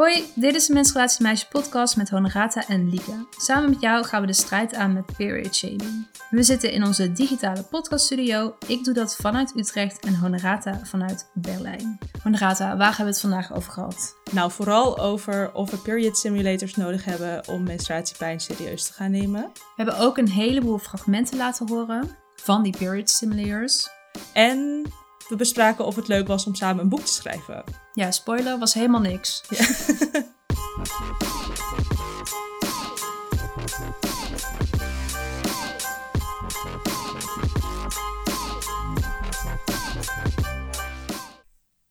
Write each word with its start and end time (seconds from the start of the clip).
Hoi, 0.00 0.24
dit 0.34 0.54
is 0.54 0.66
de 0.66 0.72
Menstruatiemeisje 0.72 1.48
podcast 1.48 1.96
met 1.96 2.10
Honorata 2.10 2.68
en 2.68 2.90
Lieke. 2.90 3.26
Samen 3.30 3.70
met 3.70 3.80
jou 3.80 4.04
gaan 4.04 4.20
we 4.20 4.26
de 4.26 4.32
strijd 4.32 4.74
aan 4.74 4.92
met 4.92 5.16
period 5.16 5.54
shaming. 5.54 6.06
We 6.30 6.42
zitten 6.42 6.72
in 6.72 6.84
onze 6.84 7.12
digitale 7.12 7.62
podcaststudio. 7.62 8.56
Ik 8.66 8.84
doe 8.84 8.94
dat 8.94 9.16
vanuit 9.16 9.56
Utrecht 9.56 10.04
en 10.04 10.14
Honorata 10.14 10.80
vanuit 10.84 11.30
Berlijn. 11.34 11.98
Honorata, 12.22 12.76
waar 12.76 12.86
hebben 12.86 13.04
we 13.04 13.10
het 13.10 13.20
vandaag 13.20 13.52
over 13.52 13.72
gehad? 13.72 14.14
Nou, 14.30 14.50
vooral 14.50 14.98
over 14.98 15.52
of 15.52 15.70
we 15.70 15.76
period 15.76 16.16
simulators 16.16 16.76
nodig 16.76 17.04
hebben 17.04 17.48
om 17.48 17.62
menstruatiepijn 17.62 18.40
serieus 18.40 18.86
te 18.86 18.92
gaan 18.92 19.10
nemen. 19.10 19.42
We 19.52 19.82
hebben 19.82 19.98
ook 19.98 20.18
een 20.18 20.30
heleboel 20.30 20.78
fragmenten 20.78 21.36
laten 21.36 21.68
horen 21.68 22.16
van 22.36 22.62
die 22.62 22.76
period 22.78 23.10
simulators. 23.10 23.88
En 24.32 24.84
we 25.30 25.36
bespraken 25.36 25.86
of 25.86 25.96
het 25.96 26.08
leuk 26.08 26.26
was 26.26 26.46
om 26.46 26.54
samen 26.54 26.82
een 26.82 26.88
boek 26.88 27.00
te 27.00 27.12
schrijven. 27.12 27.64
Ja, 27.92 28.10
spoiler, 28.10 28.58
was 28.58 28.74
helemaal 28.74 29.00
niks. 29.00 29.42
Ja. 29.48 29.66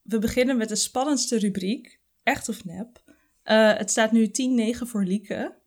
We 0.02 0.20
beginnen 0.20 0.58
met 0.58 0.70
de 0.70 0.76
spannendste 0.76 1.38
rubriek, 1.38 2.00
echt 2.24 2.50
of 2.50 2.66
nep. 2.66 3.04
Uh, 3.46 3.78
het 3.78 3.92
staat 3.92 4.12
nu 4.12 4.28
10-9 4.28 4.32
voor 4.78 5.04
Lieke. 5.04 5.58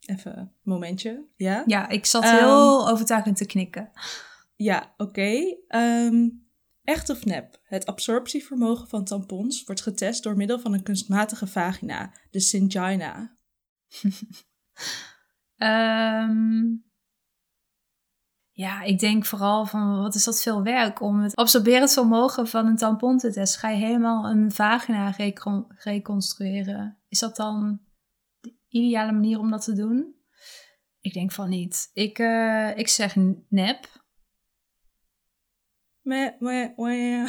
Even 0.00 0.38
een 0.38 0.52
momentje, 0.62 1.24
ja? 1.36 1.62
Ja, 1.66 1.88
ik 1.88 2.06
zat 2.06 2.30
heel 2.30 2.80
um, 2.80 2.92
overtuigend 2.92 3.36
te 3.36 3.46
knikken. 3.46 3.90
Ja, 4.54 4.94
oké. 4.96 5.02
Okay. 5.66 6.04
Um, 6.06 6.46
echt 6.84 7.10
of 7.10 7.24
nep? 7.24 7.60
Het 7.62 7.86
absorptievermogen 7.86 8.88
van 8.88 9.04
tampons 9.04 9.64
wordt 9.64 9.82
getest 9.82 10.22
door 10.22 10.36
middel 10.36 10.58
van 10.58 10.72
een 10.72 10.82
kunstmatige 10.82 11.46
vagina, 11.46 12.12
de 12.30 12.40
syngina. 12.40 13.36
um, 15.56 16.84
ja, 18.62 18.82
ik 18.82 18.98
denk 18.98 19.24
vooral 19.24 19.66
van 19.66 19.96
wat 19.96 20.14
is 20.14 20.24
dat 20.24 20.42
veel 20.42 20.62
werk 20.62 21.00
om 21.00 21.20
het 21.20 21.34
absorberend 21.34 21.92
vermogen 21.92 22.48
van 22.48 22.66
een 22.66 22.76
tampon 22.76 23.18
te 23.18 23.32
testen. 23.32 23.60
Ga 23.60 23.68
je 23.68 23.84
helemaal 23.84 24.30
een 24.30 24.52
vagina 24.52 25.10
recon 25.10 25.64
reconstrueren? 25.68 26.98
Is 27.08 27.18
dat 27.18 27.36
dan 27.36 27.80
de 28.40 28.54
ideale 28.68 29.12
manier 29.12 29.38
om 29.38 29.50
dat 29.50 29.64
te 29.64 29.74
doen? 29.74 30.14
Ik 31.00 31.12
denk 31.12 31.32
van 31.32 31.48
niet. 31.48 31.90
Ik, 31.92 32.18
uh, 32.18 32.76
ik 32.76 32.88
zeg 32.88 33.16
nep. 33.48 34.01
Meh, 36.02 36.30
meh, 36.38 36.68
meh. 36.76 37.28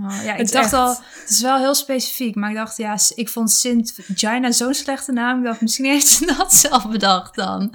Oh, 0.00 0.24
ja, 0.24 0.34
ik 0.42 0.52
dacht 0.52 0.72
al, 0.72 0.88
het 0.88 1.28
is 1.28 1.40
wel 1.40 1.58
heel 1.58 1.74
specifiek, 1.74 2.34
maar 2.34 2.50
ik 2.50 2.56
dacht, 2.56 2.76
ja, 2.76 2.98
ik 3.14 3.28
vond 3.28 3.50
Sint 3.50 3.98
Gina 4.14 4.52
zo'n 4.52 4.74
slechte 4.74 5.12
naam. 5.12 5.38
Ik 5.38 5.44
dacht, 5.44 5.60
misschien 5.60 5.84
heeft 5.84 6.06
ze 6.06 6.26
dat 6.26 6.54
zelf 6.66 6.88
bedacht 6.88 7.34
dan. 7.34 7.74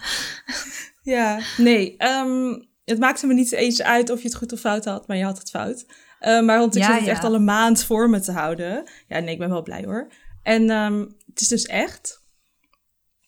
Ja, 1.02 1.40
nee, 1.58 1.96
um, 1.98 2.70
het 2.86 3.00
maakte 3.00 3.28
me 3.28 3.34
niet 3.34 3.52
eens 3.52 3.82
uit 3.82 4.10
of 4.10 4.22
je 4.22 4.28
het 4.28 4.38
goed 4.38 4.54
of 4.54 4.60
fout 4.60 4.86
had, 4.86 5.08
maar 5.08 5.18
je 5.18 5.24
had 5.24 5.38
het 5.38 5.50
fout. 5.50 5.86
Uh, 6.22 6.42
maar 6.42 6.60
want 6.60 6.76
ik 6.76 6.82
ja, 6.82 6.88
zat 6.88 6.98
het 6.98 7.06
ja. 7.06 7.12
echt 7.12 7.24
al 7.24 7.34
een 7.34 7.44
maand 7.44 7.84
voor 7.84 8.10
me 8.10 8.20
te 8.20 8.32
houden. 8.32 8.90
Ja, 9.08 9.20
nee, 9.20 9.34
ik 9.34 9.40
ben 9.40 9.50
wel 9.50 9.64
blij 9.64 9.84
hoor. 9.84 10.12
En 10.44 10.70
um, 10.70 11.16
het 11.26 11.42
is 11.42 11.48
dus 11.48 11.66
echt. 11.66 12.24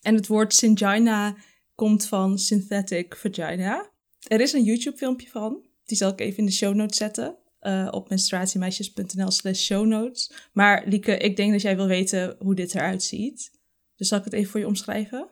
En 0.02 0.16
het 0.16 0.28
woord 0.28 0.53
Syngina 0.53 1.35
komt 1.75 2.07
van 2.07 2.38
synthetic 2.38 3.16
vagina. 3.16 3.89
Er 4.28 4.41
is 4.41 4.53
een 4.53 4.63
YouTube 4.63 4.97
filmpje 4.97 5.30
van. 5.30 5.66
Die 5.85 5.97
zal 5.97 6.11
ik 6.11 6.19
even 6.19 6.37
in 6.37 6.45
de 6.45 6.51
show 6.51 6.75
notes 6.75 6.97
zetten. 6.97 7.37
Uh, 7.61 7.87
op 7.91 8.09
menstruatiemeisjes.nl 8.09 9.31
slash 9.31 9.59
show 9.59 9.85
notes. 9.85 10.31
Maar 10.53 10.83
Lieke, 10.87 11.17
ik 11.17 11.35
denk 11.35 11.51
dat 11.51 11.61
jij 11.61 11.75
wil 11.75 11.87
weten 11.87 12.35
hoe 12.39 12.55
dit 12.55 12.75
eruit 12.75 13.03
ziet. 13.03 13.51
Dus 13.95 14.07
zal 14.07 14.17
ik 14.17 14.23
het 14.23 14.33
even 14.33 14.51
voor 14.51 14.59
je 14.59 14.67
omschrijven? 14.67 15.29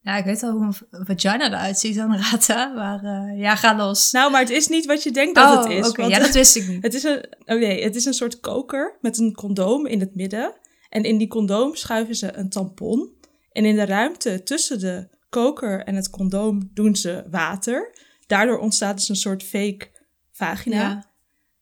Ja, 0.00 0.16
ik 0.16 0.24
weet 0.24 0.42
al 0.42 0.50
hoe 0.50 0.72
een 0.90 1.06
vagina 1.06 1.46
eruit 1.46 1.78
ziet 1.78 1.98
aan 1.98 2.16
Rata, 2.16 2.66
maar 2.66 3.04
uh, 3.04 3.40
ja, 3.40 3.56
ga 3.56 3.76
los. 3.76 4.10
Nou, 4.10 4.30
maar 4.30 4.40
het 4.40 4.50
is 4.50 4.68
niet 4.68 4.86
wat 4.86 5.02
je 5.02 5.10
denkt 5.10 5.34
dat 5.34 5.56
oh, 5.56 5.62
het 5.62 5.72
is. 5.72 5.88
Okay. 5.88 6.08
Ja, 6.08 6.18
dat 6.18 6.34
wist 6.34 6.56
ik 6.56 6.68
niet. 6.68 6.82
Het 6.82 6.94
is, 6.94 7.02
een, 7.02 7.24
oh 7.44 7.58
nee, 7.58 7.82
het 7.82 7.96
is 7.96 8.04
een 8.04 8.14
soort 8.14 8.40
koker 8.40 8.98
met 9.00 9.18
een 9.18 9.34
condoom 9.34 9.86
in 9.86 10.00
het 10.00 10.14
midden. 10.14 10.54
En 10.88 11.02
in 11.02 11.18
die 11.18 11.28
condoom 11.28 11.74
schuiven 11.74 12.14
ze 12.14 12.36
een 12.36 12.48
tampon. 12.48 13.10
En 13.52 13.64
in 13.64 13.76
de 13.76 13.84
ruimte 13.84 14.42
tussen 14.42 14.78
de 14.78 15.08
koker 15.28 15.84
en 15.84 15.94
het 15.94 16.10
condoom 16.10 16.70
doen 16.74 16.96
ze 16.96 17.24
water. 17.30 17.94
Daardoor 18.32 18.58
ontstaat 18.58 18.96
dus 18.96 19.08
een 19.08 19.16
soort 19.16 19.42
fake 19.42 19.90
vagina. 20.30 20.76
Ja. 20.76 21.10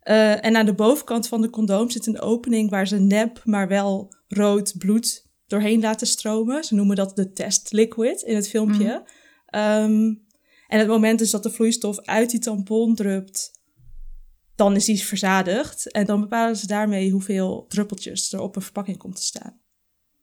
Uh, 0.05 0.45
en 0.45 0.57
aan 0.57 0.67
de 0.67 0.75
bovenkant 0.75 1.29
van 1.29 1.41
de 1.41 1.51
condoom 1.51 1.91
zit 1.91 2.07
een 2.07 2.21
opening 2.21 2.71
waar 2.71 2.87
ze 2.87 2.99
nep, 2.99 3.41
maar 3.45 3.69
wel 3.69 4.15
rood 4.29 4.75
bloed 4.79 5.27
doorheen 5.47 5.81
laten 5.81 6.07
stromen. 6.07 6.65
Ze 6.65 6.75
noemen 6.75 6.97
dat 6.97 7.17
de 7.17 7.33
test 7.33 7.73
liquid 7.73 8.23
in 8.23 8.35
het 8.35 8.49
filmpje. 8.49 9.05
Mm. 9.47 9.61
Um, 9.61 10.27
en 10.67 10.79
het 10.79 10.89
moment 10.89 11.19
dus 11.19 11.31
dat 11.31 11.43
de 11.43 11.51
vloeistof 11.51 12.01
uit 12.01 12.31
die 12.31 12.41
tampon 12.41 12.95
drupt, 12.95 13.51
dan 14.55 14.77
is 14.77 14.85
die 14.85 15.05
verzadigd. 15.05 15.91
En 15.91 16.07
dan 16.07 16.21
bepalen 16.21 16.57
ze 16.57 16.67
daarmee 16.67 17.11
hoeveel 17.11 17.65
druppeltjes 17.69 18.33
er 18.33 18.41
op 18.41 18.57
een 18.57 18.63
verpakking 18.63 18.97
komt 18.97 19.17
te 19.17 19.23
staan. 19.23 19.61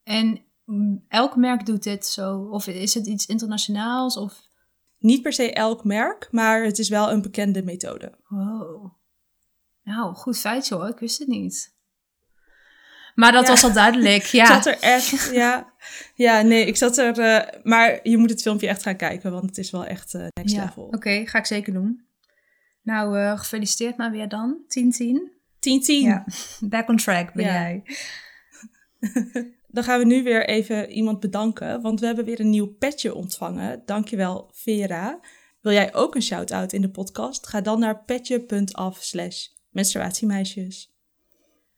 En 0.04 0.42
elk 1.08 1.36
merk 1.36 1.66
doet 1.66 1.84
dit 1.84 2.06
zo? 2.06 2.48
Of 2.52 2.68
is 2.68 2.94
het 2.94 3.08
iets 3.08 3.26
internationaals? 3.26 4.18
Of 4.18 4.47
niet 5.00 5.22
per 5.22 5.34
se 5.34 5.54
elk 5.54 5.84
merk, 5.84 6.28
maar 6.32 6.64
het 6.64 6.80
is 6.80 6.90
wel 6.90 7.12
een 7.12 7.22
bekende 7.22 7.64
methode. 7.64 8.12
Wow. 8.28 8.94
Nou, 9.84 10.16
goed 10.16 10.40
feitje 10.40 10.76
hoor. 10.76 10.88
Ik 10.88 11.00
wist 11.00 11.20
het 11.20 11.28
niet. 11.28 11.76
Maar 13.16 13.32
dat 13.32 13.48
was 13.48 13.64
al 13.64 13.74
duidelijk, 13.74 14.24
ja. 14.40 14.44
Ik 14.44 14.48
zat 14.48 14.66
er 14.66 14.80
echt, 14.80 15.30
ja. 15.34 15.74
Ja, 16.16 16.42
nee, 16.42 16.66
ik 16.66 16.78
zat 16.78 16.98
er... 16.98 17.20
Uh, 17.20 17.62
maar 17.64 18.00
je 18.04 18.18
moet 18.18 18.30
het 18.30 18.42
filmpje 18.42 18.68
echt 18.68 18.84
gaan 18.84 18.96
kijken, 18.96 19.32
want 19.32 19.46
het 19.46 19.58
is 19.58 19.72
wel 19.72 19.86
echt 19.86 20.14
uh, 20.14 20.28
next 20.34 20.56
ja. 20.56 20.64
level. 20.64 20.84
Oké, 20.84 20.96
okay, 20.96 21.26
ga 21.26 21.38
ik 21.38 21.46
zeker 21.46 21.74
doen. 21.74 22.06
Nou, 22.82 23.18
uh, 23.18 23.38
gefeliciteerd 23.38 23.98
maar 23.98 24.12
weer 24.12 24.28
dan. 24.28 24.58
10-10. 24.64 25.38
10-10. 25.56 25.58
Ja, 25.86 26.26
back 26.60 26.90
on 26.90 26.98
track 26.98 27.34
ben 27.34 27.46
ja. 27.46 27.52
jij. 27.52 27.84
Dan 29.78 29.86
gaan 29.86 30.00
we 30.00 30.06
nu 30.06 30.24
weer 30.24 30.48
even 30.48 30.90
iemand 30.90 31.20
bedanken, 31.20 31.82
want 31.82 32.00
we 32.00 32.06
hebben 32.06 32.26
weer 32.26 32.40
een 32.40 32.50
nieuw 32.50 32.76
petje 32.76 33.16
ontvangen. 33.16 33.82
Dankjewel 33.86 34.50
Vera. 34.54 35.20
Wil 35.62 35.72
jij 35.72 35.94
ook 35.94 36.16
een 36.16 36.22
shout-out 36.22 36.74
in 36.74 36.82
de 36.82 36.90
podcast? 36.90 37.48
Ga 37.48 37.62
dan 37.62 37.80
naar 37.80 38.04
petje.af 38.04 39.04
slash 39.04 39.48
menstruatiemeisjes. 39.70 40.94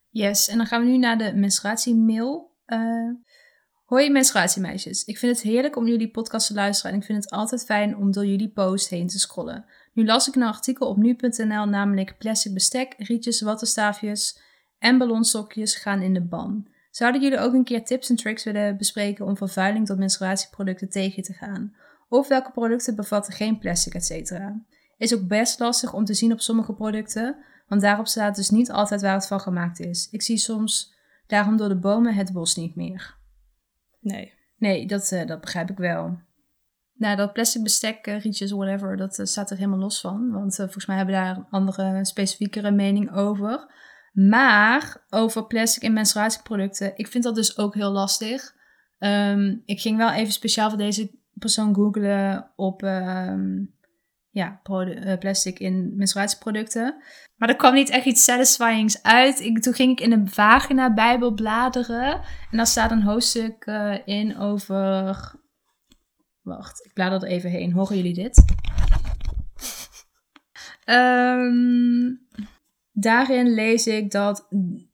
Yes, 0.08 0.48
en 0.48 0.56
dan 0.56 0.66
gaan 0.66 0.84
we 0.84 0.90
nu 0.90 0.98
naar 0.98 1.18
de 1.18 1.32
menstruatiemail. 1.34 2.56
Uh, 2.66 3.10
hoi 3.84 4.10
menstruatiemeisjes. 4.10 5.04
Ik 5.04 5.18
vind 5.18 5.36
het 5.36 5.44
heerlijk 5.44 5.76
om 5.76 5.86
jullie 5.86 6.10
podcast 6.10 6.46
te 6.46 6.54
luisteren 6.54 6.92
en 6.92 6.98
ik 6.98 7.04
vind 7.04 7.24
het 7.24 7.32
altijd 7.32 7.64
fijn 7.64 7.96
om 7.96 8.12
door 8.12 8.26
jullie 8.26 8.50
post 8.50 8.88
heen 8.88 9.06
te 9.06 9.18
scrollen. 9.18 9.64
Nu 9.92 10.04
las 10.04 10.28
ik 10.28 10.34
een 10.34 10.42
artikel 10.42 10.88
op 10.88 10.96
nu.nl, 10.96 11.64
namelijk 11.66 12.18
plastic 12.18 12.54
bestek, 12.54 12.94
rietjes, 12.98 13.40
wattenstaafjes 13.40 14.40
en 14.78 14.98
ballonsokjes 14.98 15.74
gaan 15.74 16.02
in 16.02 16.14
de 16.14 16.22
ban. 16.22 16.69
Zouden 16.90 17.20
jullie 17.20 17.38
ook 17.38 17.52
een 17.52 17.64
keer 17.64 17.84
tips 17.84 18.10
en 18.10 18.16
tricks 18.16 18.44
willen 18.44 18.76
bespreken 18.76 19.26
om 19.26 19.36
vervuiling 19.36 19.86
tot 19.86 19.98
menstruatieproducten 19.98 20.88
tegen 20.88 21.22
te 21.22 21.32
gaan? 21.32 21.74
Of 22.08 22.28
welke 22.28 22.50
producten 22.50 22.96
bevatten 22.96 23.32
geen 23.32 23.58
plastic, 23.58 23.94
etc.? 23.94 24.32
Is 24.98 25.14
ook 25.14 25.28
best 25.28 25.58
lastig 25.58 25.92
om 25.92 26.04
te 26.04 26.14
zien 26.14 26.32
op 26.32 26.40
sommige 26.40 26.74
producten, 26.74 27.36
want 27.68 27.80
daarop 27.80 28.06
staat 28.06 28.36
dus 28.36 28.50
niet 28.50 28.70
altijd 28.70 29.00
waar 29.00 29.14
het 29.14 29.26
van 29.26 29.40
gemaakt 29.40 29.80
is. 29.80 30.08
Ik 30.10 30.22
zie 30.22 30.36
soms 30.36 30.94
daarom 31.26 31.56
door 31.56 31.68
de 31.68 31.78
bomen 31.78 32.14
het 32.14 32.32
bos 32.32 32.56
niet 32.56 32.76
meer. 32.76 33.16
Nee. 34.00 34.32
Nee, 34.56 34.86
dat, 34.86 35.12
uh, 35.12 35.26
dat 35.26 35.40
begrijp 35.40 35.70
ik 35.70 35.76
wel. 35.76 36.18
Nou, 36.94 37.16
dat 37.16 37.32
plastic 37.32 37.62
bestek, 37.62 38.06
uh, 38.06 38.20
rietjes, 38.20 38.50
whatever, 38.50 38.96
dat 38.96 39.18
uh, 39.18 39.26
staat 39.26 39.50
er 39.50 39.56
helemaal 39.56 39.78
los 39.78 40.00
van. 40.00 40.30
Want 40.30 40.54
volgens 40.54 40.86
mij 40.86 40.96
hebben 40.96 41.14
we 41.14 41.20
daar 41.20 41.36
een 41.36 41.46
andere, 41.50 42.04
specifiekere 42.04 42.70
mening 42.70 43.12
over. 43.12 43.66
Maar 44.12 45.04
over 45.08 45.46
plastic 45.46 45.82
en 45.82 45.92
menstruatieproducten, 45.92 46.92
ik 46.96 47.08
vind 47.08 47.24
dat 47.24 47.34
dus 47.34 47.58
ook 47.58 47.74
heel 47.74 47.90
lastig. 47.90 48.54
Um, 48.98 49.62
ik 49.64 49.80
ging 49.80 49.96
wel 49.96 50.10
even 50.10 50.32
speciaal 50.32 50.68
voor 50.68 50.78
deze 50.78 51.10
persoon 51.32 51.74
googlen 51.74 52.50
op 52.56 52.82
um, 52.82 53.74
ja, 54.30 54.60
plastic 55.18 55.58
in 55.58 55.96
menstruatieproducten. 55.96 57.02
Maar 57.36 57.48
er 57.48 57.56
kwam 57.56 57.74
niet 57.74 57.90
echt 57.90 58.06
iets 58.06 58.24
satisfyings 58.24 59.02
uit. 59.02 59.40
Ik, 59.40 59.62
toen 59.62 59.74
ging 59.74 59.90
ik 59.92 60.00
in 60.00 60.12
een 60.12 60.30
vagina 60.30 60.94
bijbel 60.94 61.34
bladeren. 61.34 62.12
En 62.50 62.56
daar 62.56 62.66
staat 62.66 62.90
een 62.90 63.02
hoofdstuk 63.02 63.66
uh, 63.66 63.96
in 64.04 64.38
over... 64.38 65.38
Wacht, 66.40 66.84
ik 66.84 66.92
blader 66.92 67.22
er 67.22 67.28
even 67.28 67.50
heen. 67.50 67.72
Horen 67.72 67.96
jullie 67.96 68.14
dit? 68.14 68.44
Um, 70.84 72.26
Daarin 72.92 73.54
lees 73.54 73.86
ik 73.86 74.10
dat 74.10 74.48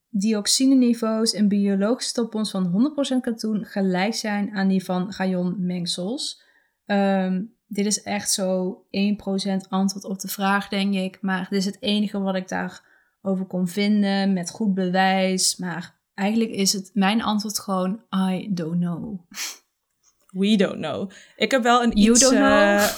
dioxineniveaus 0.09 1.33
in 1.33 1.49
biologische 1.49 2.13
tampons 2.13 2.51
van 2.51 2.95
100% 3.17 3.21
katoen 3.21 3.65
gelijk 3.65 4.15
zijn 4.15 4.51
aan 4.55 4.69
die 4.69 4.85
van 4.85 5.15
mengsels. 5.59 6.43
Um, 6.87 7.55
dit 7.67 7.87
is 7.87 8.03
echt 8.03 8.33
zo 8.33 8.83
1% 8.87 9.69
antwoord 9.69 10.05
op 10.05 10.21
de 10.21 10.29
vraag, 10.29 10.69
denk 10.69 10.95
ik. 10.95 11.19
Maar 11.21 11.47
dit 11.51 11.59
is 11.59 11.65
het 11.65 11.83
enige 11.83 12.19
wat 12.19 12.35
ik 12.35 12.49
daarover 12.49 13.47
kon 13.47 13.69
vinden 13.69 14.33
met 14.33 14.51
goed 14.51 14.75
bewijs. 14.75 15.57
Maar 15.57 15.95
eigenlijk 16.15 16.51
is 16.51 16.73
het 16.73 16.91
mijn 16.95 17.23
antwoord 17.23 17.59
gewoon 17.59 18.01
I 18.31 18.49
don't 18.55 18.81
know. 18.81 19.21
We 20.31 20.57
don't 20.57 20.77
know. 20.77 21.11
Ik 21.37 21.51
heb 21.51 21.63
wel 21.63 21.83
een 21.83 21.99
iets, 21.99 22.31
eh, 22.31 22.91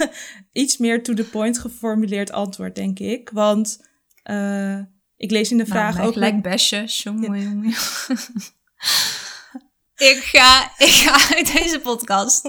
iets 0.52 0.76
meer 0.76 1.02
to 1.02 1.14
the 1.14 1.28
point 1.28 1.58
geformuleerd 1.58 2.32
antwoord, 2.32 2.74
denk 2.74 2.98
ik. 2.98 3.30
Want 3.30 3.84
eh, 4.26 4.78
ik 5.16 5.30
lees 5.30 5.50
in 5.50 5.58
de 5.58 5.66
vraag 5.66 5.84
nou, 5.84 5.96
mij 5.96 6.06
ook... 6.06 6.12
gelijk 6.12 6.42
besje. 6.42 6.84
Jongen, 6.86 7.42
jongen. 7.42 7.64
ik, 10.10 10.18
ga, 10.22 10.70
ik 10.78 10.92
ga 10.92 11.36
uit 11.36 11.52
deze 11.52 11.80
podcast. 11.80 12.48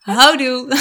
Houdoe. 0.00 0.68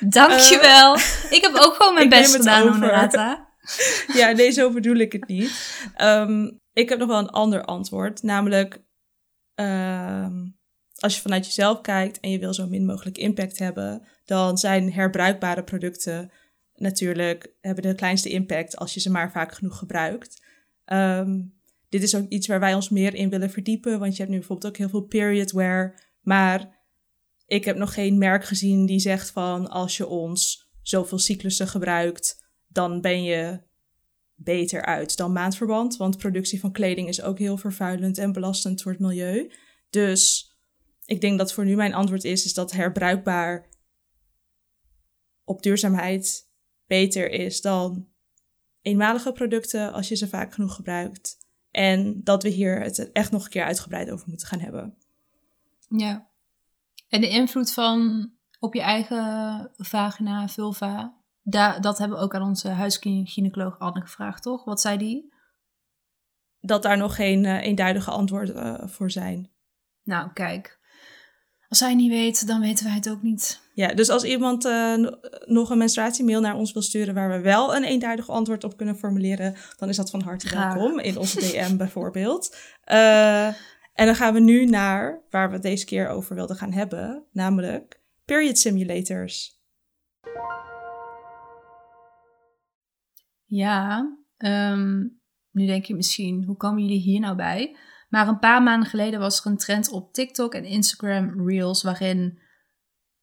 Dankjewel. 0.00 0.96
ik 1.30 1.38
heb 1.40 1.54
ook 1.54 1.74
gewoon 1.74 1.94
mijn 1.94 2.08
best 2.08 2.36
gedaan. 2.36 2.68
Honorata. 2.68 3.50
Ja, 4.14 4.30
nee, 4.30 4.50
zo 4.50 4.70
bedoel 4.70 4.96
ik 4.96 5.12
het 5.12 5.28
niet. 5.28 5.80
Ehm, 5.96 6.50
ik 6.72 6.88
heb 6.88 6.98
nog 6.98 7.08
wel 7.08 7.18
een 7.18 7.30
ander 7.30 7.64
antwoord. 7.64 8.22
Namelijk, 8.22 8.82
ehm, 9.54 10.46
als 10.98 11.14
je 11.14 11.20
vanuit 11.20 11.46
jezelf 11.46 11.80
kijkt 11.80 12.20
en 12.20 12.30
je 12.30 12.38
wil 12.38 12.54
zo 12.54 12.66
min 12.66 12.86
mogelijk 12.86 13.18
impact 13.18 13.58
hebben, 13.58 14.06
dan 14.24 14.58
zijn 14.58 14.92
herbruikbare 14.92 15.64
producten 15.64 16.32
natuurlijk, 16.82 17.54
hebben 17.60 17.82
de 17.82 17.94
kleinste 17.94 18.28
impact 18.28 18.76
als 18.76 18.94
je 18.94 19.00
ze 19.00 19.10
maar 19.10 19.32
vaak 19.32 19.54
genoeg 19.54 19.78
gebruikt. 19.78 20.42
Ehm, 20.84 21.40
dit 21.88 22.02
is 22.02 22.14
ook 22.14 22.28
iets 22.28 22.46
waar 22.46 22.60
wij 22.60 22.74
ons 22.74 22.88
meer 22.88 23.14
in 23.14 23.30
willen 23.30 23.50
verdiepen, 23.50 23.98
want 23.98 24.12
je 24.12 24.18
hebt 24.18 24.30
nu 24.30 24.38
bijvoorbeeld 24.38 24.72
ook 24.72 24.78
heel 24.78 24.88
veel 24.88 25.06
period 25.06 25.52
wear, 25.52 26.00
maar 26.20 26.80
ik 27.46 27.64
heb 27.64 27.76
nog 27.76 27.94
geen 27.94 28.18
merk 28.18 28.44
gezien 28.44 28.86
die 28.86 28.98
zegt 28.98 29.30
van 29.30 29.68
als 29.68 29.96
je 29.96 30.06
ons 30.06 30.70
zoveel 30.82 31.18
cyclussen 31.18 31.68
gebruikt, 31.68 32.44
dan 32.68 33.00
ben 33.00 33.22
je 33.22 33.60
beter 34.34 34.84
uit 34.84 35.16
dan 35.16 35.32
maandverband. 35.32 35.96
Want 35.96 36.18
productie 36.18 36.60
van 36.60 36.72
kleding 36.72 37.08
is 37.08 37.22
ook 37.22 37.38
heel 37.38 37.56
vervuilend 37.56 38.18
en 38.18 38.32
belastend 38.32 38.82
voor 38.82 38.92
het 38.92 39.00
milieu. 39.00 39.52
Dus 39.90 40.52
ik 41.04 41.20
denk 41.20 41.38
dat 41.38 41.52
voor 41.52 41.64
nu 41.64 41.76
mijn 41.76 41.94
antwoord 41.94 42.24
is, 42.24 42.44
is 42.44 42.54
dat 42.54 42.72
herbruikbaar 42.72 43.68
op 45.44 45.62
duurzaamheid 45.62 46.50
beter 46.92 47.30
is 47.30 47.60
dan 47.60 48.08
eenmalige 48.82 49.32
producten 49.32 49.92
als 49.92 50.08
je 50.08 50.14
ze 50.14 50.28
vaak 50.28 50.54
genoeg 50.54 50.74
gebruikt. 50.74 51.36
En 51.70 52.20
dat 52.24 52.42
we 52.42 52.48
hier 52.48 52.80
het 52.80 53.12
echt 53.12 53.30
nog 53.30 53.44
een 53.44 53.50
keer 53.50 53.64
uitgebreid 53.64 54.10
over 54.10 54.28
moeten 54.28 54.46
gaan 54.46 54.60
hebben. 54.60 54.96
Ja. 55.88 56.28
En 57.08 57.20
de 57.20 57.28
invloed 57.28 57.72
van 57.72 58.30
op 58.58 58.74
je 58.74 58.80
eigen 58.80 59.70
vagina, 59.76 60.48
vulva, 60.48 61.14
da 61.42 61.78
dat 61.78 61.98
hebben 61.98 62.18
we 62.18 62.24
ook 62.24 62.34
aan 62.34 62.42
onze 62.42 62.68
huisgynaecoloog 62.68 63.78
Anne 63.78 64.00
gevraagd, 64.00 64.42
toch? 64.42 64.64
Wat 64.64 64.80
zei 64.80 64.98
die? 64.98 65.32
Dat 66.60 66.82
daar 66.82 66.96
nog 66.96 67.14
geen 67.14 67.44
eh, 67.44 67.62
eenduidige 67.62 68.10
antwoorden 68.10 68.56
eh, 68.56 68.88
voor 68.88 69.10
zijn. 69.10 69.50
Nou, 70.02 70.32
kijk. 70.32 70.80
Als 71.72 71.80
hij 71.80 71.94
niet 71.94 72.10
weet, 72.10 72.46
dan 72.46 72.60
weten 72.60 72.84
wij 72.84 72.94
het 72.94 73.10
ook 73.10 73.22
niet. 73.22 73.60
Ja, 73.74 73.94
dus 73.94 74.08
als 74.08 74.24
iemand 74.24 74.64
eh, 74.64 74.94
no- 74.94 75.18
nog 75.46 75.70
een 75.70 75.78
menstruatiemail 75.78 76.40
naar 76.40 76.56
ons 76.56 76.72
wil 76.72 76.82
sturen 76.82 77.14
waar 77.14 77.30
we 77.30 77.40
wel 77.40 77.76
een 77.76 77.84
eenduidig 77.84 78.28
antwoord 78.28 78.64
op 78.64 78.76
kunnen 78.76 78.96
formuleren, 78.96 79.54
dan 79.76 79.88
is 79.88 79.96
dat 79.96 80.10
van 80.10 80.20
harte 80.20 80.46
Graag. 80.46 80.74
welkom 80.74 80.98
in 80.98 81.18
onze 81.18 81.40
DM 81.40 81.76
bijvoorbeeld. 81.76 82.56
Eh, 82.84 83.46
en 83.92 84.06
dan 84.06 84.14
gaan 84.14 84.34
we 84.34 84.40
nu 84.40 84.64
naar 84.64 85.22
waar 85.30 85.48
we 85.48 85.54
het 85.54 85.62
deze 85.62 85.84
keer 85.84 86.08
over 86.08 86.34
wilden 86.34 86.56
gaan 86.56 86.72
hebben, 86.72 87.24
namelijk 87.30 88.00
period 88.24 88.58
simulators. 88.58 89.60
Ja, 93.44 94.06
ehm, 94.36 94.98
nu 95.50 95.66
denk 95.66 95.84
je 95.84 95.94
misschien, 95.94 96.44
hoe 96.44 96.56
komen 96.56 96.82
jullie 96.82 97.00
hier 97.00 97.20
nou 97.20 97.36
bij? 97.36 97.76
Maar 98.12 98.28
een 98.28 98.38
paar 98.38 98.62
maanden 98.62 98.88
geleden 98.88 99.20
was 99.20 99.40
er 99.40 99.50
een 99.50 99.56
trend 99.56 99.90
op 99.90 100.12
TikTok 100.12 100.54
en 100.54 100.64
Instagram 100.64 101.48
Reels 101.48 101.82
waarin... 101.82 102.38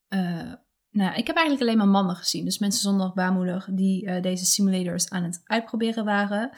eh, 0.07 0.53
nou, 0.89 1.15
ik 1.15 1.27
heb 1.27 1.35
eigenlijk 1.35 1.61
alleen 1.61 1.77
maar 1.77 1.87
mannen 1.87 2.15
gezien. 2.15 2.45
Dus 2.45 2.59
mensen 2.59 2.81
zonder 2.81 3.11
baarmoeder 3.13 3.67
die 3.71 4.05
eh, 4.05 4.21
deze 4.21 4.45
simulators 4.45 5.09
aan 5.09 5.23
het 5.23 5.41
uitproberen 5.43 6.05
waren. 6.05 6.49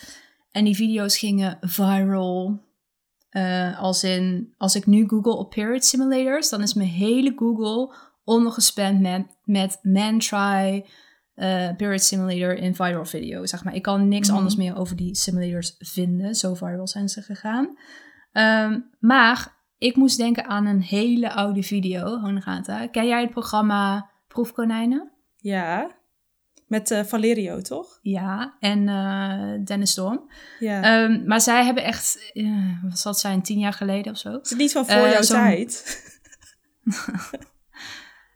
En 0.51 0.63
die 0.63 0.75
video's 0.75 1.17
gingen 1.17 1.57
viral. 1.61 2.59
Eh, 3.29 3.79
als 3.79 4.03
in, 4.03 4.53
als 4.57 4.75
ik 4.75 4.85
nu 4.85 5.07
google 5.07 5.35
op 5.37 5.49
period 5.49 5.85
simulators, 5.85 6.49
dan 6.49 6.61
is 6.61 6.73
mijn 6.73 6.89
hele 6.89 7.33
Google 7.35 7.95
ondergespamd 8.23 8.99
met, 9.01 9.25
met 9.43 9.79
man 9.81 10.19
try, 10.19 10.85
period 11.77 12.01
simulator 12.01 12.53
in 12.53 12.75
viral 12.75 13.05
video. 13.05 13.45
Zeg 13.45 13.63
maar. 13.63 13.75
Ik 13.75 13.81
kan 13.81 14.07
niks 14.07 14.27
Mhm. 14.27 14.37
anders 14.37 14.55
meer 14.55 14.75
over 14.77 14.95
die 14.95 15.15
simulators 15.15 15.75
vinden. 15.77 16.35
Zo 16.35 16.53
viral 16.53 16.87
zijn 16.87 17.09
ze 17.09 17.21
gegaan. 17.21 17.77
Ehm, 18.31 18.79
maar 18.99 19.57
ik 19.77 19.95
moest 19.95 20.17
denken 20.17 20.45
aan 20.45 20.65
een 20.65 20.81
hele 20.81 21.31
oude 21.31 21.63
video, 21.63 22.19
Honorata. 22.19 22.87
Ken 22.87 23.07
jij 23.07 23.21
het 23.21 23.29
programma 23.31 24.09
Proefkonijnen? 24.27 25.11
Ja, 25.37 25.91
met 26.67 26.91
eh, 26.91 27.03
Valerio, 27.03 27.61
toch? 27.61 27.99
Ja, 28.01 28.53
en 28.59 28.89
eh, 28.89 29.65
Dennis 29.65 29.91
Storm. 29.91 30.31
Ja. 30.59 30.81
Ehm, 30.81 31.25
maar 31.25 31.41
zij 31.41 31.65
hebben 31.65 31.83
echt, 31.83 32.31
eh, 32.33 32.83
wat 32.83 32.99
zal 32.99 33.11
het 33.11 33.21
zijn, 33.21 33.41
tien 33.41 33.59
jaar 33.59 33.73
geleden 33.73 34.11
of 34.11 34.17
zo? 34.17 34.39
is 34.41 34.49
het 34.49 34.59
niet 34.59 34.71
van 34.71 34.85
voor 34.85 35.07
jouw 35.07 35.21
tijd? 35.21 35.99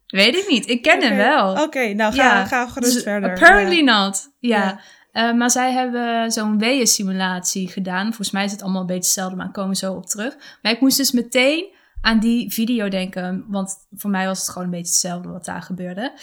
Weet 0.07 0.35
ik 0.35 0.45
niet, 0.49 0.69
ik 0.69 0.81
ken 0.81 1.01
hem 1.01 1.15
wel. 1.15 1.63
Oké, 1.63 1.93
nou 1.93 2.13
ga, 2.13 2.23
Ja, 2.23 2.45
ga 2.45 2.67
gerust 2.67 2.93
Dus 2.93 3.03
verder. 3.03 3.29
Apparently 3.29 3.83
Ja. 3.83 4.03
not. 4.03 4.33
Ja. 4.39 4.79
Eh, 5.15 5.33
maar 5.33 5.51
zij 5.51 5.71
hebben 5.71 6.31
zo'n 6.31 6.57
weeën-simulatie 6.57 7.67
gedaan. 7.67 8.05
Volgens 8.05 8.31
mij 8.31 8.45
is 8.45 8.51
het 8.51 8.61
allemaal 8.61 8.81
een 8.81 8.87
beetje 8.87 9.03
hetzelfde, 9.03 9.35
maar 9.35 9.51
komen 9.51 9.69
we 9.69 9.75
zo 9.75 9.93
op 9.93 10.05
terug. 10.05 10.35
Maar 10.61 10.71
ik 10.71 10.81
moest 10.81 10.97
dus 10.97 11.11
meteen 11.11 11.65
aan 12.01 12.19
die 12.19 12.53
video 12.53 12.89
denken. 12.89 13.45
Want 13.47 13.75
voor 13.91 14.09
mij 14.09 14.25
was 14.25 14.39
het 14.39 14.49
gewoon 14.49 14.63
een 14.63 14.69
beetje 14.69 14.91
hetzelfde 14.91 15.29
wat 15.29 15.45
daar 15.45 15.61
gebeurde. 15.61 16.13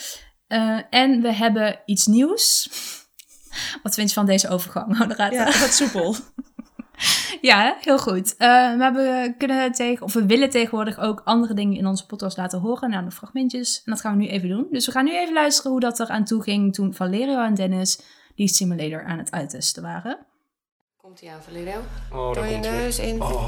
Eh, 0.47 0.79
en 0.91 1.21
we 1.21 1.33
hebben 1.33 1.81
iets 1.85 2.06
nieuws. 2.06 2.69
Wat 3.83 3.94
vind 3.94 4.09
je 4.09 4.15
van 4.15 4.27
deze 4.27 4.49
overgang? 4.49 4.99
Honorata? 4.99 5.31
Ja, 5.31 5.44
wat 5.44 5.75
soepel. 5.75 6.15
Ja, 7.41 7.77
heel 7.81 7.99
goed. 7.99 8.37
Eh, 8.37 8.49
maar 8.49 8.93
we 8.93 9.35
kunnen 9.39 9.73
tegen, 9.73 10.05
of 10.05 10.12
we 10.12 10.27
willen 10.27 10.50
tegenwoordig 10.50 10.99
ook 10.99 11.21
andere 11.25 11.55
dingen 11.55 11.77
in 11.77 11.87
onze 11.87 12.06
podcast 12.06 12.37
laten 12.37 12.61
horen, 12.61 12.91
namelijk 12.91 13.17
fragmentjes. 13.17 13.83
En 13.85 13.93
dat 13.93 14.00
gaan 14.00 14.17
we 14.17 14.23
nu 14.23 14.29
even 14.29 14.49
doen. 14.49 14.67
Dus 14.71 14.87
we 14.87 14.93
gaan 14.93 15.05
nu 15.05 15.17
even 15.17 15.35
luisteren 15.35 15.71
hoe 15.71 15.81
dat 15.81 15.99
er 15.99 16.09
aan 16.09 16.25
toe 16.25 16.43
ging 16.43 16.75
toen 16.75 16.94
Valerio 16.94 17.43
en 17.43 17.55
Dennis 17.55 18.00
die 18.34 18.49
simulator 18.49 19.05
aan 19.05 19.19
het 19.19 19.31
uittesten 19.31 19.82
waren. 19.82 20.19
Komt 20.96 21.20
hij 21.20 21.31
aan, 21.31 21.43
Valerio? 21.43 21.81
Oh, 22.12 22.34
Door 22.34 22.46
je 22.46 22.56
neus 22.56 22.98
in. 22.98 23.22
Oh. 23.22 23.44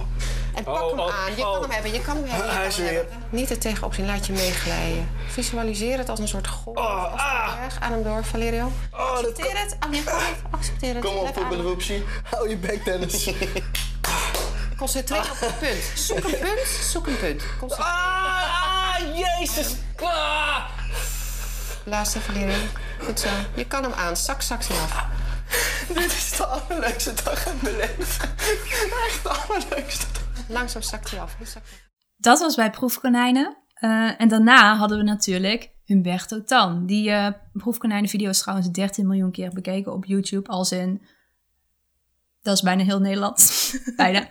En 0.54 0.64
pak 0.64 0.82
Oh, 0.82 0.90
hem 0.90 0.98
oh, 0.98 1.14
aan. 1.24 1.36
Je 1.36 1.42
oh. 1.46 1.52
kan 1.52 1.62
hem 1.62 1.70
hebben, 1.70 1.92
je 1.92 2.00
kan 2.00 2.16
hem 2.16 2.24
hebben. 2.24 2.46
je 2.46 2.52
Hij 2.52 2.60
kan 2.60 2.68
is 2.70 2.76
hem 2.76 2.86
weer. 2.86 2.94
hebben. 2.94 3.16
Niet 3.30 3.50
er 3.50 3.58
tegenop 3.58 3.94
zien, 3.94 4.06
laat 4.06 4.26
je 4.26 4.32
meeglijden. 4.32 5.08
Visualiseer 5.26 5.98
het 5.98 6.08
als 6.08 6.18
een 6.18 6.28
soort 6.28 6.46
golf. 6.48 6.76
Oh, 6.76 7.14
ah. 7.14 7.60
berg. 7.60 7.80
Adem 7.80 8.02
door, 8.02 8.24
Valerio. 8.24 8.70
Oh, 8.92 9.14
dat 9.14 9.26
Accepteer 9.26 9.58
het. 9.58 9.76
Oh, 9.84 9.90
nee. 9.90 10.02
Accepteer 10.50 10.94
het. 10.94 11.04
Kom 11.04 11.16
op, 11.16 11.32
poepelroepsie. 11.32 12.04
Hou 12.30 12.48
je 12.48 12.56
bek, 12.56 12.84
Dennis. 12.84 13.30
Concentreer 14.76 15.30
op 15.30 15.40
het 15.40 15.58
punt. 15.58 15.82
Zoek 15.94 16.24
een 16.24 16.38
punt, 16.38 16.66
zoek 16.66 17.06
een 17.06 17.18
punt. 17.18 17.42
Ah, 17.68 17.78
ah, 17.78 19.16
jezus. 19.16 19.74
Ah. 20.02 20.64
Laatste, 21.84 22.20
Valerio. 22.20 22.54
Goed 22.98 23.20
zo. 23.20 23.28
Je 23.56 23.66
kan 23.66 23.82
hem 23.82 23.92
aan. 23.92 24.16
Zak, 24.16 24.42
zak 24.42 24.62
ze 24.62 24.72
af. 24.72 25.06
Dit 25.94 26.12
is 26.12 26.36
de 26.36 26.46
allerleukste 26.46 27.14
dag 27.24 27.46
in 27.46 27.58
mijn 27.62 27.76
leven. 27.76 28.28
Echt 29.06 29.22
de 29.22 29.28
allerleukste 29.28 30.06
dag. 30.12 30.48
Langzaam 30.48 30.82
zakt 30.82 31.10
hij 31.10 31.20
af. 31.20 31.36
Dat 32.16 32.38
was 32.38 32.54
bij 32.54 32.70
Proefkonijnen. 32.70 33.56
Eh, 33.74 34.20
en 34.20 34.28
daarna 34.28 34.76
hadden 34.76 34.98
we 34.98 35.04
natuurlijk 35.04 35.70
Humberto 35.84 36.44
Tan. 36.44 36.86
Die 36.86 37.10
eh 37.10 37.32
Proefkonijnen 37.52 38.10
video 38.10 38.30
is 38.30 38.38
trouwens 38.38 38.70
13 38.70 39.06
miljoen 39.06 39.30
keer 39.30 39.50
bekeken 39.50 39.92
op 39.92 40.04
YouTube. 40.04 40.48
Als 40.50 40.72
in, 40.72 41.02
dat 42.42 42.54
is 42.54 42.62
bijna 42.62 42.84
heel 42.84 43.00
Nederland. 43.00 43.52
bijna. 43.96 44.28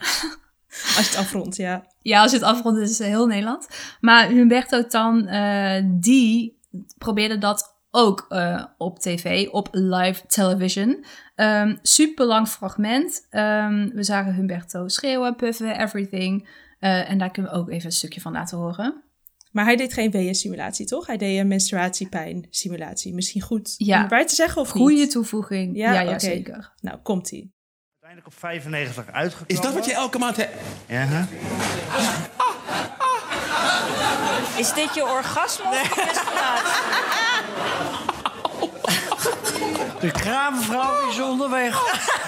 Als 0.69 0.95
je 0.95 1.09
het 1.09 1.15
afrondt, 1.15 1.55
ja. 1.55 1.87
Ja, 1.99 2.21
als 2.21 2.31
je 2.31 2.37
het 2.37 2.45
afrondt 2.45 2.79
is 2.79 2.97
het 2.97 3.07
heel 3.07 3.25
Nederland. 3.25 3.67
Maar 3.99 4.27
Humberto 4.27 4.85
Tan, 4.85 5.27
eh, 5.27 5.83
die 5.85 6.59
probeerde 6.97 7.37
dat 7.37 7.72
ook 7.95 8.25
eh, 8.29 8.63
op 8.77 8.99
tv, 8.99 9.47
op 9.51 9.67
live 9.71 10.21
television. 10.27 11.05
Ehm 11.35 11.75
super 11.81 12.25
lang 12.25 12.47
fragment. 12.47 13.27
Ehm, 13.29 13.89
we 13.93 14.03
zagen 14.03 14.33
Humberto 14.33 14.87
schreeuwen, 14.87 15.35
puffen, 15.35 15.79
everything. 15.79 16.49
Eh, 16.79 17.09
en 17.09 17.17
daar 17.17 17.31
kunnen 17.31 17.51
we 17.51 17.57
ook 17.57 17.69
even 17.69 17.85
een 17.85 17.91
stukje 17.91 18.21
van 18.21 18.31
laten 18.31 18.57
horen. 18.57 19.03
Maar 19.51 19.65
hij 19.65 19.75
deed 19.75 19.93
geen 19.93 20.11
weeën-simulatie, 20.11 20.85
toch? 20.85 21.07
Hij 21.07 21.17
deed 21.17 21.39
een 21.39 21.47
menstruatiepijn-simulatie. 21.47 23.13
Misschien 23.13 23.41
goed 23.41 23.73
Ja. 23.77 23.95
om 23.97 24.01
erbij 24.03 24.25
te 24.25 24.35
zeggen 24.35 24.61
of 24.61 24.69
Goeie 24.69 24.97
niet? 24.97 25.11
toevoeging. 25.11 25.75
Ja, 25.77 26.01
Ja, 26.01 26.19
zeker. 26.19 26.73
Nou, 26.81 26.97
komt-ie. 26.97 27.51
Uiteindelijk 27.91 28.27
op 28.27 28.39
95 28.39 29.07
uitgekomen. 29.11 29.53
Is 29.55 29.61
dat 29.61 29.73
wat 29.73 29.85
je 29.85 29.93
elke 29.93 30.17
maand 30.19 30.35
hebt? 30.37 30.53
Ja, 30.87 31.05
hè? 31.05 31.21
Is 34.59 34.73
dit 34.73 34.93
je 34.95 35.03
orgasme 35.03 35.65
of 35.65 35.95
respiratie? 35.95 37.12
De 40.03 40.11
kraamvrouw 40.11 41.09
is 41.09 41.19
onderweg. 41.19 41.81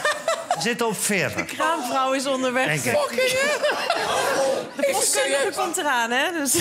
zitten 0.59 0.87
op 0.87 0.97
40. 0.97 1.45
kraamvrouw 1.45 2.13
is 2.13 2.25
onderweg. 2.25 2.65
Denk 2.65 2.83
ik. 2.83 2.91
De 4.75 4.89
postkundige 4.91 5.51
komt 5.57 5.77
eraan, 5.77 6.11
hè? 6.11 6.31
Dus 6.31 6.55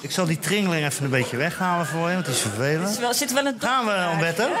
Ik 0.00 0.10
zal 0.10 0.24
die 0.26 0.38
tringeling 0.38 0.86
even 0.86 1.04
een 1.04 1.10
beetje 1.10 1.36
weghalen 1.36 1.86
voor 1.86 2.08
je, 2.08 2.14
want 2.14 2.26
die 2.26 2.34
is 2.34 2.42
er 2.44 2.50
vervelend. 2.50 2.98
wel- 2.98 3.14
zit 3.14 3.32
wel 3.32 3.46
een... 3.46 3.56
Gaan 3.60 3.86
we, 3.86 4.08
Umberto? 4.12 4.48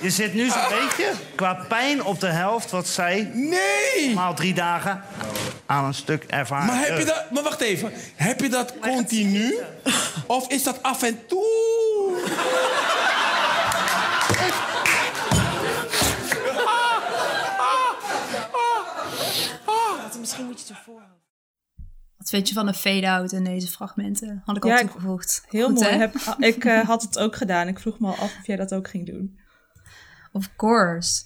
Je 0.00 0.10
zit 0.10 0.34
nu 0.34 0.48
zo'n 0.50 0.68
beetje 0.80 1.12
qua 1.34 1.54
pijn 1.68 2.04
op 2.04 2.20
de 2.20 2.26
helft 2.26 2.70
wat 2.70 2.86
zij 2.88 3.30
Nee! 3.32 4.14
maal 4.14 4.34
drie 4.34 4.54
dagen 4.54 5.02
aan 5.66 5.84
een 5.84 5.94
stuk 5.94 6.24
ervaring. 6.24 6.70
Maar 6.70 6.86
heb 6.86 6.98
je 6.98 7.04
dat... 7.04 7.30
Maar 7.30 7.42
wacht 7.42 7.60
even. 7.60 7.92
Heb 8.14 8.40
je 8.40 8.48
dat 8.48 8.78
continu? 8.78 9.54
Of 10.26 10.48
is 10.48 10.62
dat 10.62 10.82
af 10.82 11.02
en 11.02 11.26
toe? 11.26 12.24
Misschien 20.26 20.46
moet 20.46 20.60
je 20.60 20.66
het 20.66 20.76
ervoor 20.76 20.98
houden. 20.98 21.24
Wat 22.16 22.28
vind 22.28 22.48
je 22.48 22.54
van 22.54 22.66
een 22.68 22.74
fade-out 22.74 23.32
in 23.32 23.44
deze 23.44 23.68
fragmenten? 23.68 24.42
Had 24.44 24.56
ik 24.56 24.64
al 24.64 24.70
Ja, 24.70 24.78
toegevoegd. 24.80 25.44
Heel 25.48 25.66
Goed, 25.66 25.80
mooi. 25.80 25.94
Heb, 25.94 26.14
ik 26.38 26.64
eh, 26.64 26.84
had 26.84 27.02
het 27.02 27.18
ook 27.18 27.36
gedaan. 27.36 27.68
Ik 27.68 27.78
vroeg 27.78 27.98
me 27.98 28.06
al 28.06 28.16
af 28.16 28.38
of 28.38 28.46
jij 28.46 28.56
dat 28.56 28.74
ook 28.74 28.88
ging 28.88 29.06
doen. 29.06 29.38
Of 30.32 30.56
course. 30.56 31.24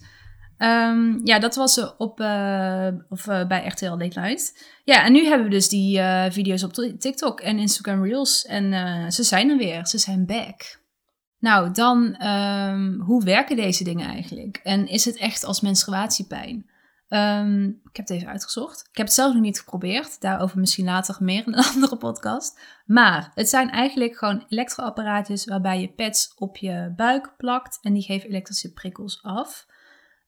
Ehm, 0.61 1.21
ja, 1.25 1.39
dat 1.39 1.55
was 1.55 1.97
op, 1.97 2.21
eh, 2.21 2.89
of, 3.09 3.27
eh, 3.27 3.47
bij 3.47 3.67
RTL 3.67 3.97
Late 3.97 4.21
Night. 4.21 4.65
Ja, 4.85 5.05
en 5.05 5.13
nu 5.13 5.25
hebben 5.25 5.47
we 5.47 5.53
dus 5.53 5.69
die 5.69 5.99
eh, 5.99 6.31
video's 6.31 6.63
op 6.63 6.73
TikTok 6.73 7.41
en 7.41 7.59
Instagram 7.59 8.05
Reels. 8.05 8.45
En 8.45 8.73
ze 9.13 9.23
zijn 9.23 9.51
er 9.51 9.57
weer. 9.57 9.87
Ze 9.87 9.99
zijn 9.99 10.27
back. 10.27 10.81
Nou, 11.39 11.71
dan, 11.71 12.15
ehm, 12.15 12.99
hoe 12.99 13.25
werken 13.25 13.57
deze 13.57 13.85
dingen 13.85 14.09
eigenlijk? 14.09 14.61
En 14.63 14.87
is 14.87 15.05
het 15.05 15.17
echt 15.17 15.45
als 15.45 15.61
menstruatiepijn? 15.61 16.71
Ehm, 17.09 17.65
ik 17.65 17.97
heb 17.97 18.09
het 18.09 18.11
even 18.11 18.29
uitgezocht. 18.29 18.81
Ik 18.91 18.97
heb 18.97 19.07
het 19.07 19.15
zelf 19.15 19.33
nog 19.33 19.43
niet 19.43 19.59
geprobeerd. 19.59 20.21
Daarover 20.21 20.59
misschien 20.59 20.85
later 20.85 21.17
meer 21.21 21.47
in 21.47 21.53
een 21.53 21.65
andere 21.75 21.97
podcast. 21.97 22.61
Maar 22.87 23.31
het 23.35 23.49
zijn 23.49 23.71
eigenlijk 23.71 24.17
gewoon 24.17 24.45
elektroapparaatjes 24.49 25.45
waarbij 25.45 25.81
je 25.81 25.93
pads 25.93 26.35
op 26.37 26.57
je 26.57 26.93
buik 26.97 27.35
plakt 27.37 27.79
en 27.83 27.93
die 27.93 28.03
geven 28.03 28.29
elektrische 28.29 28.73
prikkels 28.73 29.23
af. 29.23 29.67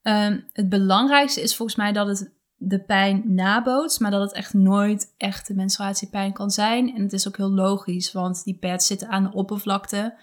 Ehm, 0.03 0.39
het 0.53 0.69
belangrijkste 0.69 1.41
is 1.43 1.57
volgens 1.57 1.77
mij 1.79 1.93
dat 1.93 2.07
het 2.07 2.33
de 2.57 2.81
pijn 2.81 3.23
nabootst, 3.35 4.01
maar 4.01 4.11
dat 4.11 4.21
het 4.21 4.33
echt 4.33 4.55
nooit 4.55 5.15
echte 5.17 5.55
menstruatiepijn 5.55 6.33
kan 6.33 6.51
zijn. 6.51 6.95
En 6.95 7.03
het 7.03 7.13
is 7.13 7.29
ook 7.29 7.37
heel 7.37 7.51
logisch, 7.51 8.13
want 8.13 8.45
die 8.45 8.59
pads 8.59 8.87
zitten 8.87 9.09
aan 9.09 9.23
de 9.23 9.33
oppervlakte 9.33 10.15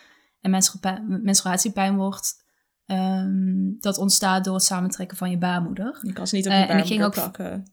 en 0.41 0.49
menstrua- 0.51 1.03
menstruatiepijn 1.07 1.95
wordt, 1.95 2.43
ehm, 2.85 3.71
dat 3.79 3.97
ontstaat 3.97 4.43
door 4.43 4.53
het 4.53 4.63
samentrekken 4.63 5.17
van 5.17 5.29
je 5.29 5.37
baarmoeder. 5.37 5.99
Je 6.01 6.13
kan 6.13 6.27
ze 6.27 6.35
niet 6.35 6.45
op 6.45 6.51
Eh, 6.51 6.59
je 6.59 6.65
en 6.65 6.77
ik 6.77 6.85
ging 6.85 6.99
baarmoeder 6.99 7.23
ook- 7.25 7.33
plakken. 7.35 7.65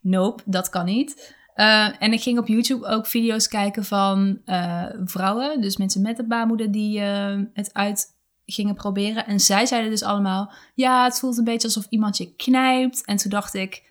Nope, 0.00 0.42
dat 0.46 0.68
kan 0.68 0.84
niet. 0.84 1.34
Eh, 1.54 2.02
en 2.02 2.12
ik 2.12 2.22
ging 2.22 2.38
op 2.38 2.46
YouTube 2.46 2.86
ook 2.86 3.06
video's 3.06 3.48
kijken 3.48 3.84
van 3.84 4.40
eh, 4.44 4.84
vrouwen, 5.04 5.60
dus 5.60 5.76
mensen 5.76 6.02
met 6.02 6.18
een 6.18 6.28
baarmoeder, 6.28 6.70
die 6.72 7.00
eh, 7.00 7.38
het 7.52 7.74
uit 7.74 8.06
gingen 8.52 8.74
proberen. 8.74 9.26
En 9.26 9.40
zij 9.40 9.66
zeiden 9.66 9.90
dus 9.90 10.02
allemaal, 10.02 10.52
ja, 10.74 11.04
het 11.04 11.18
voelt 11.18 11.38
een 11.38 11.44
beetje 11.44 11.66
alsof 11.66 11.86
iemand 11.88 12.16
je 12.16 12.34
knijpt. 12.34 13.04
En 13.04 13.16
toen 13.16 13.30
dacht 13.30 13.54
ik, 13.54 13.88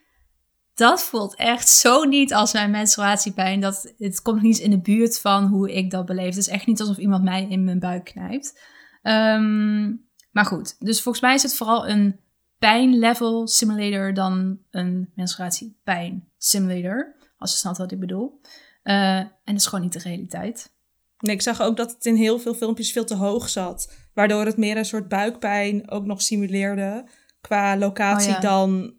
dat 0.74 1.02
voelt 1.02 1.36
echt 1.36 1.70
zo 1.70 2.04
niet 2.04 2.34
als 2.34 2.54
mijn 2.54 2.72
menstruatiepijn. 2.72 3.60
Dat, 3.60 3.94
het 3.98 4.22
komt 4.22 4.42
niet 4.42 4.58
in 4.58 4.70
de 4.70 4.82
buurt 4.82 5.20
van 5.20 5.46
hoe 5.46 5.74
ik 5.74 5.92
dat 5.92 6.06
beleef. 6.06 6.30
Het 6.30 6.38
is 6.38 6.48
echt 6.48 6.66
niet 6.66 6.80
alsof 6.80 6.98
iemand 6.98 7.24
mij 7.24 7.48
in 7.50 7.64
mijn 7.64 7.80
buik 7.80 8.06
knijpt. 8.06 8.62
Ehm, 9.02 9.94
maar 10.32 10.46
goed, 10.46 10.76
dus 10.80 11.02
volgens 11.02 11.24
mij 11.24 11.34
is 11.34 11.44
het 11.44 11.56
vooral 11.56 11.88
een 11.88 12.20
pijnlevel 12.60 13.48
simulator 13.48 14.14
dan 14.14 14.60
een 14.72 15.12
menstruatiepijn 15.16 16.28
simulator. 16.38 17.16
Als 17.38 17.52
je 17.52 17.58
snapt 17.58 17.78
wat 17.78 17.92
ik 17.92 18.00
bedoel. 18.00 18.42
Eh, 18.84 19.18
en 19.18 19.36
dat 19.44 19.56
is 19.56 19.66
gewoon 19.66 19.84
niet 19.84 19.94
de 19.94 20.00
realiteit. 20.00 20.74
Nee, 21.20 21.36
ik 21.36 21.42
zag 21.42 21.62
ook 21.62 21.78
dat 21.78 21.92
het 21.92 22.06
in 22.06 22.16
heel 22.16 22.40
veel 22.40 22.54
filmpjes 22.54 22.92
veel 22.92 23.06
te 23.06 23.16
hoog 23.16 23.50
zat. 23.50 23.94
Waardoor 24.20 24.46
het 24.46 24.58
meer 24.58 24.78
een 24.78 24.86
soort 24.86 25.08
buikpijn 25.08 25.92
ook 25.92 26.06
nog 26.06 26.22
simuleerde. 26.22 27.06
Qua 27.42 27.78
locatie 27.78 28.28
Oh 28.30 28.34
ja. 28.36 28.40
dan... 28.40 28.94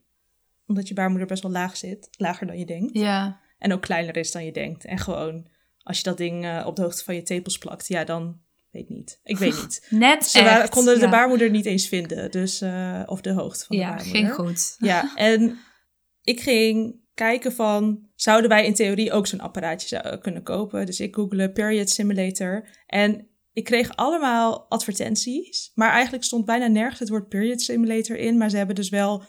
Omdat 0.67 0.89
je 0.89 0.95
baarmoeder 0.95 1.27
best 1.27 1.43
wel 1.43 1.53
laag 1.53 1.77
zit. 1.77 2.09
Lager 2.17 2.47
dan 2.47 2.59
je 2.59 2.67
denkt. 2.67 2.99
Ja, 2.99 3.41
En 3.59 3.73
ook 3.73 3.83
kleiner 3.83 4.17
is 4.17 4.33
dan 4.33 4.45
je 4.45 4.53
denkt. 4.53 4.85
En 4.85 4.99
gewoon, 4.99 5.47
als 5.83 5.97
je 5.97 6.03
dat 6.03 6.17
ding 6.17 6.45
eh, 6.45 6.63
op 6.67 6.77
de 6.77 6.83
hoogte 6.83 7.05
van 7.05 7.15
je 7.15 7.23
tepels 7.23 7.59
plakt... 7.59 7.89
Ja, 7.89 8.05
dan... 8.05 8.41
Weet 8.71 8.89
niet. 8.89 9.21
Ik 9.23 9.39
weet 9.39 9.61
niet. 9.63 9.87
net 9.91 10.25
Ze 10.27 10.43
waren- 10.43 10.63
echt. 10.63 10.71
konden 10.71 10.95
de 10.99 11.05
ja. 11.05 11.11
baarmoeder 11.11 11.51
niet 11.51 11.67
eens 11.67 11.89
vinden. 11.89 12.31
Dus, 12.31 12.61
eh, 12.61 13.03
of 13.07 13.21
de 13.21 13.33
hoogte 13.33 13.65
van 13.65 13.77
de 13.77 13.83
Ja, 13.83 13.89
baarmoeder. 13.89 14.17
ging 14.23 14.33
goed. 14.33 14.75
Ja, 14.79 15.13
en 15.17 15.59
ik 16.23 16.41
ging 16.41 17.01
kijken 17.15 17.53
van... 17.53 18.09
Zouden 18.15 18.51
wij 18.51 18.67
in 18.67 18.75
theorie 18.75 19.13
ook 19.13 19.27
zo'n 19.27 19.41
apparaatje 19.41 19.89
zou- 19.89 20.19
kunnen 20.19 20.43
kopen? 20.43 20.87
Dus 20.87 21.01
ik 21.01 21.15
googelde 21.15 21.51
Period 21.53 21.91
Simulator. 21.91 22.69
En 22.87 23.29
ik 23.53 23.65
kreeg 23.65 23.97
allemaal 23.97 24.67
advertenties. 24.69 25.73
Maar 25.75 25.91
eigenlijk 25.91 26.25
stond 26.25 26.45
bijna 26.45 26.67
nergens 26.67 26.99
het 26.99 27.09
woord 27.09 27.29
Period 27.29 27.61
Simulator 27.61 28.17
in. 28.17 28.39
Maar 28.39 28.51
ze 28.51 28.57
hebben 28.57 28.75
dus 28.75 28.89
wel 28.89 29.23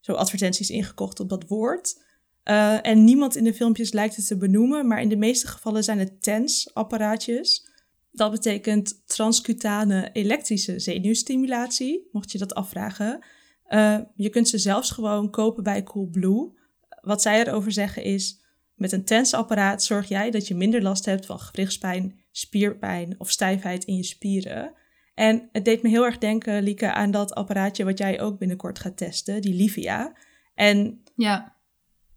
zo 0.00 0.12
advertenties 0.12 0.70
ingekocht 0.70 1.20
op 1.20 1.28
dat 1.28 1.48
woord. 1.48 2.02
Eh, 2.42 2.86
en 2.86 3.04
niemand 3.04 3.36
in 3.36 3.44
de 3.44 3.54
filmpjes 3.54 3.92
lijkt 3.92 4.16
het 4.16 4.26
te 4.26 4.36
benoemen. 4.36 4.86
Maar 4.86 5.00
in 5.00 5.08
de 5.08 5.16
meeste 5.16 5.46
gevallen 5.46 5.84
zijn 5.84 5.98
het 5.98 6.22
TENS-apparaatjes. 6.22 7.70
Dat 8.10 8.30
betekent 8.30 9.06
transcutane 9.06 10.10
elektrische 10.12 10.78
zenuwstimulatie, 10.78 12.08
mocht 12.12 12.32
je 12.32 12.38
dat 12.38 12.54
afvragen. 12.54 13.24
Eh, 13.64 13.98
je 14.14 14.28
kunt 14.28 14.48
ze 14.48 14.58
zelfs 14.58 14.90
gewoon 14.90 15.30
kopen 15.30 15.62
bij 15.62 15.82
Coolblue. 15.82 16.52
Wat 17.00 17.22
zij 17.22 17.46
erover 17.46 17.72
zeggen 17.72 18.02
is, 18.02 18.41
met 18.82 18.92
een 18.92 19.04
TENS-apparaat 19.04 19.82
zorg 19.82 20.08
jij 20.08 20.30
dat 20.30 20.48
je 20.48 20.54
minder 20.54 20.82
last 20.82 21.04
hebt 21.04 21.26
van 21.26 21.38
gewrichtspijn, 21.38 22.20
spierpijn 22.30 23.14
of 23.18 23.30
stijfheid 23.30 23.84
in 23.84 23.96
je 23.96 24.02
spieren. 24.02 24.72
En 25.14 25.48
het 25.52 25.64
deed 25.64 25.82
me 25.82 25.88
heel 25.88 26.04
erg 26.04 26.18
denken, 26.18 26.62
Lieke, 26.62 26.92
aan 26.92 27.10
dat 27.10 27.34
apparaatje 27.34 27.84
wat 27.84 27.98
jij 27.98 28.20
ook 28.20 28.38
binnenkort 28.38 28.78
gaat 28.78 28.96
testen, 28.96 29.40
die 29.40 29.54
Livia. 29.54 30.12
En 30.54 31.02
Ja. 31.16 31.56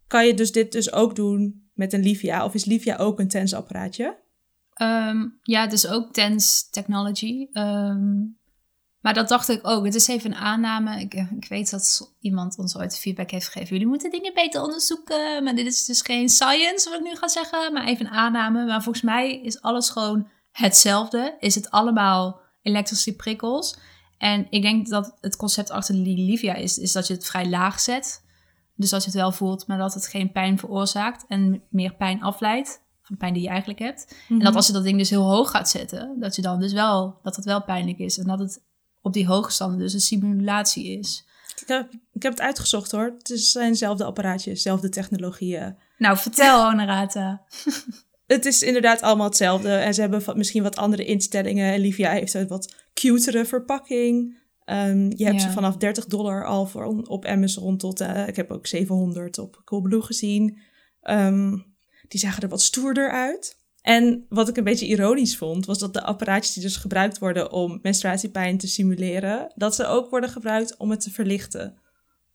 kan 0.08 0.28
je 0.28 0.34
dus 0.34 0.52
dit 0.52 0.72
dus 0.72 0.92
ook 0.92 1.16
doen 1.16 1.70
met 1.74 1.94
een 1.94 2.04
Livia? 2.04 2.46
Of 2.46 2.54
is 2.54 2.66
Livia 2.66 2.96
ook 2.96 3.20
een 3.20 3.28
TENS-apparaatje? 3.28 4.18
Ehm, 4.74 5.28
ja, 5.42 5.62
het 5.62 5.74
is 5.74 5.88
ook 5.88 6.14
Tense 6.14 6.70
Technology. 6.72 7.48
Ehm, 7.52 8.14
maar 9.06 9.14
dat 9.14 9.28
dacht 9.28 9.50
ik 9.50 9.60
ook. 9.68 9.86
Het 9.86 9.96
is 9.96 10.08
even 10.08 10.32
een 10.32 10.38
aanname. 10.38 11.00
Ik, 11.00 11.14
ik 11.14 11.48
weet 11.50 11.70
dat 11.70 12.14
iemand 12.20 12.58
ons 12.58 12.78
ooit 12.78 12.98
feedback 12.98 13.32
heeft 13.32 13.46
gegeven. 13.46 13.70
Jullie 13.70 13.88
moeten 13.88 14.12
dingen 14.12 14.34
beter 14.34 14.62
onderzoeken. 14.62 15.44
Maar 15.44 15.56
dit 15.56 15.66
is 15.66 15.86
dus 15.86 16.02
geen 16.02 16.30
science, 16.30 16.90
wat 16.90 17.00
ik 17.00 17.06
nu 17.06 17.16
ga 17.16 17.28
zeggen. 17.28 17.74
Maar 17.74 17.86
even 17.86 18.06
een 18.06 18.12
aanname. 18.12 18.66
Maar 18.66 18.84
volgens 18.84 19.04
mij 19.04 19.42
is 19.42 19.62
alles 19.62 19.90
gewoon 19.90 20.28
hetzelfde. 20.52 21.36
Is 21.40 21.56
het 21.56 21.72
allemaal 21.72 22.42
elektrische 22.62 23.16
prikkels. 23.16 23.78
En 24.18 24.48
ik 24.50 24.62
denk 24.62 24.88
dat 24.88 25.18
het 25.22 25.36
concept 25.36 25.70
achter 25.70 25.96
Livia 25.96 26.54
is, 26.54 26.78
is 26.78 26.92
dat 26.92 27.08
je 27.08 27.14
het 27.14 27.26
vrij 27.26 27.50
laag 27.50 27.80
zet. 27.80 28.24
Dus 28.76 28.90
dat 28.90 29.04
je 29.04 29.10
het 29.10 29.20
wel 29.20 29.32
voelt, 29.32 29.68
maar 29.68 29.78
dat 29.78 29.94
het 29.94 30.08
geen 30.08 30.32
pijn 30.32 30.60
veroorzaakt. 30.60 31.26
En 31.28 31.64
meer 31.70 31.96
pijn 31.96 32.24
afleidt. 32.24 32.84
Van 33.02 33.18
pijn 33.18 33.34
die 33.34 33.44
je 33.44 33.50
eigenlijk 33.50 33.80
hebt. 33.80 34.16
En 34.30 34.40
dat 34.40 34.56
als 34.56 34.68
je 34.68 34.74
dat 34.74 34.84
ding 34.84 34.98
dus 34.98 35.10
heel 35.10 35.30
hoog 35.30 35.52
gaat 35.52 35.70
zetten, 35.70 36.20
dat 36.20 36.36
je 36.36 36.42
dan 36.42 36.60
dus 36.60 36.74
wel, 36.74 37.20
dat 37.24 37.36
het 37.36 37.46
wel 37.46 37.64
pijnlijk 37.64 37.98
is. 37.98 38.18
En 38.18 38.28
dat 38.28 38.40
het 38.40 38.64
op 39.06 39.14
die 39.14 39.28
hoge 39.28 39.52
standen 39.52 39.80
dus 39.80 39.94
een 39.94 40.00
simulatie 40.00 40.98
is. 41.00 41.26
Ik 41.62 41.68
heb, 41.68 41.90
ik 42.14 42.24
heb 42.24 42.32
het 42.32 42.42
uitgezocht 42.42 42.92
hoor. 42.92 43.14
Het 43.18 43.30
is- 43.30 43.52
zijn 43.52 43.72
dezelfde 43.72 44.04
apparaatjes, 44.04 44.54
dezelfde 44.54 44.90
technologieën. 44.90 45.76
Nou, 45.98 46.18
vertel 46.18 46.64
Honorata. 46.70 47.42
Het 48.28 48.46
is 48.46 48.62
inderdaad 48.64 49.02
allemaal 49.02 49.26
hetzelfde. 49.26 49.70
En 49.76 49.94
ze 49.94 50.02
hebben 50.02 50.24
misschien 50.36 50.64
wat 50.64 50.76
andere 50.76 51.06
instellingen. 51.06 51.74
En 51.74 51.80
Livia 51.80 52.12
heeft 52.12 52.34
een 52.34 52.48
wat 52.48 52.74
cutere 52.94 53.46
verpakking. 53.46 54.38
Ehm, 54.66 55.12
je 55.16 55.24
hebt 55.26 55.42
Ja. 55.42 55.48
ze 55.48 55.52
vanaf 55.52 55.78
30 55.78 56.06
dollar 56.06 56.46
al 56.46 56.66
voor, 56.66 56.86
op 57.08 57.26
Amazon 57.26 57.78
tot... 57.78 58.02
eh, 58.02 58.28
ik 58.28 58.36
heb 58.36 58.52
ook 58.52 58.68
700 58.68 59.38
op 59.38 59.62
Coolblue 59.66 60.02
gezien. 60.02 60.60
Ehm, 61.02 61.58
die 62.08 62.20
zagen 62.20 62.44
er 62.44 62.50
wat 62.50 62.62
stoerder 62.62 63.12
uit. 63.12 63.58
En 63.86 64.25
wat 64.30 64.50
ik 64.50 64.58
een 64.58 64.63
beetje 64.63 64.88
ironisch 64.88 65.38
vond, 65.38 65.65
was 65.65 65.80
dat 65.80 65.94
de 65.94 66.04
apparaatjes 66.04 66.54
die 66.54 66.63
dus 66.63 66.75
gebruikt 66.75 67.20
worden 67.20 67.51
om 67.51 67.80
menstruatiepijn 67.82 68.58
te 68.58 68.68
simuleren, 68.68 69.51
dat 69.56 69.75
ze 69.75 69.86
ook 69.86 70.10
worden 70.10 70.30
gebruikt 70.30 70.77
om 70.77 70.89
het 70.89 71.01
te 71.01 71.12
verlichten. 71.12 71.77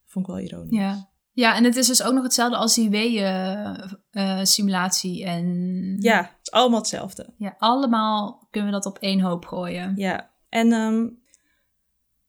Vond 0.06 0.28
ik 0.28 0.34
wel 0.34 0.40
ironisch. 0.40 0.78
Ja. 0.78 1.08
Ja, 1.32 1.56
en 1.56 1.64
het 1.64 1.76
is 1.76 1.86
dus 1.86 2.02
ook 2.02 2.12
nog 2.12 2.22
hetzelfde 2.22 2.56
als 2.56 2.74
die 2.74 2.90
W-simulatie. 2.90 5.24
en 5.24 5.96
Ja, 5.98 6.16
het 6.16 6.38
is 6.42 6.50
allemaal 6.50 6.78
hetzelfde. 6.78 7.34
ja, 7.36 7.54
allemaal 7.58 8.46
kunnen 8.50 8.70
we 8.70 8.76
dat 8.76 8.86
op 8.86 8.98
één 8.98 9.20
hoop 9.20 9.46
gooien. 9.46 9.92
Ja, 9.96 10.30
en 10.48 10.72
ehm, 10.72 11.06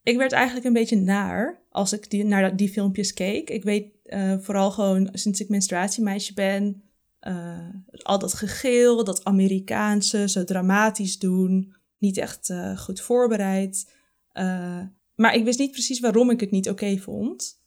ik 0.04 0.18
werd 0.18 0.32
eigenlijk 0.32 0.66
een 0.66 0.74
beetje 0.74 1.00
naar 1.00 1.62
als 1.70 1.94
ik 1.94 2.10
die, 2.10 2.26
naar 2.26 2.56
die 2.56 2.70
filmpjes 2.70 3.14
keek. 3.14 3.50
Ik 3.50 3.64
weet 3.64 3.94
eh, 4.04 4.38
vooral 4.40 4.72
gewoon 4.72 5.10
sinds 5.12 5.40
ik 5.40 5.50
menstruatiemeisje 5.50 6.34
ben, 6.34 6.91
eh, 7.22 7.68
al 8.02 8.20
dat 8.20 8.34
gegeel, 8.34 9.04
dat 9.04 9.24
Amerikaanse, 9.24 10.30
zo 10.30 10.44
dramatisch 10.44 11.20
doen. 11.20 11.76
niet 11.98 12.18
echt 12.18 12.50
eh, 12.50 12.78
goed 12.78 13.02
voorbereid. 13.02 13.94
Eh, 14.32 14.80
maar 15.16 15.36
ik 15.36 15.44
wist 15.44 15.60
niet 15.60 15.72
precies 15.72 16.00
waarom 16.00 16.30
ik 16.30 16.40
het 16.40 16.52
niet 16.52 16.70
oké 16.70 16.98
vond. 16.98 17.60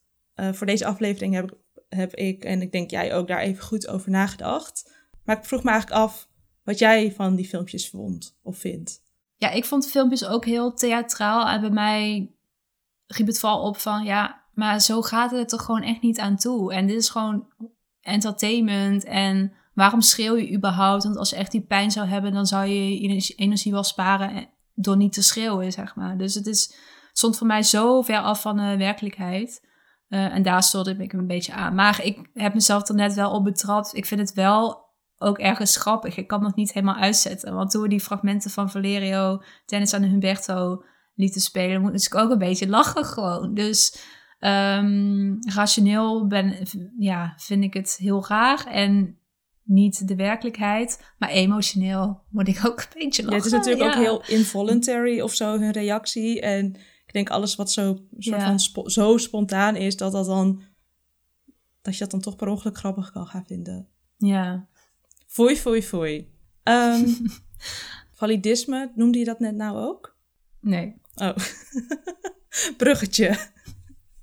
Voor 0.52 0.66
deze 0.66 0.86
aflevering 0.86 1.34
heb 1.34 1.50
ik, 1.50 1.56
heb 1.88 2.14
ik, 2.14 2.44
en 2.44 2.62
ik 2.62 2.72
denk 2.72 2.90
jij 2.90 3.14
ook, 3.14 3.28
daar 3.28 3.40
even 3.40 3.64
goed 3.64 3.88
over 3.88 4.10
nagedacht. 4.10 4.92
Maar 5.24 5.36
ik 5.36 5.44
vroeg 5.44 5.62
me 5.62 5.70
eigenlijk 5.70 6.00
af 6.00 6.28
wat 6.62 6.78
jij 6.78 7.12
van 7.12 7.34
die 7.34 7.48
filmpjes 7.48 7.90
vond 7.90 8.38
of 8.42 8.58
vindt. 8.58 9.02
Ja, 9.36 9.50
ik 9.50 9.64
vond 9.64 9.90
filmpjes 9.90 10.24
ook 10.24 10.44
heel 10.44 10.74
theatraal. 10.74 11.48
En 11.48 11.60
bij 11.60 11.70
mij 11.70 12.32
riep 13.06 13.26
het 13.26 13.38
vooral 13.38 13.62
op 13.62 13.76
van, 13.76 14.04
ja, 14.04 14.44
maar 14.54 14.80
zo 14.80 15.02
gaat 15.02 15.30
het 15.30 15.40
er 15.40 15.46
toch 15.46 15.64
gewoon 15.64 15.82
echt 15.82 16.02
niet 16.02 16.18
aan 16.18 16.36
toe. 16.36 16.72
En 16.72 16.86
dit 16.86 16.96
is 16.96 17.08
gewoon 17.08 17.46
entertainment. 18.04 19.04
En 19.04 19.52
waarom 19.74 20.00
schreeuw 20.00 20.36
je 20.36 20.52
überhaupt? 20.52 21.04
Want 21.04 21.16
als 21.16 21.30
je 21.30 21.36
echt 21.36 21.50
die 21.50 21.66
pijn 21.66 21.90
zou 21.90 22.06
hebben, 22.06 22.32
dan 22.32 22.46
zou 22.46 22.66
je 22.66 23.00
je 23.00 23.34
energie 23.36 23.72
wel 23.72 23.84
sparen 23.84 24.48
door 24.74 24.96
niet 24.96 25.12
te 25.12 25.22
schreeuwen, 25.22 25.72
zeg 25.72 25.96
maar. 25.96 26.18
Dus 26.18 26.34
het 26.34 26.46
is, 26.46 26.74
stond 27.12 27.38
voor 27.38 27.46
mij 27.46 27.62
zo 27.62 28.02
ver 28.02 28.20
af 28.20 28.40
van 28.40 28.56
de 28.56 28.76
werkelijkheid. 28.76 29.66
Eh, 30.08 30.34
en 30.34 30.42
daar 30.42 30.62
stoorde 30.62 30.96
ik 30.98 31.12
me 31.12 31.18
een 31.18 31.26
beetje 31.26 31.52
aan. 31.52 31.74
Maar 31.74 32.04
ik 32.04 32.30
heb 32.34 32.54
mezelf 32.54 32.88
er 32.88 32.94
net 32.94 33.14
wel 33.14 33.30
op 33.30 33.44
betrapt. 33.44 33.96
Ik 33.96 34.06
vind 34.06 34.20
het 34.20 34.32
wel 34.32 34.84
ook 35.18 35.38
ergens 35.38 35.76
grappig. 35.76 36.16
Ik 36.16 36.26
kan 36.26 36.44
het 36.44 36.54
niet 36.54 36.72
helemaal 36.72 36.94
uitzetten. 36.94 37.54
Want 37.54 37.70
toen 37.70 37.82
we 37.82 37.88
die 37.88 38.00
fragmenten 38.00 38.50
van 38.50 38.70
Valerio, 38.70 39.42
Dennis 39.66 39.92
en 39.92 40.02
Humberto 40.02 40.84
lieten 41.14 41.40
spelen, 41.40 41.80
moest 41.80 42.06
ik 42.06 42.14
ook 42.14 42.30
een 42.30 42.38
beetje 42.38 42.68
lachen 42.68 43.04
gewoon. 43.04 43.54
Dus 43.54 43.98
ehm, 44.38 45.34
rationeel 45.40 46.26
ben, 46.26 46.54
ja, 46.98 47.34
vind 47.36 47.64
ik 47.64 47.74
het 47.74 47.96
heel 47.96 48.26
raar. 48.26 48.66
En 48.66 49.18
niet 49.62 50.08
de 50.08 50.16
werkelijkheid. 50.16 51.04
Maar 51.18 51.28
emotioneel 51.28 52.22
moet 52.30 52.48
ik 52.48 52.66
ook 52.66 52.80
een 52.80 52.86
beetje 52.98 53.22
lachen. 53.22 53.38
Ja, 53.38 53.44
het 53.44 53.52
is 53.52 53.58
natuurlijk 53.58 53.82
Ja. 53.82 53.88
ook 53.98 54.04
heel 54.04 54.36
involuntary 54.36 55.20
of 55.20 55.34
zo, 55.34 55.58
hun 55.58 55.70
reactie. 55.72 56.40
En 56.40 56.66
ik 57.06 57.12
denk 57.12 57.30
alles 57.30 57.54
wat 57.54 57.72
zo, 57.72 57.98
soort 58.18 58.40
Ja. 58.40 58.46
van 58.46 58.58
spo- 58.60 58.88
zo 58.88 59.16
spontaan 59.16 59.76
is, 59.76 59.96
dat, 59.96 60.12
dat, 60.12 60.26
dan, 60.26 60.62
dat 61.82 61.92
je 61.94 61.98
dat 62.00 62.10
dan 62.10 62.20
toch 62.20 62.36
per 62.36 62.48
ongeluk 62.48 62.76
grappig 62.78 63.12
kan 63.12 63.26
gaan 63.26 63.44
vinden. 63.46 63.88
Ja. 64.16 64.68
Foei, 65.26 65.56
foei, 65.56 65.82
foei. 65.82 66.32
Ehm, 66.62 67.08
validisme, 68.20 68.92
noemde 68.94 69.18
je 69.18 69.24
dat 69.24 69.40
net 69.40 69.54
nou 69.54 69.76
ook? 69.78 70.16
Nee. 70.60 71.00
Oh, 71.14 71.36
bruggetje. 72.76 73.36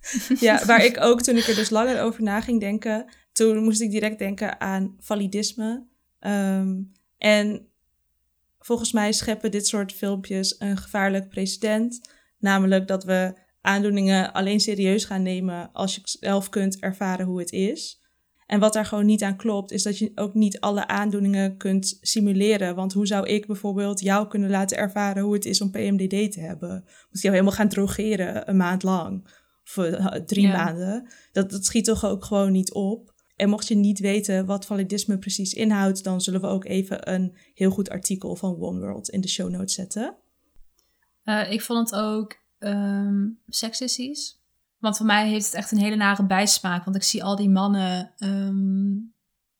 ja, 0.39 0.65
waar 0.65 0.85
ik 0.85 1.01
ook 1.01 1.21
toen 1.21 1.37
ik 1.37 1.47
er 1.47 1.55
dus 1.55 1.69
langer 1.69 2.01
over 2.01 2.23
na 2.23 2.41
ging 2.41 2.59
denken, 2.59 3.05
toen 3.31 3.63
moest 3.63 3.81
ik 3.81 3.91
direct 3.91 4.19
denken 4.19 4.61
aan 4.61 4.95
validisme. 4.99 5.87
Ehm, 6.19 6.81
en 7.17 7.67
volgens 8.59 8.91
mij 8.91 9.11
scheppen 9.11 9.51
dit 9.51 9.67
soort 9.67 9.93
filmpjes 9.93 10.55
een 10.59 10.77
gevaarlijk 10.77 11.29
precedent. 11.29 12.09
Namelijk 12.39 12.87
dat 12.87 13.03
we 13.03 13.33
aandoeningen 13.61 14.33
alleen 14.33 14.59
serieus 14.59 15.05
gaan 15.05 15.23
nemen 15.23 15.71
als 15.71 15.95
je 15.95 16.01
zelf 16.03 16.49
kunt 16.49 16.79
ervaren 16.79 17.25
hoe 17.25 17.39
het 17.39 17.51
is. 17.51 17.99
En 18.51 18.59
wat 18.59 18.73
daar 18.73 18.85
gewoon 18.85 19.05
niet 19.05 19.23
aan 19.23 19.35
klopt, 19.35 19.71
is 19.71 19.83
dat 19.83 19.97
je 19.97 20.11
ook 20.15 20.33
niet 20.33 20.59
alle 20.59 20.87
aandoeningen 20.87 21.57
kunt 21.57 21.97
simuleren. 22.01 22.75
Want 22.75 22.93
hoe 22.93 23.07
zou 23.07 23.27
ik 23.27 23.47
bijvoorbeeld 23.47 23.99
jou 23.99 24.27
kunnen 24.27 24.49
laten 24.49 24.77
ervaren 24.77 25.23
hoe 25.23 25.33
het 25.33 25.45
is 25.45 25.61
om 25.61 25.71
PMDD 25.71 26.31
te 26.31 26.39
hebben? 26.39 26.81
Moet 26.83 27.17
ik 27.17 27.21
jou 27.21 27.33
helemaal 27.33 27.55
gaan 27.55 27.69
drogeren 27.69 28.49
een 28.49 28.57
maand 28.57 28.83
lang? 28.83 29.27
Of 29.63 29.77
eh, 29.77 30.05
drie 30.05 30.47
Ja. 30.47 30.63
maanden? 30.63 31.09
Dat, 31.31 31.51
dat 31.51 31.65
schiet 31.65 31.85
toch 31.85 32.05
ook 32.05 32.25
gewoon 32.25 32.51
niet 32.51 32.73
op? 32.73 33.13
En 33.35 33.49
mocht 33.49 33.67
je 33.67 33.75
niet 33.75 33.99
weten 33.99 34.45
wat 34.45 34.65
validisme 34.65 35.17
precies 35.17 35.53
inhoudt, 35.53 36.03
dan 36.03 36.21
zullen 36.21 36.41
we 36.41 36.47
ook 36.47 36.65
even 36.65 37.13
een 37.13 37.37
heel 37.53 37.71
goed 37.71 37.89
artikel 37.89 38.35
van 38.35 38.59
One 38.59 38.79
World 38.79 39.09
in 39.09 39.21
de 39.21 39.27
show 39.27 39.49
notes 39.49 39.73
zetten. 39.73 40.15
Eh, 41.23 41.51
ik 41.51 41.61
vond 41.61 41.89
het 41.89 41.99
ook 41.99 42.35
ehm 42.59 43.27
seksistisch. 43.47 44.39
Want 44.77 44.97
voor 44.97 45.05
mij 45.05 45.29
heeft 45.29 45.45
het 45.45 45.53
echt 45.53 45.71
een 45.71 45.77
hele 45.77 45.95
nare 45.95 46.25
bijsmaak. 46.25 46.83
Want 46.83 46.95
ik 46.95 47.03
zie 47.03 47.23
al 47.23 47.35
die 47.35 47.49
mannen 47.49 48.11
ehm, 48.17 48.93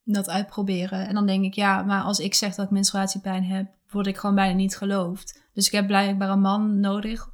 dat 0.03 0.29
uitproberen. 0.29 1.07
En 1.07 1.13
dan 1.13 1.25
denk 1.25 1.43
ik, 1.43 1.53
ja, 1.53 1.83
maar 1.83 2.03
als 2.03 2.19
ik 2.19 2.33
zeg 2.33 2.55
dat 2.55 2.65
ik 2.65 2.71
menstruatiepijn 2.71 3.43
heb, 3.43 3.67
word 3.89 4.07
ik 4.07 4.17
gewoon 4.17 4.35
bijna 4.35 4.55
niet 4.55 4.77
geloofd. 4.77 5.41
Dus 5.53 5.65
ik 5.65 5.71
heb 5.71 5.87
blijkbaar 5.87 6.29
een 6.29 6.41
man 6.41 6.79
nodig 6.79 7.29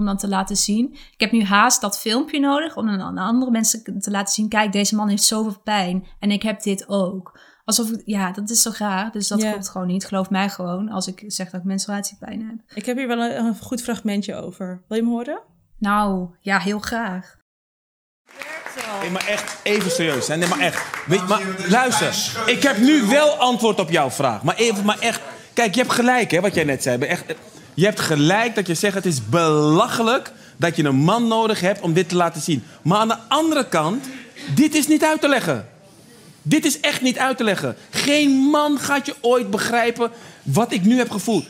om 0.00 0.06
dan 0.06 0.16
te 0.16 0.28
laten 0.28 0.56
zien. 0.56 0.92
Ik 0.92 1.20
heb 1.20 1.32
nu 1.32 1.44
haast 1.44 1.80
dat 1.80 1.98
filmpje 2.00 2.40
nodig 2.40 2.76
om 2.76 2.88
aan 2.88 3.00
aan 3.00 3.18
andere 3.18 3.50
mensen 3.50 4.00
te 4.00 4.10
laten 4.10 4.34
zien. 4.34 4.48
Kijk, 4.48 4.72
deze 4.72 4.94
man 4.94 5.08
heeft 5.08 5.22
zoveel 5.22 5.60
pijn 5.64 6.06
en 6.18 6.30
ik 6.30 6.42
heb 6.42 6.62
dit 6.62 6.88
ook. 6.88 7.38
Alsof, 7.64 7.90
ik- 7.90 8.02
ja, 8.04 8.32
dat 8.32 8.50
is 8.50 8.62
zo 8.62 8.70
raar. 8.78 9.10
Dus 9.12 9.28
dat 9.28 9.42
Ja. 9.42 9.50
klopt 9.50 9.68
gewoon 9.68 9.86
niet. 9.86 10.04
Geloof 10.06 10.30
mij 10.30 10.48
gewoon 10.48 10.88
als 10.88 11.06
ik 11.06 11.24
zeg 11.26 11.50
dat 11.50 11.60
ik 11.60 11.66
menstruatiepijn 11.66 12.40
heb. 12.46 12.76
Ik 12.76 12.86
heb 12.86 12.96
hier 12.96 13.06
wel 13.08 13.18
een, 13.18 13.36
een 13.44 13.56
goed 13.58 13.82
fragmentje 13.82 14.34
over. 14.34 14.84
Wil 14.88 14.96
je 14.98 15.02
hem 15.04 15.12
horen? 15.12 15.40
Nou, 15.78 16.28
ja, 16.40 16.58
heel 16.58 16.78
graag. 16.78 17.38
Nee, 19.00 19.10
maar 19.10 19.26
echt, 19.26 19.60
even 19.62 19.90
serieus. 19.90 20.28
Hè? 20.28 20.36
Nee, 20.36 20.48
maar 20.48 20.58
echt. 20.58 21.06
Weet, 21.06 21.28
maar 21.28 21.42
luister, 21.68 22.42
ik 22.48 22.62
heb 22.62 22.78
nu 22.78 23.02
wel 23.02 23.28
antwoord 23.30 23.80
op 23.80 23.90
jouw 23.90 24.10
vraag. 24.10 24.42
Maar 24.42 24.56
even, 24.56 24.84
maar 24.84 24.98
echt. 24.98 25.20
Kijk, 25.54 25.74
je 25.74 25.80
hebt 25.80 25.92
gelijk, 25.92 26.30
hè, 26.30 26.40
wat 26.40 26.54
jij 26.54 26.64
net 26.64 26.82
zei. 26.82 27.02
Echt, 27.02 27.34
je 27.80 27.86
hebt 27.86 28.00
gelijk 28.00 28.54
dat 28.54 28.66
je 28.66 28.74
zegt: 28.74 28.94
het 28.94 29.06
is 29.06 29.28
belachelijk 29.28 30.32
dat 30.56 30.76
je 30.76 30.84
een 30.84 30.96
man 30.96 31.28
nodig 31.28 31.60
hebt 31.60 31.80
om 31.80 31.92
dit 31.92 32.08
te 32.08 32.16
laten 32.16 32.40
zien. 32.40 32.62
Maar 32.82 32.98
aan 32.98 33.08
de 33.08 33.18
andere 33.28 33.68
kant, 33.68 34.08
dit 34.54 34.74
is 34.74 34.86
niet 34.86 35.04
uit 35.04 35.20
te 35.20 35.28
leggen. 35.28 35.68
Dit 36.42 36.64
is 36.64 36.80
echt 36.80 37.02
niet 37.02 37.18
uit 37.18 37.36
te 37.36 37.44
leggen. 37.44 37.76
Geen 37.90 38.30
man 38.30 38.78
gaat 38.78 39.06
je 39.06 39.14
ooit 39.20 39.50
begrijpen 39.50 40.10
wat 40.42 40.72
ik 40.72 40.84
nu 40.84 40.96
heb 40.96 41.10
gevoeld. 41.10 41.46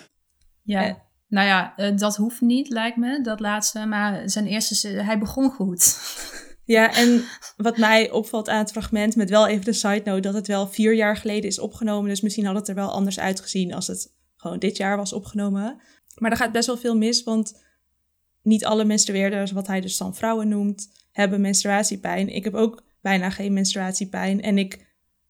Ja. 0.63 0.85
Eh. 0.87 0.95
nou 1.29 1.47
ja, 1.47 1.73
eh, 1.77 1.97
dat 1.97 2.17
hoeft 2.17 2.41
niet, 2.41 2.69
lijkt 2.69 2.97
me, 2.97 3.23
dat 3.23 3.41
laatste. 3.41 3.87
Maar 3.87 4.23
zijn 4.25 4.47
eerste, 4.47 4.89
hij 4.89 5.19
begon 5.19 5.51
goed. 5.51 5.95
Ja, 6.65 6.95
en 6.95 7.25
wat 7.57 7.77
mij 7.77 8.11
opvalt 8.11 8.49
aan 8.49 8.59
het 8.59 8.71
fragment, 8.71 9.17
met 9.17 9.31
wel 9.31 9.47
even 9.47 9.65
de 9.65 9.73
side 9.73 10.03
note, 10.05 10.21
dat 10.21 10.35
het 10.35 10.47
wel 10.47 10.69
vier 10.69 10.95
jaar 10.95 11.17
geleden 11.17 11.51
is 11.51 11.59
opgenomen. 11.59 12.09
Dus 12.09 12.21
misschien 12.21 12.45
had 12.45 12.55
het 12.55 12.69
er 12.69 12.75
wel 12.75 12.93
anders 12.93 13.19
uitgezien 13.21 13.75
als 13.75 13.87
het 13.87 14.15
gewoon 14.37 14.59
dit 14.59 14.77
jaar 14.77 14.97
was 14.97 15.13
opgenomen. 15.13 15.81
Maar 16.21 16.31
er 16.31 16.37
gaat 16.37 16.53
best 16.53 16.67
wel 16.67 16.77
veel 16.77 16.97
mis, 16.97 17.23
want 17.23 17.63
niet 18.43 18.65
alle 18.65 18.85
menstrueerders, 18.85 19.51
wat 19.51 19.67
hij 19.67 19.81
dus 19.81 19.97
dan 19.97 20.15
vrouwen 20.17 20.49
noemt, 20.49 20.89
hebben 21.13 21.41
menstruatiepijn. 21.41 22.29
Ik 22.29 22.45
heb 22.45 22.55
ook 22.55 22.83
bijna 23.01 23.31
geen 23.31 23.53
menstruatiepijn 23.53 24.43
en 24.43 24.59
ik 24.59 24.89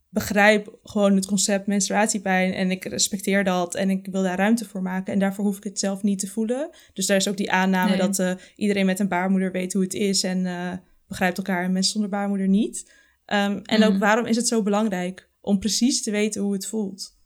begrijp 0.09 0.79
gewoon 0.83 1.15
het 1.17 1.27
concept 1.27 1.67
menstruatiepijn 1.67 2.53
en 2.53 2.71
ik 2.71 2.85
respecteer 2.85 3.45
dat 3.45 3.75
en 3.75 3.91
ik 3.91 4.09
wil 4.11 4.23
daar 4.23 4.37
ruimte 4.39 4.65
voor 4.65 4.83
maken 4.83 5.13
en 5.13 5.19
daarvoor 5.19 5.45
hoef 5.45 5.57
ik 5.57 5.65
het 5.65 5.79
zelf 5.79 6.03
niet 6.03 6.19
te 6.19 6.27
voelen. 6.29 6.71
Dus 6.93 7.07
daar 7.07 7.17
is 7.17 7.29
ook 7.29 7.37
die 7.37 7.53
aanname 7.53 7.89
Nee. 7.91 7.99
dat 7.99 8.19
eh, 8.19 8.33
iedereen 8.57 8.87
met 8.87 8.99
een 8.99 9.09
baarmoeder 9.09 9.53
weet 9.53 9.73
hoe 9.73 9.83
het 9.83 9.95
is 9.95 10.23
en 10.23 10.47
eh, 10.47 10.73
begrijpt 11.09 11.39
elkaar 11.39 11.65
en 11.65 11.73
mensen 11.73 11.93
zonder 11.93 12.11
baarmoeder 12.11 12.49
niet. 12.49 12.93
Ehm, 13.25 13.61
en 13.65 13.83
ook 13.85 13.91
Mhm. 13.91 13.99
waarom 14.01 14.27
is 14.27 14.37
het 14.37 14.49
zo 14.49 14.63
belangrijk 14.63 15.31
om 15.41 15.59
precies 15.59 16.03
te 16.03 16.11
weten 16.11 16.43
hoe 16.43 16.53
het 16.53 16.67
voelt? 16.67 17.19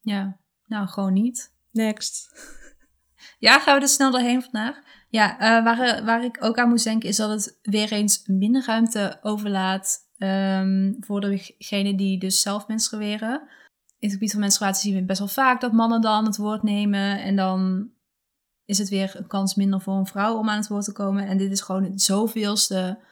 Ja, 0.00 0.40
nou, 0.66 0.88
gewoon 0.88 1.12
niet. 1.12 1.54
Next. 1.70 2.28
Ja, 3.38 3.58
gaan 3.58 3.76
we 3.76 3.82
er 3.82 3.88
snel 3.88 4.10
doorheen 4.10 4.42
vandaag? 4.42 4.80
Ja, 5.08 5.38
eh, 5.38 5.64
waar, 5.64 6.04
waar 6.04 6.24
ik 6.24 6.44
ook 6.44 6.58
aan 6.58 6.68
moest 6.68 6.84
denken 6.84 7.08
is 7.08 7.16
dat 7.16 7.30
het 7.30 7.58
weer 7.62 7.92
eens 7.92 8.22
minder 8.26 8.64
ruimte 8.66 9.18
overlaat 9.22 9.98
ehm, 10.18 10.92
voor 11.00 11.20
degenen 11.20 11.96
die 11.96 12.18
dus 12.18 12.40
zelf 12.40 12.66
menstrueren. 12.66 13.40
In 13.98 14.08
het 14.08 14.12
gebied 14.12 14.30
van 14.30 14.40
menstruatie 14.40 14.90
zien 14.90 15.00
we 15.00 15.06
best 15.06 15.18
wel 15.18 15.28
vaak 15.28 15.60
dat 15.60 15.72
mannen 15.72 16.00
dan 16.00 16.24
het 16.24 16.36
woord 16.36 16.62
nemen 16.62 17.22
en 17.22 17.36
dan 17.36 17.90
is 18.64 18.78
het 18.78 18.88
weer 18.88 19.16
een 19.16 19.26
kans 19.26 19.54
minder 19.54 19.80
voor 19.80 19.94
een 19.94 20.06
vrouw 20.06 20.36
om 20.36 20.48
aan 20.48 20.56
het 20.56 20.68
woord 20.68 20.84
te 20.84 20.92
komen. 20.92 21.26
En 21.26 21.36
dit 21.36 21.50
is 21.50 21.60
gewoon 21.60 21.84
het 21.84 22.02
zoveelste 22.02 23.04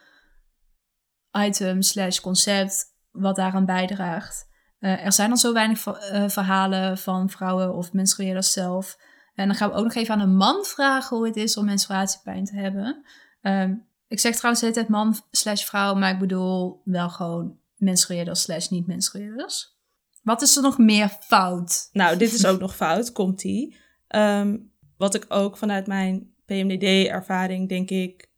item 1.31 1.81
slash 1.81 2.19
concept 2.19 2.85
wat 3.11 3.35
daaraan 3.35 3.65
bijdraagt. 3.65 4.49
Eh, 4.79 5.05
er 5.05 5.13
zijn 5.13 5.31
al 5.31 5.37
zo 5.37 5.53
weinig 5.53 5.85
eh, 5.85 6.29
verhalen 6.29 6.97
van 6.97 7.29
vrouwen 7.29 7.75
of 7.75 7.93
menstrueerders 7.93 8.51
zelf. 8.51 8.97
En 9.35 9.47
dan 9.47 9.55
gaan 9.55 9.69
we 9.69 9.75
ook 9.75 9.83
nog 9.83 9.93
even 9.93 10.13
aan 10.13 10.19
een 10.19 10.35
man 10.35 10.63
vragen 10.65 11.17
hoe 11.17 11.25
het 11.25 11.35
is 11.35 11.57
om 11.57 11.65
menstruatiepijn 11.65 12.45
te 12.45 12.55
hebben. 12.55 13.05
Ehm, 13.41 13.75
ik 14.07 14.19
zeg 14.19 14.35
trouwens 14.35 14.63
de 14.73 14.85
man 14.87 15.15
slash 15.31 15.63
vrouw, 15.63 15.95
maar 15.95 16.13
ik 16.13 16.19
bedoel 16.19 16.81
wel 16.83 17.09
gewoon 17.09 17.57
menstrueerders 17.75 18.41
slash 18.41 18.67
niet 18.67 18.87
menstrueerders. 18.87 19.79
Wat 20.21 20.41
is 20.41 20.55
er 20.55 20.61
nog 20.61 20.77
meer 20.77 21.09
fout? 21.19 21.89
Nou, 21.91 22.17
dit 22.17 22.33
is 22.33 22.45
ook 22.45 22.59
nog 22.59 22.75
fout, 22.75 23.11
komt-ie. 23.21 23.75
Ehm, 24.07 24.57
wat 24.97 25.15
ik 25.15 25.25
ook 25.29 25.57
vanuit 25.57 25.87
mijn 25.87 26.33
PMDD-ervaring, 26.45 27.69
denk 27.69 27.89
ik, 27.89 28.29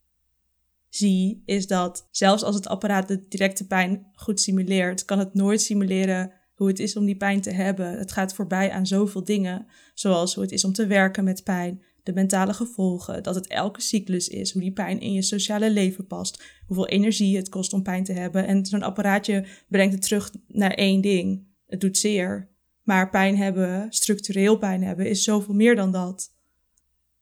zie, 0.89 1.43
is 1.45 1.67
dat 1.67 2.07
zelfs 2.11 2.43
als 2.43 2.55
het 2.55 2.67
apparaat 2.67 3.07
de 3.07 3.27
directe 3.27 3.67
pijn 3.67 4.11
goed 4.13 4.41
simuleert, 4.41 5.05
kan 5.05 5.19
het 5.19 5.33
nooit 5.33 5.61
simuleren 5.61 6.31
hoe 6.55 6.67
het 6.67 6.79
is 6.79 6.95
om 6.95 7.05
die 7.05 7.17
pijn 7.17 7.41
te 7.41 7.51
hebben. 7.51 7.97
Het 7.97 8.11
gaat 8.11 8.33
voorbij 8.33 8.71
aan 8.71 8.87
zoveel 8.87 9.23
dingen, 9.23 9.67
zoals 9.93 10.33
hoe 10.33 10.43
het 10.43 10.51
is 10.51 10.65
om 10.65 10.73
te 10.73 10.87
werken 10.87 11.23
met 11.23 11.43
pijn, 11.43 11.83
de 12.03 12.13
mentale 12.13 12.53
gevolgen, 12.53 13.23
dat 13.23 13.35
het 13.35 13.47
elke 13.47 13.81
cyclus 13.81 14.27
is, 14.27 14.51
hoe 14.51 14.61
die 14.61 14.71
pijn 14.71 14.99
in 14.99 15.13
je 15.13 15.21
sociale 15.21 15.71
leven 15.71 16.07
past, 16.07 16.43
hoeveel 16.65 16.87
energie 16.87 17.37
het 17.37 17.49
kost 17.49 17.73
om 17.73 17.83
pijn 17.83 18.03
te 18.03 18.13
hebben. 18.13 18.47
En 18.47 18.65
zo'n 18.65 18.83
apparaatje 18.83 19.45
brengt 19.67 19.93
het 19.93 20.01
terug 20.01 20.31
naar 20.47 20.73
één 20.73 21.01
ding. 21.01 21.47
Het 21.65 21.81
doet 21.81 21.97
zeer. 21.97 22.51
Maar 22.83 23.09
pijn 23.09 23.37
hebben, 23.37 23.85
structureel 23.89 24.57
pijn 24.57 24.83
hebben, 24.83 25.09
is 25.09 25.23
zoveel 25.23 25.53
meer 25.53 25.75
dan 25.75 25.91
dat. 25.91 26.33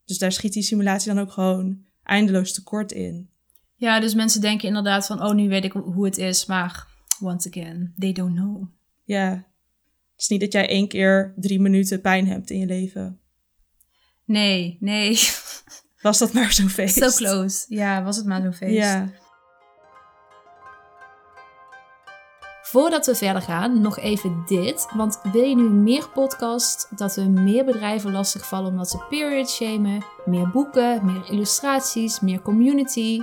Dus 0.06 0.18
daar 0.18 0.32
schiet 0.32 0.54
die 0.54 0.64
simulatie 0.64 1.14
dan 1.14 1.24
ook 1.24 1.32
gewoon 1.32 1.86
eindeloos 2.04 2.54
tekort 2.54 2.92
in. 2.92 3.30
Ja, 3.76 4.00
dus 4.00 4.14
mensen 4.14 4.42
denken 4.42 4.68
inderdaad 4.68 5.06
van, 5.06 5.24
oh, 5.24 5.34
nu 5.34 5.50
weet 5.50 5.64
ik 5.64 5.72
hoe 5.72 6.06
het 6.06 6.18
is, 6.18 6.46
maar 6.46 6.88
once 7.22 7.50
again, 7.50 7.94
they 7.98 8.12
don't 8.12 8.36
know. 8.36 8.64
Ja, 9.12 9.30
het 9.30 10.22
is 10.22 10.28
niet 10.28 10.42
dat 10.42 10.52
jij 10.52 10.68
één 10.68 10.88
keer 10.88 11.34
drie 11.36 11.60
minuten 11.60 12.02
pijn 12.02 12.28
hebt 12.28 12.50
in 12.50 12.60
je 12.60 12.66
leven. 12.66 13.20
Nee, 14.26 14.78
nee. 14.80 15.20
Was 16.02 16.18
dat 16.18 16.34
maar 16.34 16.52
zo'n 16.52 16.70
feest? 16.80 16.98
So 16.98 17.10
close. 17.10 17.66
Ja, 17.68 18.04
was 18.04 18.18
het 18.18 18.26
maar 18.26 18.42
zo'n 18.42 18.54
feest. 18.54 18.74
Ja. 18.74 19.10
Voordat 22.62 23.06
we 23.06 23.16
verder 23.16 23.42
gaan, 23.42 23.82
nog 23.82 24.00
even 24.00 24.44
dit. 24.46 24.88
Want 24.96 25.20
wil 25.32 25.44
je 25.44 25.56
nu 25.56 25.70
meer 25.70 26.10
podcast, 26.10 26.88
dat 26.98 27.16
we 27.16 27.22
meer 27.22 27.66
bedrijven 27.66 28.12
lastigvallen 28.12 28.70
omdat 28.72 28.90
ze 28.90 29.06
period 29.10 29.50
shamen, 29.50 30.06
meer 30.26 30.50
boeken, 30.50 31.06
meer 31.06 31.30
illustraties, 31.30 32.20
meer 32.20 32.42
community? 32.42 33.22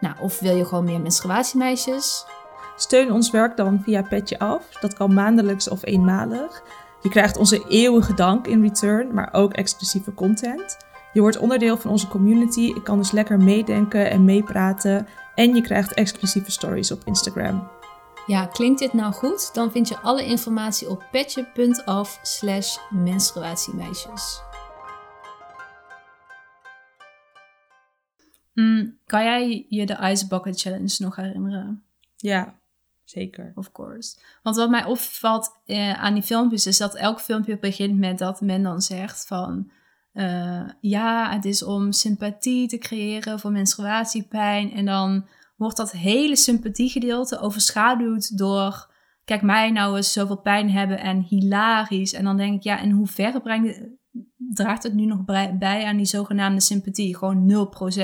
Nou, 0.00 0.16
of 0.20 0.40
wil 0.40 0.56
je 0.56 0.64
gewoon 0.64 0.84
meer 0.84 1.00
menstruatiemeisjes? 1.00 2.26
Steun 2.76 3.12
ons 3.12 3.30
werk 3.30 3.56
dan 3.56 3.80
via 3.82 4.02
Petje 4.02 4.38
Af. 4.38 4.68
Dat 4.80 4.94
kan 4.94 5.14
maandelijks 5.14 5.68
of 5.68 5.84
eenmalig. 5.84 6.62
Je 7.02 7.08
krijgt 7.08 7.36
onze 7.36 7.64
eeuwige 7.68 8.14
dank 8.14 8.46
in 8.46 8.62
return, 8.62 9.14
maar 9.14 9.28
ook 9.32 9.52
exclusieve 9.52 10.14
content. 10.14 10.76
Je 11.12 11.20
wordt 11.20 11.38
onderdeel 11.38 11.76
van 11.76 11.90
onze 11.90 12.08
community. 12.08 12.60
Ik 12.60 12.84
kan 12.84 12.98
dus 12.98 13.10
lekker 13.10 13.38
meedenken 13.38 14.10
en 14.10 14.24
meepraten. 14.24 15.06
En 15.34 15.54
je 15.54 15.60
krijgt 15.60 15.94
exclusieve 15.94 16.50
stories 16.50 16.90
op 16.90 17.02
Instagram. 17.04 17.68
Ja, 18.26 18.46
klinkt 18.46 18.78
dit 18.78 18.92
nou 18.92 19.12
goed? 19.12 19.54
Dan 19.54 19.70
vind 19.70 19.88
je 19.88 19.98
alle 19.98 20.24
informatie 20.24 20.88
op 20.88 21.04
petje.af 21.10 22.18
slash 22.22 22.76
menstruatiemeisjes. 22.90 24.42
Mm, 28.54 28.98
kan 29.06 29.24
jij 29.24 29.66
je 29.68 29.86
de 29.86 29.98
Ice 30.00 30.26
Bucket 30.26 30.60
Challenge 30.60 30.96
nog 30.98 31.16
herinneren? 31.16 31.84
Ja, 32.16 32.54
zeker. 33.12 33.52
Of 33.54 33.72
course. 33.72 34.16
Want 34.42 34.56
wat 34.56 34.70
mij 34.70 34.84
opvalt 34.84 35.50
eh, 35.66 36.02
aan 36.02 36.14
die 36.14 36.22
filmpjes 36.22 36.66
is 36.66 36.78
dat 36.78 36.94
elk 36.94 37.20
filmpje 37.20 37.58
begint 37.58 37.98
met 37.98 38.18
dat 38.18 38.40
men 38.40 38.62
dan 38.62 38.82
zegt 38.82 39.26
van... 39.26 39.70
eh, 40.12 40.68
ja, 40.80 41.32
het 41.32 41.44
is 41.44 41.62
om 41.62 41.92
sympathie 41.92 42.68
te 42.68 42.78
creëren 42.78 43.40
voor 43.40 43.52
menstruatiepijn. 43.52 44.72
En 44.72 44.84
dan 44.84 45.26
wordt 45.56 45.76
dat 45.76 45.92
hele 45.92 46.36
sympathiegedeelte 46.36 47.38
overschaduwd 47.38 48.38
door... 48.38 48.90
Kijk, 49.24 49.42
mij 49.42 49.70
nou 49.70 49.96
eens 49.96 50.12
zoveel 50.12 50.40
pijn 50.40 50.70
hebben 50.70 51.00
en 51.00 51.20
hilarisch. 51.20 52.12
En 52.12 52.24
dan 52.24 52.36
denk 52.36 52.54
ik, 52.54 52.62
ja, 52.62 52.78
in 52.78 52.90
hoeverre 52.90 53.40
brengt, 53.40 53.80
draagt 54.54 54.82
het 54.82 54.94
nu 54.94 55.04
nog 55.06 55.24
bij 55.58 55.84
aan 55.84 55.96
die 55.96 56.06
zogenaamde 56.06 56.60
sympathie? 56.60 57.16
Gewoon 57.16 57.68
0%. 57.92 57.98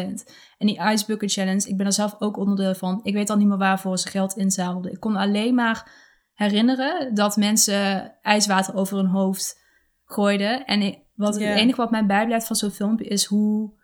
En 0.58 0.66
die 0.66 0.80
Ice 0.80 1.04
Bucket 1.06 1.32
Challenge, 1.32 1.68
ik 1.68 1.76
ben 1.76 1.86
er 1.86 1.92
zelf 1.92 2.16
ook 2.18 2.36
onderdeel 2.36 2.74
van. 2.74 3.00
Ik 3.02 3.14
weet 3.14 3.30
al 3.30 3.36
niet 3.36 3.46
meer 3.48 3.58
waarvoor 3.58 3.98
ze 3.98 4.08
geld 4.08 4.36
inzamelden. 4.36 4.92
Ik 4.92 5.00
kon 5.00 5.16
alleen 5.16 5.54
maar 5.54 6.06
herinneren 6.32 7.14
dat 7.14 7.36
mensen 7.36 8.12
ijswater 8.22 8.74
over 8.74 8.96
hun 8.96 9.06
hoofd 9.06 9.60
gooiden. 10.04 10.64
En 10.66 10.82
ik- 10.82 10.98
wat, 11.14 11.34
het 11.34 11.42
enige 11.56 11.76
wat 11.80 11.90
mij 11.90 12.06
bijblijft 12.06 12.46
van 12.46 12.56
zo'n 12.56 12.70
filmpje 12.70 13.04
is 13.04 13.24
hoe 13.24 13.76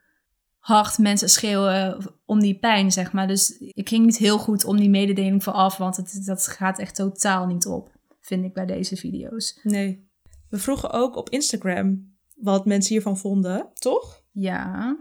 hard 0.58 0.98
mensen 0.98 1.28
schreeuwen 1.28 2.04
om 2.24 2.40
die 2.40 2.58
pijn, 2.58 2.92
zeg 2.92 3.12
maar. 3.12 3.26
Dus 3.26 3.50
ik 3.58 3.88
ging 3.88 4.04
niet 4.04 4.16
heel 4.16 4.38
goed 4.38 4.64
om 4.64 4.76
die 4.76 4.90
mededeling 4.90 5.42
vooraf, 5.42 5.76
want 5.76 5.96
het, 5.96 6.22
dat 6.24 6.46
gaat 6.46 6.78
echt 6.78 6.94
totaal 6.94 7.46
niet 7.46 7.66
op, 7.66 7.90
vind 8.20 8.44
ik 8.44 8.52
bij 8.54 8.66
deze 8.66 8.96
video's. 8.96 9.60
Nee. 9.62 10.08
We 10.48 10.58
vroegen 10.58 10.90
ook 10.92 11.16
op 11.16 11.28
Instagram 11.30 12.13
wat 12.34 12.66
mensen 12.66 12.92
hiervan 12.92 13.18
vonden, 13.18 13.70
toch? 13.74 14.24
Ja. 14.30 14.96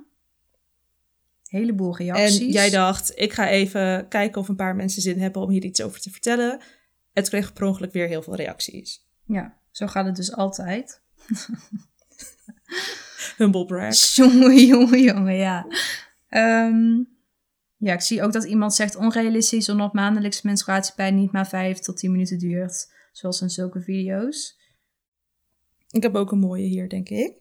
Heleboel 1.44 1.98
reacties. 1.98 2.40
En 2.40 2.50
jij 2.50 2.70
dacht, 2.70 3.12
ik 3.16 3.34
ga 3.34 3.50
even 3.50 4.08
kijken 4.08 4.42
of 4.42 4.48
een 4.48 4.56
paar 4.56 4.76
mensen 4.76 5.02
zin 5.02 5.20
hebben 5.20 5.42
om 5.42 5.50
hier 5.50 5.64
iets 5.64 5.82
over 5.82 6.02
te 6.02 6.12
vertellen. 6.12 6.62
Het 7.12 7.30
kreeg 7.30 7.54
per 7.54 7.66
ongeluk 7.66 7.92
weer 7.92 8.08
heel 8.08 8.22
veel 8.22 8.36
reacties. 8.36 9.06
Ja, 9.26 9.58
zo 9.72 9.88
gaat 9.88 10.06
het 10.06 10.16
dus 10.16 10.36
altijd. 10.36 11.02
Humble 13.38 13.66
brag. 13.66 13.96
Jongen, 13.96 14.66
jongen, 14.66 15.02
jongen, 15.02 15.36
ja. 15.36 15.68
Ehm, 16.30 17.04
ja, 17.78 17.94
ik 17.94 18.02
zie 18.02 18.24
ook 18.24 18.34
dat 18.34 18.44
iemand 18.44 18.74
zegt 18.74 18.96
onrealistisch 18.96 19.70
omdat 19.70 19.94
maandelijks 19.94 20.42
menstruatiepijn 20.42 21.16
niet 21.16 21.32
maar 21.32 21.48
5 21.48 21.80
tot 21.80 21.98
10 21.98 22.12
minuten 22.12 22.38
duurt. 22.38 22.94
Zoals 23.12 23.42
in 23.42 23.50
zulke 23.50 23.82
video's. 23.82 24.62
Ik 25.94 26.04
heb 26.04 26.16
ook 26.16 26.32
een 26.32 26.40
mooie 26.40 26.66
hier, 26.66 26.90
denk 26.90 27.10
ik. 27.10 27.34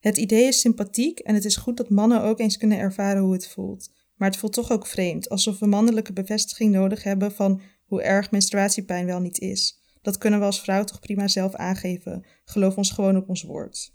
Het 0.00 0.16
idee 0.16 0.46
is 0.46 0.60
sympathiek 0.60 1.18
en 1.18 1.34
het 1.34 1.44
is 1.44 1.56
goed 1.56 1.76
dat 1.76 1.90
mannen 1.90 2.22
ook 2.22 2.38
eens 2.38 2.56
kunnen 2.56 2.78
ervaren 2.78 3.22
hoe 3.22 3.32
het 3.32 3.48
voelt. 3.48 3.90
Maar 4.14 4.28
het 4.28 4.38
voelt 4.38 4.52
toch 4.52 4.70
ook 4.70 4.86
vreemd, 4.86 5.28
alsof 5.28 5.58
we 5.58 5.66
mannelijke 5.66 6.12
bevestiging 6.12 6.72
nodig 6.72 7.02
hebben 7.02 7.32
van 7.32 7.60
hoe 7.84 8.02
erg 8.02 8.30
menstruatiepijn 8.30 9.06
wel 9.06 9.20
niet 9.20 9.38
is. 9.38 9.80
Dat 10.02 10.18
kunnen 10.18 10.38
we 10.38 10.44
als 10.44 10.60
vrouw 10.60 10.84
toch 10.84 11.00
prima 11.00 11.28
zelf 11.28 11.54
aangeven. 11.54 12.26
Geloof 12.44 12.76
ons 12.76 12.90
gewoon 12.90 13.16
op 13.16 13.28
ons 13.28 13.42
woord. 13.42 13.94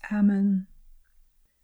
Amen. 0.00 0.68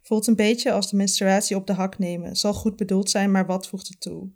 Voelt 0.03 0.27
een 0.27 0.37
beetje 0.37 0.73
als 0.73 0.91
de 0.91 0.97
menstruatie 0.97 1.57
op 1.57 1.67
de 1.67 1.73
hak 1.73 1.99
nemen. 1.99 2.37
Zal 2.37 2.55
goed 2.55 2.77
bedoeld 2.77 3.11
zijn, 3.11 3.31
maar 3.31 3.47
wat 3.47 3.69
voegt 3.69 3.88
het 3.88 4.01
toe? 4.01 4.31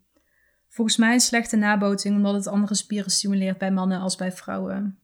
Volgens 0.69 0.97
mij 0.97 1.13
een 1.13 1.21
slechte 1.21 1.57
naboting 1.57 2.17
omdat 2.17 2.35
het 2.35 2.47
andere 2.47 2.75
spieren 2.75 3.11
stimuleert 3.11 3.59
bij 3.59 3.73
mannen 3.73 4.01
als 4.01 4.17
bij 4.17 4.33
vrouwen. 4.33 5.02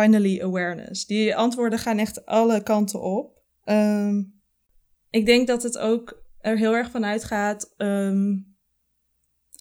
Finally 0.00 0.40
awareness. 0.42 1.06
Die 1.06 1.36
antwoorden 1.36 1.78
gaan 1.78 1.98
echt 1.98 2.26
alle 2.26 2.62
kanten 2.62 3.02
op. 3.02 3.42
Ehm, 3.64 4.22
ik 5.10 5.26
denk 5.26 5.46
dat 5.46 5.62
het 5.62 5.78
ook 5.78 6.24
er 6.40 6.58
heel 6.58 6.74
erg 6.74 6.90
van 6.90 7.04
uitgaat 7.04 7.74
ehm, 7.76 8.36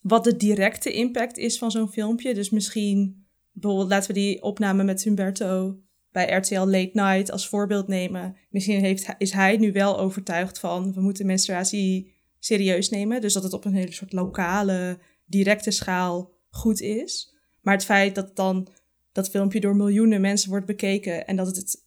wat 0.01 0.23
de 0.23 0.37
directe 0.37 0.93
impact 0.93 1.37
is 1.37 1.57
van 1.57 1.71
zo'n 1.71 1.91
filmpje. 1.91 2.33
Dus 2.33 2.49
misschien, 2.49 3.25
bijvoorbeeld 3.51 3.89
laten 3.89 4.07
we 4.07 4.19
die 4.19 4.43
opname 4.43 4.83
met 4.83 5.03
Humberto 5.03 5.79
bij 6.11 6.31
RTL 6.31 6.59
Late 6.59 6.89
Night 6.93 7.31
als 7.31 7.47
voorbeeld 7.47 7.87
nemen. 7.87 8.35
Misschien 8.49 8.79
heeft, 8.79 9.15
is 9.17 9.31
hij 9.31 9.57
nu 9.57 9.71
wel 9.71 9.99
overtuigd 9.99 10.59
van 10.59 10.93
we 10.93 11.01
moeten 11.01 11.25
menstruatie 11.25 12.13
serieus 12.39 12.89
nemen. 12.89 13.21
Dus 13.21 13.33
dat 13.33 13.43
het 13.43 13.53
op 13.53 13.65
een 13.65 13.73
hele 13.73 13.91
soort 13.91 14.13
lokale, 14.13 14.99
directe 15.25 15.71
schaal 15.71 16.31
goed 16.49 16.81
is. 16.81 17.35
Maar 17.61 17.73
het 17.73 17.85
feit 17.85 18.15
dat 18.15 18.35
dan 18.35 18.67
dat 19.15 19.29
filmpje 19.29 19.59
door 19.59 19.75
miljoenen 19.75 20.21
mensen 20.21 20.49
wordt 20.49 20.65
bekeken 20.65 21.27
en 21.27 21.35
dat 21.35 21.47
het 21.55 21.83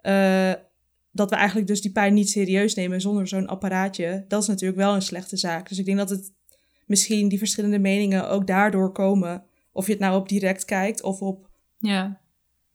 eh, 0.00 0.52
dat 1.12 1.30
we 1.30 1.36
eigenlijk 1.36 1.66
dus 1.66 1.80
die 1.80 1.92
pijn 1.92 2.14
niet 2.14 2.30
serieus 2.30 2.74
nemen 2.74 3.00
zonder 3.00 3.28
zo'n 3.28 3.46
apparaatje, 3.46 4.24
dat 4.28 4.42
is 4.42 4.48
natuurlijk 4.48 4.78
wel 4.80 4.94
een 4.94 5.02
slechte 5.02 5.36
zaak. 5.36 5.68
Dus 5.68 5.78
ik 5.78 5.84
denk 5.84 5.98
dat 5.98 6.10
het 6.10 6.32
misschien 6.86 7.28
die 7.28 7.38
verschillende 7.38 7.78
meningen 7.78 8.28
ook 8.28 8.46
daardoor 8.46 8.92
komen. 8.92 9.44
Of 9.72 9.86
je 9.86 9.92
het 9.92 10.00
nou 10.00 10.16
op 10.20 10.28
direct 10.28 10.64
kijkt 10.64 11.02
of 11.02 11.20
op 11.20 11.48
Ja, 11.78 12.20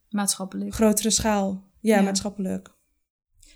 maatschappelijk. 0.09 0.73
grotere 0.73 1.09
schaal. 1.09 1.63
Ja, 1.79 1.95
Ja. 1.95 2.01
maatschappelijk. 2.01 2.73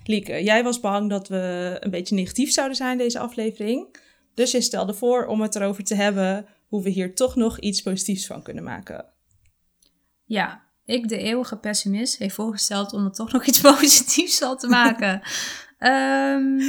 Lieke, 0.04 0.44
jij 0.44 0.64
was 0.64 0.80
bang 0.80 1.10
dat 1.10 1.28
we 1.28 1.78
een 1.80 1.92
beetje 1.92 2.16
negatief 2.16 2.52
zouden 2.52 2.78
zijn 2.78 2.98
deze 2.98 3.20
aflevering. 3.20 3.96
Dus 4.34 4.52
je 4.52 4.62
stelde 4.62 4.94
voor 4.94 5.26
om 5.26 5.42
het 5.42 5.56
erover 5.56 5.84
te 5.84 5.96
hebben 5.96 6.46
hoe 6.68 6.84
we 6.84 6.90
hier 6.90 7.16
toch 7.16 7.36
nog 7.36 7.60
iets 7.60 7.82
positiefs 7.82 8.26
van 8.26 8.42
kunnen 8.44 8.64
maken. 8.64 9.06
Ja, 10.30 10.64
ik, 10.86 11.08
de 11.08 11.18
eeuwige 11.18 11.58
pessimist, 11.58 12.18
heeft 12.18 12.36
voorgesteld 12.36 12.94
om 12.94 13.06
er 13.06 13.12
toch 13.12 13.32
nog 13.34 13.46
iets 13.46 13.62
positiefs 13.62 14.38
van 14.38 14.58
te 14.58 14.68
maken. 14.68 15.22
Ehm, 15.80 16.60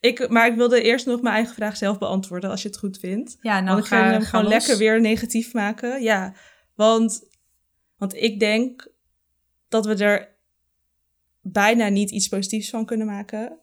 Ik, 0.00 0.28
maar 0.28 0.46
ik 0.46 0.56
wilde 0.56 0.82
eerst 0.82 1.06
nog 1.06 1.22
mijn 1.22 1.34
eigen 1.34 1.54
vraag 1.54 1.76
zelf 1.76 1.98
beantwoorden, 1.98 2.50
als 2.50 2.62
je 2.62 2.68
het 2.68 2.78
goed 2.78 2.98
vindt. 2.98 3.36
ja, 3.40 3.60
nou 3.60 3.66
want 3.66 3.78
ik 3.78 3.86
ga, 3.86 4.10
hem 4.10 4.22
gewoon 4.22 4.44
los. 4.44 4.52
lekker 4.52 4.76
weer 4.76 5.00
negatief 5.00 5.52
maken. 5.52 6.02
Ja, 6.02 6.34
want, 6.74 7.24
want 7.96 8.14
ik 8.14 8.40
denk 8.40 8.92
dat 9.68 9.86
we 9.86 9.94
er 9.94 10.36
bijna 11.40 11.88
niet 11.88 12.10
iets 12.10 12.28
positiefs 12.28 12.70
van 12.70 12.86
kunnen 12.86 13.06
maken. 13.06 13.58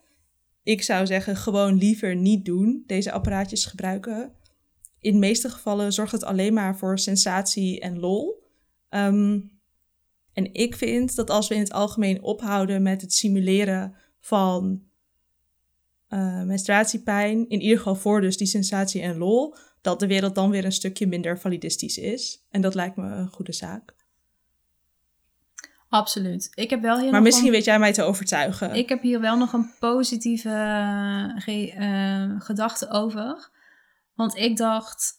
Ik 0.64 0.84
zou 0.84 1.06
zeggen, 1.06 1.36
gewoon 1.36 1.78
liever 1.78 2.16
niet 2.16 2.46
doen, 2.46 2.84
deze 2.86 3.12
apparaatjes 3.12 3.66
gebruiken. 3.66 4.34
In 5.00 5.12
de 5.12 5.20
meeste 5.20 5.50
gevallen 5.50 5.94
zorgt 5.94 6.12
het 6.12 6.24
alleen 6.24 6.54
maar 6.54 6.78
voor 6.78 7.00
sensatie 7.00 7.80
en 7.80 8.00
lol. 8.00 8.39
Ehm, 8.90 9.40
en 10.34 10.54
ik 10.54 10.76
vind 10.76 11.16
dat 11.16 11.30
als 11.30 11.48
we 11.48 11.56
in 11.56 11.62
het 11.62 11.72
algemeen 11.72 12.22
ophouden 12.22 12.82
met 12.82 13.02
het 13.02 13.14
simuleren 13.14 13.96
van 14.20 14.88
eh, 16.08 16.44
menstruatiepijn, 16.44 17.50
in 17.50 17.62
ieder 17.62 17.78
geval 17.78 17.96
voor 17.96 18.22
dus 18.22 18.38
die 18.38 18.48
sensatie 18.48 19.02
en 19.02 19.18
lol, 19.18 19.56
dat 19.82 20.00
de 20.00 20.08
wereld 20.08 20.36
dan 20.36 20.50
weer 20.50 20.66
een 20.66 20.72
stukje 20.72 21.08
minder 21.08 21.40
validistisch 21.40 21.98
is. 21.98 22.46
En 22.50 22.62
dat 22.62 22.76
lijkt 22.76 22.96
me 22.96 23.04
een 23.08 23.28
goede 23.28 23.54
zaak. 23.54 23.96
Absoluut. 25.90 26.50
Ik 26.54 26.70
heb 26.70 26.82
wel 26.82 26.98
heel 27.00 27.12
Maar 27.12 27.22
misschien 27.22 27.46
een- 27.48 27.52
weet 27.54 27.66
jij 27.66 27.80
mij 27.80 27.94
te 27.94 28.04
overtuigen. 28.04 28.74
Ik 28.76 28.90
heb 28.90 29.02
hier 29.02 29.22
wel 29.22 29.38
nog 29.38 29.54
een 29.54 29.72
positieve 29.80 30.50
eh, 30.50 31.76
eh, 31.76 32.42
gedachte 32.42 32.90
over. 32.90 33.50
Want 34.16 34.36
ik 34.36 34.58
dacht, 34.58 35.19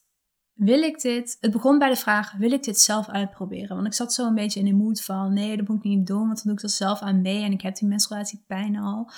wil 0.61 0.83
ik 0.83 1.01
dit? 1.01 1.37
Het 1.41 1.51
begon 1.51 1.79
bij 1.79 1.89
de 1.89 1.97
vraag, 1.97 2.33
wil 2.33 2.53
ik 2.53 2.63
dit 2.63 2.81
zelf 2.81 3.09
uitproberen? 3.09 3.75
Want 3.77 3.87
ik 3.87 3.95
zat 3.95 4.13
zo 4.13 4.27
een 4.27 4.35
beetje 4.35 4.61
in 4.61 4.67
de 4.67 4.73
moed 4.73 5.03
van, 5.03 5.33
nee, 5.33 5.57
dat 5.57 5.69
moet 5.69 5.77
ik 5.77 5.83
niet 5.83 6.07
doen, 6.07 6.27
want 6.27 6.37
dan 6.37 6.43
doe 6.45 6.53
ik 6.53 6.61
dat 6.61 6.71
zelf 6.71 7.01
aan 7.01 7.21
mee 7.21 7.43
en 7.43 7.53
ik 7.53 7.61
heb 7.61 7.77
die 7.77 7.89
menstruatiepijn 7.89 8.77
al. 8.77 9.11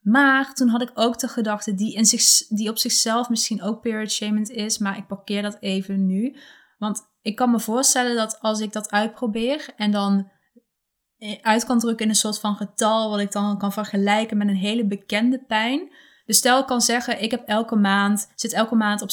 Maar 0.00 0.54
toen 0.54 0.68
had 0.68 0.82
ik 0.82 0.90
ook 0.94 1.18
de 1.18 1.28
gedachte 1.28 1.74
die, 1.74 1.94
in 1.94 2.04
zich, 2.04 2.46
die 2.48 2.68
op 2.68 2.78
zichzelf 2.78 3.28
misschien 3.28 3.62
ook 3.62 3.80
period 3.80 4.10
shaming 4.10 4.48
is, 4.48 4.78
maar 4.78 4.96
ik 4.96 5.06
parkeer 5.06 5.42
dat 5.42 5.56
even 5.60 6.06
nu. 6.06 6.36
Want 6.78 7.00
ik 7.22 7.36
kan 7.36 7.50
me 7.50 7.60
voorstellen 7.60 8.16
dat 8.16 8.40
als 8.40 8.60
ik 8.60 8.72
dat 8.72 8.90
uitprobeer 8.90 9.68
en 9.76 9.90
dan 9.90 10.30
uit 11.42 11.64
kan 11.64 11.78
drukken 11.78 12.04
in 12.04 12.10
een 12.10 12.16
soort 12.16 12.40
van 12.40 12.56
getal, 12.56 13.10
wat 13.10 13.20
ik 13.20 13.32
dan 13.32 13.58
kan 13.58 13.72
vergelijken 13.72 14.36
met 14.36 14.48
een 14.48 14.56
hele 14.56 14.86
bekende 14.86 15.44
pijn. 15.44 15.92
Dus 16.28 16.36
stel 16.36 16.60
ik 16.60 16.66
kan 16.66 16.80
zeggen, 16.80 17.22
ik 17.22 17.30
heb 17.30 17.42
elke 17.46 17.76
maand, 17.76 18.32
zit 18.34 18.52
elke 18.52 18.74
maand 18.74 19.02
op 19.02 19.10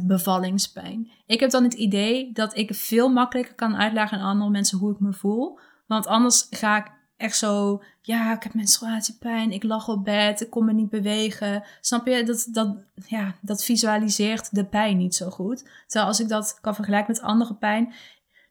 6% 0.00 0.02
bevallingspijn. 0.02 1.10
Ik 1.26 1.40
heb 1.40 1.50
dan 1.50 1.62
het 1.62 1.74
idee 1.74 2.32
dat 2.32 2.56
ik 2.56 2.74
veel 2.74 3.08
makkelijker 3.08 3.54
kan 3.54 3.76
uitleggen 3.76 4.18
aan 4.18 4.30
andere 4.30 4.50
mensen 4.50 4.78
hoe 4.78 4.92
ik 4.92 5.00
me 5.00 5.12
voel. 5.12 5.58
Want 5.86 6.06
anders 6.06 6.46
ga 6.50 6.76
ik 6.76 6.86
echt 7.16 7.36
zo, 7.36 7.82
ja, 8.00 8.34
ik 8.34 8.42
heb 8.42 8.54
menstruatiepijn, 8.54 9.52
ik 9.52 9.62
lag 9.62 9.88
op 9.88 10.04
bed, 10.04 10.40
ik 10.40 10.50
kon 10.50 10.64
me 10.64 10.72
niet 10.72 10.90
bewegen. 10.90 11.64
Snap 11.80 12.06
je? 12.06 12.22
Dat, 12.22 12.48
dat, 12.50 12.76
ja, 13.06 13.34
dat 13.40 13.64
visualiseert 13.64 14.54
de 14.54 14.64
pijn 14.64 14.96
niet 14.96 15.14
zo 15.14 15.30
goed. 15.30 15.64
Terwijl 15.86 16.10
als 16.10 16.20
ik 16.20 16.28
dat 16.28 16.58
kan 16.60 16.74
vergelijken 16.74 17.12
met 17.12 17.22
andere 17.22 17.54
pijn, 17.54 17.92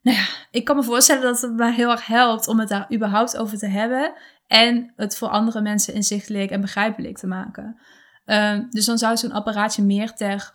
nou 0.02 0.18
ja, 0.18 0.26
ik 0.52 0.66
kan 0.66 0.76
me 0.76 0.84
voorstellen 0.84 1.24
dat 1.24 1.42
het 1.42 1.54
me 1.54 1.72
heel 1.72 1.92
erg 1.92 2.06
helpt 2.06 2.48
om 2.48 2.60
het 2.60 2.70
daar 2.70 2.94
überhaupt 2.94 3.38
over 3.38 3.58
te 3.58 3.68
hebben. 3.68 4.13
En 4.48 4.94
het 4.96 5.18
voor 5.18 5.28
andere 5.28 5.62
mensen 5.62 5.94
inzichtelijk 5.94 6.52
en 6.52 6.62
begrijpelijk 6.62 7.18
te 7.18 7.28
maken. 7.28 7.78
Ehm, 8.26 8.64
dus 8.70 8.86
dan 8.86 8.98
zou 8.98 9.18
zo'n 9.18 9.32
apparaatje 9.32 9.84
meer 9.84 10.14
ter 10.14 10.54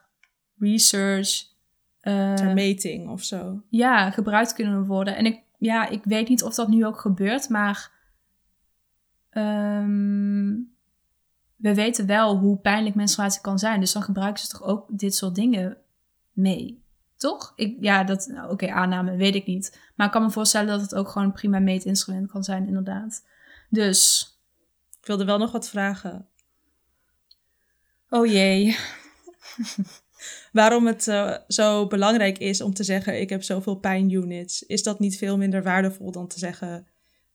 research. 0.58 1.50
uh, 2.02 2.34
Ter 2.34 2.54
meting 2.54 3.08
of 3.08 3.22
zo. 3.22 3.62
ja, 3.68 4.10
gebruikt 4.10 4.52
kunnen 4.52 4.86
worden. 4.86 5.16
En 5.16 5.26
ik, 5.26 5.42
ja, 5.58 5.88
ik 5.88 6.04
weet 6.04 6.28
niet 6.28 6.42
of 6.42 6.54
dat 6.54 6.68
nu 6.68 6.86
ook 6.86 7.00
gebeurt, 7.00 7.48
maar 7.48 7.90
ehm, 9.30 10.50
we 11.56 11.74
weten 11.74 12.06
wel 12.06 12.36
hoe 12.38 12.58
pijnlijk 12.58 12.94
menstruatie 12.94 13.40
kan 13.40 13.58
zijn. 13.58 13.80
Dus 13.80 13.92
dan 13.92 14.02
gebruiken 14.02 14.42
ze 14.42 14.48
toch 14.48 14.62
ook 14.62 14.98
dit 14.98 15.14
soort 15.14 15.34
dingen 15.34 15.76
mee. 16.32 16.80
Toch? 17.16 17.52
Ik, 17.56 17.76
ja, 17.80 18.04
dat, 18.04 18.26
nou, 18.26 18.50
oké, 18.50 18.70
aanname, 18.70 19.16
weet 19.16 19.34
ik 19.34 19.46
niet. 19.46 19.90
Maar 19.96 20.06
ik 20.06 20.12
kan 20.12 20.22
me 20.22 20.30
voorstellen 20.30 20.68
dat 20.68 20.80
het 20.80 20.94
ook 20.94 21.08
gewoon 21.08 21.26
een 21.28 21.34
prima 21.34 21.58
meetinstrument 21.58 22.30
kan 22.30 22.42
zijn, 22.42 22.66
inderdaad. 22.66 23.26
Dus, 23.72 24.30
Ik 25.00 25.06
wilde 25.06 25.24
wel 25.24 25.38
nog 25.38 25.52
wat 25.52 25.68
vragen. 25.68 26.28
oh 28.08 28.26
jee. 28.26 28.76
Waarom 30.52 30.86
het 30.86 31.08
eh, 31.08 31.34
zo 31.48 31.86
belangrijk 31.86 32.38
is 32.38 32.60
om 32.60 32.74
te 32.74 32.84
zeggen: 32.84 33.20
ik 33.20 33.28
heb 33.28 33.42
zoveel 33.42 33.74
pijnunits. 33.74 34.62
Is 34.62 34.82
dat 34.82 34.98
niet 34.98 35.18
veel 35.18 35.36
minder 35.36 35.62
waardevol 35.62 36.10
dan 36.10 36.26
te 36.26 36.38
zeggen: 36.38 36.86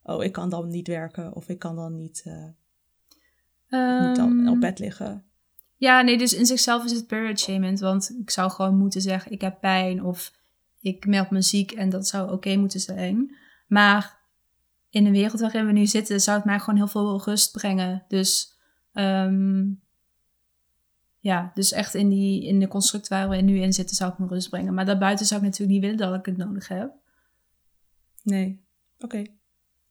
oh, 0.04 0.24
ik 0.24 0.32
kan 0.32 0.50
dan 0.50 0.68
niet 0.68 0.88
werken 0.88 1.34
of 1.34 1.50
ik 1.50 1.60
kan 1.60 1.76
dan 1.76 1.96
niet, 1.96 2.24
eh, 2.26 2.44
moet 4.02 4.16
dan 4.16 4.40
Ehm, 4.40 4.48
op 4.48 4.60
bed 4.60 4.80
liggen? 4.80 5.26
Ja, 5.76 6.02
nee, 6.02 6.18
dus 6.18 6.34
in 6.34 6.46
zichzelf 6.46 6.84
is 6.86 6.92
het 6.92 7.08
period 7.08 7.40
shaming. 7.40 7.80
Want 7.80 8.16
ik 8.20 8.30
zou 8.30 8.52
gewoon 8.52 8.78
moeten 8.78 9.02
zeggen, 9.02 9.32
ik 9.32 9.42
heb 9.42 9.60
pijn 9.60 10.04
of 10.04 10.34
ik 10.80 11.06
meld 11.06 11.30
me 11.30 11.42
ziek 11.42 11.72
en 11.72 11.90
dat 11.90 12.08
zou 12.08 12.32
oké 12.32 12.56
moeten 12.56 12.80
zijn. 12.80 13.36
Maar 13.68 14.17
in 14.98 15.04
de 15.04 15.12
wereld 15.12 15.40
waarin 15.40 15.66
we 15.66 15.72
nu 15.72 15.86
zitten, 15.86 16.22
zou 16.22 16.38
het 16.38 16.46
mij 16.46 16.60
gewoon 16.60 16.76
heel 16.76 16.88
veel 16.88 17.22
rust 17.24 17.52
brengen. 17.52 18.06
Dus 18.08 18.58
ehm, 18.94 19.66
ja, 21.20 21.52
dus 21.54 21.72
echt 21.72 21.94
in, 21.94 22.10
die, 22.10 22.46
in 22.46 22.60
de 22.60 22.68
construct 22.68 23.08
waar 23.08 23.30
we 23.30 23.36
nu 23.36 23.60
in 23.60 23.74
zitten, 23.74 23.96
zou 23.96 24.10
het 24.10 24.20
me 24.20 24.28
rust 24.28 24.50
brengen. 24.50 24.74
Maar 24.74 24.86
daarbuiten 24.86 25.26
zou 25.26 25.40
ik 25.40 25.46
natuurlijk 25.46 25.72
niet 25.72 25.82
willen 25.82 25.98
dat 26.12 26.20
ik 26.20 26.26
het 26.26 26.38
nodig 26.38 26.68
heb. 26.68 26.94
Nee. 28.24 28.64
Oké. 29.00 29.24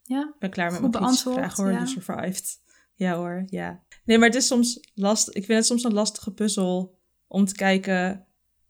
Ja, 0.03 0.31
Ik 0.35 0.39
ben 0.39 0.51
klaar 0.51 0.71
met 0.71 0.81
mijn 0.81 0.93
beantwoord, 0.93 1.37
vraag 1.37 1.57
hoor. 1.57 1.71
ja. 1.71 1.85
You 1.85 1.87
survived. 1.89 2.61
Ja 2.95 3.15
hoor, 3.15 3.45
ja. 3.47 3.83
Nee, 4.05 4.19
maar 4.19 4.29
het 4.29 4.37
is 4.37 4.47
soms 4.47 4.81
lastig. 4.95 5.35
Ik 5.35 5.45
vind 5.45 5.59
het 5.59 5.67
soms 5.67 5.85
een 5.85 5.93
lastige 5.93 6.33
puzzel 6.33 6.99
om 7.27 7.45
te 7.45 7.55
kijken... 7.55 8.27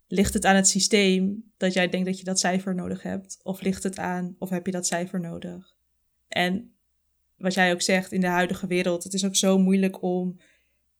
ligt 0.06 0.34
het 0.34 0.44
aan 0.44 0.56
het 0.56 0.68
systeem 0.68 1.52
dat 1.56 1.72
jij 1.72 1.88
denkt 1.88 2.06
dat 2.06 2.18
je 2.18 2.24
dat 2.24 2.38
cijfer 2.38 2.74
nodig 2.74 3.02
hebt? 3.02 3.40
Of 3.42 3.60
ligt 3.60 3.82
het 3.82 3.98
aan, 3.98 4.36
of 4.38 4.50
heb 4.50 4.66
je 4.66 4.72
dat 4.72 4.86
cijfer 4.86 5.20
nodig? 5.20 5.75
En 6.36 6.72
wat 7.36 7.54
jij 7.54 7.72
ook 7.72 7.82
zegt, 7.82 8.12
in 8.12 8.20
de 8.20 8.26
huidige 8.26 8.66
wereld... 8.66 9.04
het 9.04 9.14
is 9.14 9.24
ook 9.24 9.36
zo 9.36 9.58
moeilijk 9.58 10.02
om... 10.02 10.36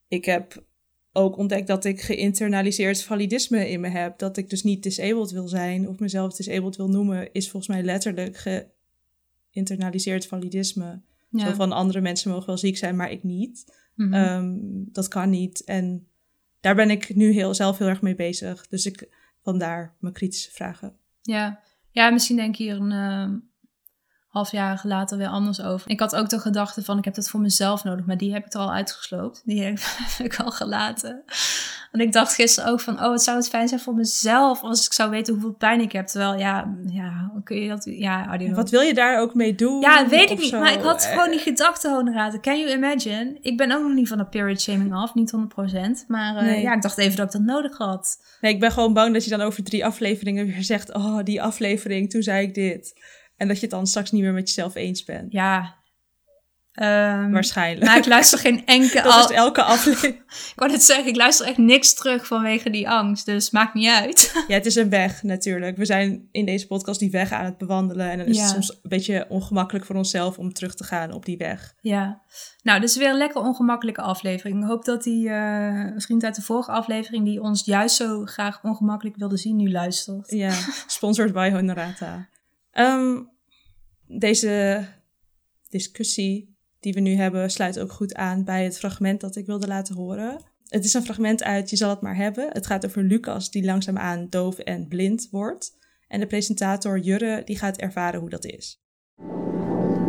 Ik 0.07 0.25
heb 0.25 0.63
ook 1.11 1.37
ontdekt 1.37 1.67
dat 1.67 1.85
ik 1.85 2.01
geïnternaliseerd 2.01 3.03
validisme 3.03 3.69
in 3.69 3.79
me 3.79 3.89
heb. 3.89 4.19
Dat 4.19 4.37
ik 4.37 4.49
dus 4.49 4.63
niet 4.63 4.83
disabled 4.83 5.31
wil 5.31 5.47
zijn 5.47 5.87
of 5.87 5.99
mezelf 5.99 6.33
disabled 6.33 6.75
wil 6.75 6.89
noemen... 6.89 7.33
is 7.33 7.49
volgens 7.49 7.75
mij 7.75 7.83
letterlijk 7.83 8.65
geïnternaliseerd 9.51 10.27
validisme. 10.27 11.01
ja. 11.29 11.45
Zo 11.49 11.53
van 11.53 11.71
andere 11.71 12.01
mensen 12.01 12.31
mogen 12.31 12.45
wel 12.45 12.57
ziek 12.57 12.77
zijn, 12.77 12.95
maar 12.95 13.11
ik 13.11 13.23
niet. 13.23 13.65
Mhm. 13.95 14.13
Ehm, 14.13 14.55
dat 14.91 15.07
kan 15.07 15.29
niet. 15.29 15.63
En 15.63 16.07
daar 16.59 16.75
ben 16.75 16.89
ik 16.89 17.15
nu 17.15 17.31
heel, 17.31 17.53
zelf 17.53 17.77
heel 17.77 17.87
erg 17.87 18.01
mee 18.01 18.15
bezig. 18.15 18.67
Dus 18.67 18.85
ik, 18.85 19.09
vandaar 19.41 19.95
mijn 19.99 20.13
kritische 20.13 20.51
vragen. 20.51 20.95
Ja. 21.21 21.59
ja, 21.91 22.09
misschien 22.09 22.35
denk 22.35 22.49
ik 22.49 22.57
hier 22.57 22.75
een 22.75 22.91
ehm, 22.91 23.35
jaar 24.45 24.81
later 24.83 25.17
weer 25.17 25.27
anders 25.27 25.61
over. 25.61 25.89
Ik 25.89 25.99
had 25.99 26.15
ook 26.15 26.29
de 26.29 26.39
gedachte 26.39 26.83
van, 26.83 26.97
ik 26.97 27.05
heb 27.05 27.15
dat 27.15 27.29
voor 27.29 27.39
mezelf 27.39 27.83
nodig, 27.83 28.05
maar 28.05 28.17
die 28.17 28.33
heb 28.33 28.45
ik 28.45 28.53
er 28.53 28.59
al 28.59 28.73
uitgesloopt. 28.73 29.41
Die 29.45 29.63
heb 29.63 29.79
ik 30.23 30.35
al 30.39 30.51
gelaten. 30.51 31.23
En 31.91 31.99
ik 31.99 32.11
dacht 32.11 32.33
gisteren 32.33 32.71
ook 32.71 32.79
van, 32.79 33.03
oh, 33.03 33.11
het 33.11 33.21
zou 33.21 33.37
het 33.37 33.49
fijn 33.49 33.67
zijn 33.67 33.79
voor 33.79 33.93
mezelf 33.95 34.61
als 34.61 34.85
ik 34.85 34.93
zou 34.93 35.09
weten 35.09 35.33
hoeveel 35.33 35.51
pijn 35.53 35.81
ik 35.81 35.91
heb. 35.91 36.07
Terwijl, 36.07 36.39
ja, 36.39 36.75
ja 36.89 37.31
kun 37.43 37.57
je 37.61 37.69
dat... 37.69 37.85
Ja. 37.85 38.37
Wat 38.53 38.69
wil 38.69 38.81
je 38.81 38.93
daar 38.93 39.19
ook 39.21 39.33
mee 39.33 39.55
doen? 39.55 39.81
Ja, 39.81 40.07
weet 40.07 40.29
ik 40.29 40.39
niet. 40.39 40.49
zo? 40.49 40.59
Maar 40.59 40.73
ik 40.73 40.81
had 40.81 41.03
Eh, 41.03 41.09
gewoon 41.11 41.29
die 41.29 41.39
gedachten 41.39 41.89
gewoon 41.89 42.13
raden. 42.13 42.41
Can 42.41 42.59
you 42.59 42.71
imagine? 42.71 43.37
Ik 43.41 43.57
ben 43.57 43.71
ook 43.71 43.83
nog 43.83 43.93
niet 43.93 44.07
van 44.07 44.17
de 44.17 44.25
period 44.25 44.61
shaming 44.61 44.93
af, 44.93 45.13
niet 45.13 45.31
100%. 45.31 46.05
Maar 46.07 46.35
eh, 46.35 46.41
Nee. 46.43 46.61
ja, 46.61 46.73
ik 46.73 46.81
dacht 46.81 46.97
even 46.97 47.17
dat 47.17 47.25
ik 47.25 47.31
dat 47.31 47.41
nodig 47.55 47.77
had. 47.77 48.17
Nee, 48.41 48.53
ik 48.53 48.59
ben 48.59 48.71
gewoon 48.71 48.93
bang 48.93 49.13
dat 49.13 49.23
je 49.23 49.29
dan 49.29 49.41
over 49.41 49.63
drie 49.63 49.85
afleveringen 49.85 50.45
weer 50.45 50.63
zegt... 50.63 50.93
Oh, 50.93 51.23
die 51.23 51.41
aflevering, 51.41 52.09
toen 52.09 52.21
zei 52.21 52.47
ik 52.47 52.53
dit. 52.53 52.93
En 53.37 53.47
dat 53.47 53.55
je 53.55 53.61
het 53.61 53.71
dan 53.71 53.87
straks 53.87 54.11
niet 54.11 54.21
meer 54.21 54.33
met 54.33 54.47
jezelf 54.47 54.75
eens 54.75 55.03
bent. 55.03 55.31
Ja. 55.31 55.75
Ehm, 56.71 57.31
Waarschijnlijk. 57.31 57.85
maar 57.85 57.97
ik 57.97 58.05
luister 58.05 58.39
geen 58.39 58.65
enkele... 58.65 59.01
dat 59.03 59.13
al- 59.13 59.29
is 59.29 59.35
elke 59.35 59.63
aflevering. 59.63 60.15
Ik 60.51 60.53
wou 60.55 60.71
net 60.71 60.83
zeggen, 60.83 61.07
ik 61.07 61.15
luister 61.15 61.45
echt 61.47 61.57
niks 61.57 61.93
terug 61.93 62.27
vanwege 62.27 62.69
die 62.69 62.89
angst. 62.89 63.25
Dus 63.25 63.49
maakt 63.49 63.73
niet 63.73 63.89
uit. 63.89 64.31
Ja, 64.47 64.53
het 64.53 64.65
is 64.65 64.75
een 64.75 64.89
weg 64.89 65.23
natuurlijk. 65.23 65.77
We 65.77 65.85
zijn 65.85 66.27
in 66.31 66.45
deze 66.45 66.67
podcast 66.67 66.99
die 66.99 67.11
weg 67.11 67.31
aan 67.31 67.45
het 67.45 67.57
bewandelen. 67.57 68.09
En 68.09 68.17
dan 68.17 68.27
is 68.27 68.35
Ja. 68.37 68.41
het 68.41 68.51
soms 68.51 68.69
een 68.69 68.89
beetje 68.89 69.25
ongemakkelijk 69.29 69.85
voor 69.85 69.95
onszelf 69.95 70.37
om 70.37 70.53
terug 70.53 70.75
te 70.75 70.83
gaan 70.83 71.11
op 71.11 71.25
die 71.25 71.37
weg. 71.37 71.73
Ja. 71.81 72.21
Nou, 72.63 72.79
dit 72.79 72.89
is 72.89 72.95
weer 72.97 73.09
een 73.09 73.17
lekker 73.17 73.41
ongemakkelijke 73.41 74.01
aflevering. 74.01 74.61
Ik 74.61 74.67
hoop 74.69 74.85
dat 74.85 75.03
die 75.03 75.29
eh, 75.29 75.85
vriend 75.97 76.23
uit 76.23 76.35
de 76.35 76.41
vorige 76.41 76.71
aflevering... 76.71 77.25
die 77.25 77.41
ons 77.41 77.65
juist 77.65 77.95
zo 77.95 78.25
graag 78.25 78.63
ongemakkelijk 78.63 79.15
wilde 79.17 79.37
zien, 79.37 79.55
nu 79.55 79.71
luistert. 79.71 80.31
Ja, 80.31 80.53
sponsored 80.87 81.33
by 81.33 81.49
Honorata. 81.51 82.27
Ehm, 82.77 83.21
deze 84.07 84.85
discussie 85.69 86.57
die 86.79 86.93
we 86.93 86.99
nu 86.99 87.15
hebben 87.15 87.51
sluit 87.51 87.79
ook 87.79 87.91
goed 87.91 88.15
aan 88.15 88.43
bij 88.43 88.63
het 88.63 88.77
fragment 88.77 89.21
dat 89.21 89.35
ik 89.35 89.45
wilde 89.45 89.67
laten 89.67 89.95
horen. 89.95 90.41
Het 90.67 90.85
is 90.85 90.93
een 90.93 91.03
fragment 91.03 91.43
uit 91.43 91.69
Je 91.69 91.75
zal 91.75 91.89
het 91.89 92.01
maar 92.01 92.15
hebben. 92.15 92.49
Het 92.51 92.67
gaat 92.67 92.85
over 92.85 93.03
Lucas 93.03 93.51
die 93.51 93.65
langzaamaan 93.65 94.27
doof 94.29 94.57
en 94.57 94.87
blind 94.87 95.27
wordt. 95.31 95.77
En 96.07 96.19
de 96.19 96.27
presentator 96.27 96.99
Jurre 96.99 97.41
die 97.45 97.57
gaat 97.57 97.77
ervaren 97.77 98.19
hoe 98.19 98.29
dat 98.29 98.45
is. 98.45 98.81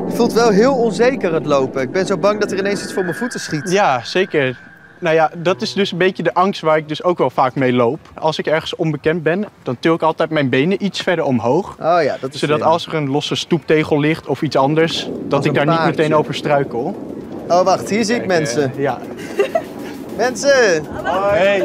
Het 0.07 0.14
voelt 0.14 0.33
wel 0.33 0.50
heel 0.50 0.74
onzeker 0.74 1.35
het 1.35 1.46
lopen. 1.46 1.83
Ik 1.83 1.90
ben 1.90 2.07
zo 2.07 2.18
bang 2.18 2.40
dat 2.40 2.52
er 2.52 2.59
ineens 2.59 2.83
iets 2.83 2.92
voor 2.92 3.04
mijn 3.04 3.16
voeten 3.16 3.40
schiet. 3.40 3.70
Ja, 3.70 4.04
zeker. 4.04 4.67
Nou 5.00 5.14
ja, 5.14 5.30
dat 5.37 5.62
is 5.62 5.72
dus 5.72 5.92
een 5.92 5.98
beetje 5.98 6.22
de 6.22 6.34
angst 6.34 6.61
waar 6.61 6.76
ik 6.76 6.88
dus 6.88 7.02
ook 7.02 7.18
wel 7.18 7.30
vaak 7.30 7.54
mee 7.54 7.72
loop. 7.72 7.98
Als 8.14 8.38
ik 8.38 8.46
ergens 8.46 8.76
onbekend 8.76 9.22
ben, 9.22 9.44
dan 9.62 9.76
til 9.80 9.94
ik 9.94 10.02
altijd 10.02 10.30
mijn 10.30 10.48
benen 10.48 10.84
iets 10.84 11.00
verder 11.00 11.24
omhoog. 11.24 11.76
Oh 11.80 12.02
ja, 12.02 12.16
dat 12.20 12.34
is 12.34 12.40
Zodat 12.40 12.58
slim. 12.58 12.70
als 12.70 12.87
er 12.87 12.94
een 12.94 13.11
losse 13.11 13.34
stoeptegel 13.34 14.00
ligt 14.00 14.26
of 14.26 14.42
iets 14.42 14.56
anders, 14.56 15.08
dat 15.28 15.44
ik 15.44 15.54
daar 15.54 15.66
niet 15.66 15.84
meteen 15.84 16.14
over 16.14 16.34
struikel. 16.34 17.16
Oh 17.48 17.62
wacht, 17.62 17.90
hier 17.90 18.04
zie 18.04 18.16
ik 18.16 18.26
mensen. 18.26 18.72
Eh, 18.72 18.78
ja. 18.78 18.98
Mensen! 20.16 20.84
Hey. 21.04 21.62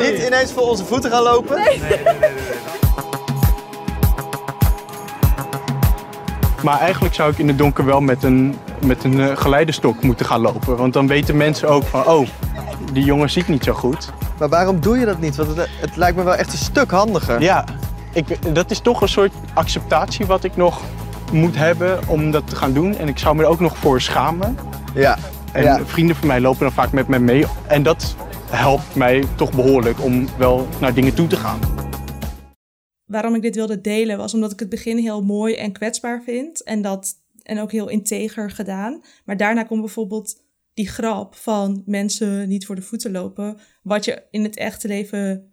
Niet 0.00 0.26
ineens 0.26 0.52
voor 0.52 0.62
onze 0.62 0.84
voeten 0.84 1.10
gaan 1.10 1.22
lopen. 1.22 1.60
Maar 6.62 6.80
eigenlijk 6.80 7.14
zou 7.14 7.32
ik 7.32 7.38
in 7.38 7.48
het 7.48 7.58
donker 7.58 7.84
wel 7.84 8.00
met 8.00 8.22
een, 8.22 8.58
met 8.84 9.04
een 9.04 9.20
eh, 9.20 9.36
geleidestok 9.36 10.02
moeten 10.02 10.26
gaan 10.26 10.40
lopen. 10.40 10.76
Want 10.76 10.92
dan 10.92 11.06
weten 11.06 11.36
mensen 11.36 11.68
ook 11.68 11.84
van, 11.84 12.06
oh, 12.06 12.28
die 12.92 13.04
jongen 13.04 13.30
ziet 13.30 13.48
niet 13.48 13.64
zo 13.64 13.72
goed. 13.72 14.10
Maar 14.38 14.48
waarom 14.48 14.80
doe 14.80 14.98
je 14.98 15.04
dat 15.06 15.20
niet? 15.20 15.36
Want 15.36 15.56
het, 15.56 15.68
het 15.80 15.96
lijkt 15.96 16.16
me 16.16 16.22
wel 16.22 16.34
echt 16.34 16.52
een 16.52 16.58
stuk 16.58 16.90
handiger. 16.90 17.40
Ja, 17.40 17.64
ik, 18.12 18.54
dat 18.54 18.70
is 18.70 18.80
toch 18.80 19.00
een 19.00 19.08
soort 19.08 19.32
acceptatie 19.54 20.26
wat 20.26 20.44
ik 20.44 20.56
nog 20.56 20.80
moet 21.32 21.56
hebben 21.56 22.08
om 22.08 22.30
dat 22.30 22.48
te 22.48 22.56
gaan 22.56 22.72
doen. 22.72 22.96
En 22.96 23.08
ik 23.08 23.18
zou 23.18 23.36
me 23.36 23.42
er 23.42 23.48
ook 23.48 23.60
nog 23.60 23.76
voor 23.76 24.00
schamen. 24.00 24.56
Ja. 24.94 25.18
En 25.52 25.62
Ja. 25.62 25.84
vrienden 25.84 26.16
van 26.16 26.26
mij 26.26 26.40
lopen 26.40 26.60
dan 26.60 26.72
vaak 26.72 26.92
met 26.92 27.08
me 27.08 27.18
mee. 27.18 27.46
En 27.66 27.82
dat 27.82 28.16
helpt 28.50 28.94
mij 28.94 29.24
toch 29.36 29.52
behoorlijk 29.52 30.00
om 30.02 30.28
wel 30.38 30.68
naar 30.80 30.94
dingen 30.94 31.14
toe 31.14 31.26
te 31.26 31.36
gaan. 31.36 31.58
waarom 33.06 33.34
ik 33.34 33.42
dit 33.42 33.54
wilde 33.54 33.80
delen 33.80 34.16
was 34.18 34.34
omdat 34.34 34.52
ik 34.52 34.60
het 34.60 34.68
begin 34.68 34.96
heel 34.98 35.22
mooi 35.22 35.54
en 35.54 35.72
kwetsbaar 35.72 36.22
vind. 36.24 36.62
En, 36.64 36.82
dat, 36.82 37.12
en 37.42 37.60
ook 37.60 37.72
heel 37.72 37.88
integer 37.88 38.50
gedaan. 38.50 39.02
Maar 39.24 39.36
daarna 39.36 39.62
komt 39.62 39.80
bijvoorbeeld 39.80 40.36
die 40.74 40.88
grap 40.88 41.34
van 41.34 41.82
mensen 41.86 42.48
niet 42.48 42.66
voor 42.66 42.74
de 42.74 42.82
voeten 42.82 43.10
lopen. 43.10 43.58
Wat 43.82 44.04
je 44.04 44.26
in 44.30 44.42
het 44.42 44.56
echte 44.56 44.88
leven 44.88 45.52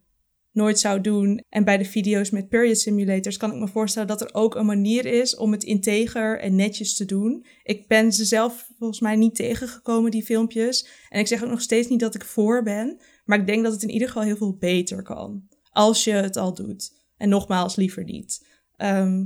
nooit 0.51 0.79
zou 0.79 1.01
doen. 1.01 1.43
En 1.49 1.63
bij 1.63 1.77
de 1.77 1.85
video's 1.85 2.29
met 2.29 2.49
period 2.49 2.77
simulators 2.77 3.37
kan 3.37 3.51
ik 3.53 3.59
me 3.59 3.67
voorstellen 3.67 4.07
dat 4.07 4.21
er 4.21 4.33
ook 4.33 4.55
een 4.55 4.65
manier 4.65 5.05
is 5.05 5.35
om 5.35 5.51
het 5.51 5.63
integer 5.63 6.39
en 6.39 6.55
netjes 6.55 6.95
te 6.95 7.05
doen. 7.05 7.45
Ik 7.63 7.87
ben 7.87 8.13
ze 8.13 8.25
zelf 8.25 8.69
volgens 8.77 8.99
mij 8.99 9.15
niet 9.15 9.35
tegengekomen, 9.35 10.11
die 10.11 10.23
filmpjes. 10.23 10.87
En 11.09 11.19
ik 11.19 11.27
zeg 11.27 11.43
ook 11.43 11.49
nog 11.49 11.61
steeds 11.61 11.87
niet 11.87 11.99
dat 11.99 12.15
ik 12.15 12.25
voor 12.25 12.63
ben. 12.63 12.99
Maar 13.25 13.39
ik 13.39 13.47
denk 13.47 13.63
dat 13.63 13.73
het 13.73 13.83
in 13.83 13.89
ieder 13.89 14.07
geval 14.07 14.23
heel 14.23 14.37
veel 14.37 14.57
beter 14.57 15.01
kan. 15.01 15.47
Als 15.71 16.03
je 16.03 16.11
het 16.11 16.37
al 16.37 16.53
doet. 16.53 16.93
En 17.17 17.29
nogmaals, 17.29 17.75
liever 17.75 18.03
niet. 18.03 18.47
Ehm, 18.75 19.25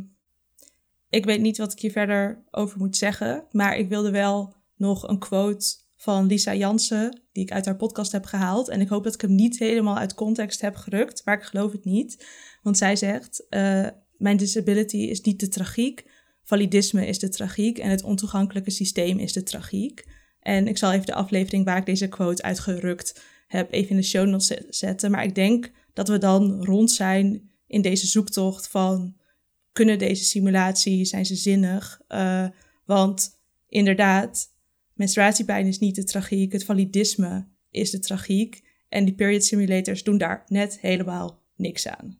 ik 1.09 1.25
weet 1.25 1.41
niet 1.41 1.57
wat 1.57 1.71
ik 1.71 1.79
hier 1.79 1.91
verder 1.91 2.43
over 2.51 2.77
moet 2.77 2.97
zeggen. 2.97 3.45
Maar 3.51 3.77
ik 3.77 3.89
wilde 3.89 4.11
wel 4.11 4.55
nog 4.75 5.07
een 5.07 5.19
quote 5.19 5.75
van 6.03 6.27
Lisa 6.27 6.55
Jansen, 6.55 7.21
die 7.31 7.43
ik 7.43 7.51
uit 7.51 7.65
haar 7.65 7.75
podcast 7.75 8.11
heb 8.11 8.25
gehaald. 8.25 8.69
En 8.69 8.81
ik 8.81 8.87
hoop 8.87 9.03
dat 9.03 9.13
ik 9.13 9.21
hem 9.21 9.35
niet 9.35 9.59
helemaal 9.59 9.97
uit 9.97 10.13
context 10.13 10.61
heb 10.61 10.75
gerukt, 10.75 11.21
maar 11.25 11.37
ik 11.37 11.43
geloof 11.43 11.71
het 11.71 11.85
niet. 11.85 12.25
Want 12.61 12.77
zij 12.77 12.95
zegt: 12.95 13.45
uh, 13.49 13.87
Mijn 14.17 14.37
disability 14.37 14.97
is 14.97 15.21
niet 15.21 15.39
de 15.39 15.47
tragiek, 15.47 16.05
validisme 16.43 17.07
is 17.07 17.19
de 17.19 17.29
tragiek 17.29 17.77
en 17.77 17.89
het 17.89 18.03
ontoegankelijke 18.03 18.71
systeem 18.71 19.19
is 19.19 19.33
de 19.33 19.43
tragiek. 19.43 20.05
En 20.39 20.67
ik 20.67 20.77
zal 20.77 20.91
even 20.91 21.05
de 21.05 21.13
aflevering 21.13 21.65
waar 21.65 21.77
ik 21.77 21.85
deze 21.85 22.07
quote 22.07 22.43
uitgerukt 22.43 23.21
heb, 23.47 23.71
even 23.71 23.89
in 23.89 23.95
de 23.95 24.03
show 24.03 24.27
notes 24.27 24.67
zetten. 24.69 25.11
Maar 25.11 25.23
ik 25.23 25.35
denk 25.35 25.71
dat 25.93 26.07
we 26.07 26.17
dan 26.17 26.65
rond 26.65 26.91
zijn 26.91 27.51
in 27.67 27.81
deze 27.81 28.07
zoektocht 28.07 28.67
van 28.67 29.15
kunnen 29.71 29.99
deze 29.99 30.23
simulaties, 30.23 31.09
zijn 31.09 31.25
ze 31.25 31.35
zinnig? 31.35 32.01
Uh, 32.09 32.47
want 32.85 33.39
inderdaad, 33.67 34.52
menstruatiepijn 34.93 35.67
is 35.67 35.79
niet 35.79 35.95
de 35.95 36.03
tragiek, 36.03 36.51
het 36.51 36.65
validisme 36.65 37.47
is 37.69 37.91
de 37.91 37.99
tragiek. 37.99 38.71
En 38.89 39.05
die 39.05 39.13
period 39.13 39.43
simulators 39.43 40.03
doen 40.03 40.17
daar 40.17 40.43
net 40.47 40.79
helemaal 40.79 41.41
niks 41.55 41.87
aan. 41.87 42.19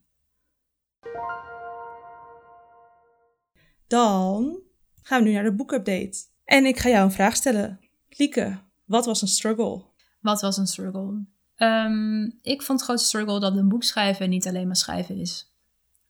Dan 3.88 4.60
gaan 5.02 5.24
we 5.24 5.30
nu 5.30 5.34
naar 5.34 5.44
de 5.44 5.56
boekupdate. 5.56 6.18
En 6.46 6.66
ik 6.66 6.80
ga 6.80 6.90
jou 6.90 7.06
een 7.06 7.12
vraag 7.12 7.36
stellen. 7.36 7.80
Lieke, 8.10 8.60
wat 8.86 9.06
was 9.06 9.22
een 9.22 9.28
struggle? 9.28 9.84
Wat 10.22 10.42
was 10.42 10.58
een 10.58 10.68
struggle? 10.68 11.26
Um, 11.58 12.40
ik 12.42 12.62
vond 12.62 12.80
het 12.80 12.82
grootste 12.82 13.08
struggle 13.08 13.40
dat 13.40 13.56
een 13.56 13.70
boek 13.70 13.84
schrijven 13.84 14.30
niet 14.30 14.48
alleen 14.48 14.68
maar 14.68 14.76
schrijven 14.76 15.18
is. 15.18 15.52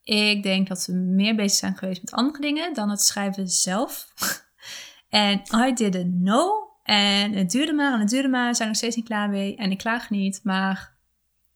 Ik 0.02 0.42
denk 0.42 0.68
dat 0.68 0.86
we 0.86 0.92
meer 0.92 1.34
bezig 1.34 1.58
zijn 1.58 1.76
geweest 1.76 2.02
met 2.02 2.12
andere 2.12 2.40
dingen 2.40 2.74
dan 2.74 2.90
het 2.90 3.02
schrijven 3.02 3.48
zelf. 3.48 4.12
En 5.14 5.42
I 5.68 5.72
didn't 5.72 6.22
know. 6.22 6.62
En 6.82 7.32
het 7.32 7.50
duurde 7.50 7.72
maar 7.72 7.92
en 7.92 8.00
het 8.00 8.08
duurde 8.08 8.28
maar. 8.28 8.48
We 8.48 8.54
zijn 8.54 8.68
nog 8.68 8.76
steeds 8.76 8.96
niet 8.96 9.04
klaar 9.04 9.28
mee. 9.28 9.56
En 9.56 9.70
ik 9.70 9.78
klaag 9.78 10.10
niet, 10.10 10.40
maar 10.42 10.92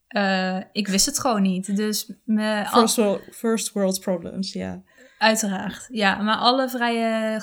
uh, 0.09 0.61
ik 0.73 0.89
wist 0.89 1.07
het 1.07 1.19
gewoon 1.19 1.43
niet. 1.43 1.77
Dus 1.77 2.13
me, 2.25 2.65
first, 2.67 2.97
world, 2.97 3.23
first 3.33 3.73
world 3.73 4.01
problems, 4.01 4.53
ja. 4.53 4.83
Uiteraard, 5.19 5.87
ja. 5.91 6.23
Maar 6.23 6.37
alle 6.37 6.69
vrije 6.69 7.43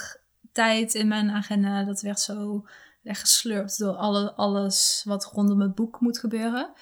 tijd 0.52 0.94
in 0.94 1.08
mijn 1.08 1.32
agenda, 1.32 1.84
dat 1.84 2.02
werd 2.02 2.20
zo 2.20 2.66
weggeslurpt 3.02 3.78
door 3.80 3.96
alle, 3.96 4.34
alles 4.34 5.02
wat 5.06 5.26
rondom 5.26 5.62
het 5.62 5.76
boek 5.76 6.00
moet 6.00 6.20
gebeuren. 6.20 6.74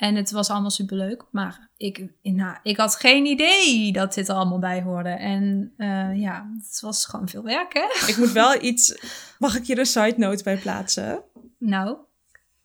En 0.00 0.14
het 0.14 0.30
was 0.30 0.50
allemaal 0.50 0.70
superleuk. 0.70 1.24
Maar 1.30 1.68
ik, 1.76 2.04
nou, 2.22 2.56
ik 2.62 2.76
had 2.76 2.96
geen 2.96 3.26
idee 3.26 3.92
dat 3.92 4.14
dit 4.14 4.28
er 4.28 4.34
allemaal 4.34 4.58
bij 4.58 4.82
hoorde. 4.82 5.08
En 5.08 5.72
uh, 5.76 6.20
ja, 6.20 6.50
het 6.58 6.80
was 6.80 7.06
gewoon 7.06 7.28
veel 7.28 7.42
werk, 7.42 7.72
hè? 7.72 8.08
Ik 8.08 8.16
moet 8.16 8.32
wel 8.32 8.62
iets... 8.70 8.98
Mag 9.38 9.56
ik 9.56 9.66
hier 9.66 9.78
een 9.78 9.86
side 9.86 10.14
note 10.16 10.42
bij 10.42 10.56
plaatsen? 10.56 11.22
Nou? 11.58 11.96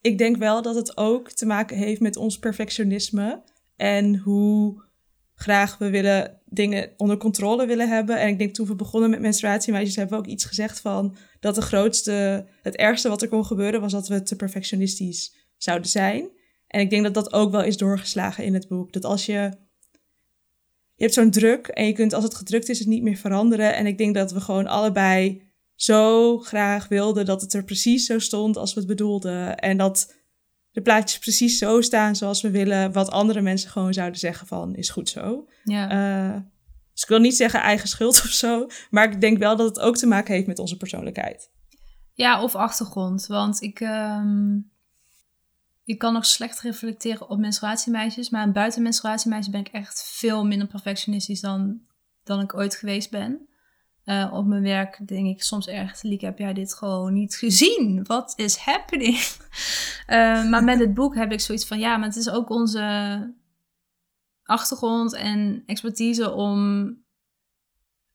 Ik 0.02 0.17
denk 0.17 0.38
wel 0.38 0.62
dat 0.62 0.76
het 0.76 0.98
ook 0.98 1.32
te 1.32 1.45
maken 1.45 1.78
heeft 1.78 2.02
met 2.02 2.17
ons 2.17 2.39
perfectionisme. 2.39 3.41
En 3.76 4.17
hoe 4.17 4.84
graag 5.36 5.78
we 5.78 5.89
willen 5.89 6.39
dingen 6.45 6.91
onder 6.98 7.17
controle 7.17 7.65
willen 7.65 7.89
hebben. 7.89 8.19
En 8.19 8.28
ik 8.28 8.38
denk 8.38 8.54
toen 8.54 8.67
we 8.67 8.76
begonnen 8.76 9.10
met 9.10 9.19
menstruatiemeisjes 9.19 9.95
hebben 9.95 10.17
we 10.17 10.24
ook 10.24 10.32
iets 10.32 10.45
gezegd 10.45 10.80
van... 10.80 11.15
dat 11.39 11.56
de 11.56 11.62
grootste, 11.62 12.45
het 12.62 12.76
ergste 12.76 13.10
wat 13.10 13.21
er 13.21 13.28
kon 13.28 13.45
gebeuren 13.45 13.82
was 13.82 13.91
dat 13.91 14.08
we 14.08 14.24
te 14.24 14.36
perfectionistisch 14.36 15.36
zouden 15.58 15.89
zijn. 15.89 16.30
En 16.76 16.82
ik 16.82 16.90
denk 16.90 17.04
dat 17.04 17.14
dat 17.14 17.34
ook 17.34 17.52
wel 17.52 17.64
is 17.64 17.78
doorgeslagen 17.78 18.44
in 18.44 18.54
het 18.54 18.68
boek. 18.68 18.94
Dat 18.94 19.06
als 19.06 19.26
je. 19.26 19.52
Je 20.96 21.04
hebt 21.04 21.14
zo'n 21.14 21.32
druk 21.32 21.68
en 21.68 21.86
je 21.86 21.94
kunt 21.94 22.14
als 22.14 22.24
het 22.24 22.36
gedrukt 22.36 22.70
is 22.70 22.80
het 22.80 22.88
niet 22.88 23.04
meer 23.04 23.16
veranderen. 23.16 23.76
En 23.76 23.86
ik 23.86 23.98
denk 23.98 24.16
dat 24.16 24.32
we 24.32 24.42
gewoon 24.42 24.68
allebei 24.68 25.42
zo 25.76 26.38
graag 26.38 26.88
wilden 26.88 27.26
dat 27.26 27.42
het 27.42 27.54
er 27.54 27.64
precies 27.64 28.06
zo 28.06 28.20
stond 28.20 28.58
als 28.58 28.74
we 28.74 28.80
het 28.80 28.90
bedoelden. 28.90 29.58
En 29.58 29.78
dat 29.78 30.16
de 30.72 30.82
plaatjes 30.82 31.20
precies 31.20 31.58
zo 31.58 31.82
staan 31.82 32.16
zoals 32.16 32.42
we 32.42 32.50
willen. 32.50 32.92
Wat 32.92 33.12
andere 33.12 33.42
mensen 33.42 33.70
gewoon 33.70 33.94
zouden 33.94 34.20
zeggen 34.20 34.48
van 34.48 34.76
is 34.76 34.90
goed 34.90 35.10
zo. 35.10 35.48
Ja. 35.64 35.92
Uh, 36.34 36.42
dus 36.94 37.02
ik 37.02 37.10
wil 37.10 37.20
niet 37.20 37.36
zeggen 37.36 37.62
eigen 37.62 37.88
schuld 37.88 38.22
of 38.26 38.32
zo. 38.32 38.68
Maar 38.90 39.12
ik 39.12 39.22
denk 39.22 39.38
wel 39.38 39.56
dat 39.56 39.68
het 39.68 39.80
ook 39.80 39.98
te 39.98 40.08
maken 40.08 40.34
heeft 40.34 40.48
met 40.48 40.60
onze 40.60 40.78
persoonlijkheid. 40.78 41.50
Ja, 42.14 42.44
of 42.44 42.56
achtergrond. 42.56 43.26
Want 43.28 43.62
ik. 43.62 43.80
Um 43.80 44.74
ik 45.86 45.98
kan 45.98 46.13
nog 46.13 46.26
slecht 46.26 46.62
reflecteren 46.62 47.30
op 47.30 47.39
menstruatiemeisjes. 47.39 48.30
Maar 48.30 48.52
buiten 48.52 48.82
menstruatiemeisjes 48.82 49.52
ben 49.52 49.62
ik 49.62 49.67
echt 49.67 50.04
veel 50.04 50.45
minder 50.45 50.67
perfectionistisch 50.67 51.41
dan, 51.41 51.82
dan 52.24 52.39
ik 52.41 52.54
ooit 52.54 52.76
geweest 52.76 53.12
ben. 53.12 53.48
Uh, 54.06 54.34
op 54.34 54.45
mijn 54.45 54.62
werk 54.62 55.08
denk 55.08 55.28
ik 55.28 55.43
soms 55.43 55.67
echt, 55.67 56.04
Liek, 56.04 56.21
heb 56.21 56.38
jij 56.38 56.54
dit 56.54 56.74
gewoon 56.74 57.13
niet 57.13 57.36
gezien? 57.36 58.04
Wat 58.04 58.34
is 58.36 58.56
happening? 58.56 59.17
uh, 60.10 60.45
maar 60.50 60.63
met 60.63 60.80
het 60.80 60.93
boek 60.93 61.15
heb 61.15 61.32
ik 61.32 61.39
zoiets 61.39 61.67
van, 61.67 61.80
ja, 61.80 61.98
maar 61.98 62.08
het 62.08 62.17
is 62.17 62.30
ook 62.30 62.50
onze 62.50 63.34
achtergrond 64.43 65.13
en 65.13 65.63
expertise 65.65 66.32
om 66.32 66.89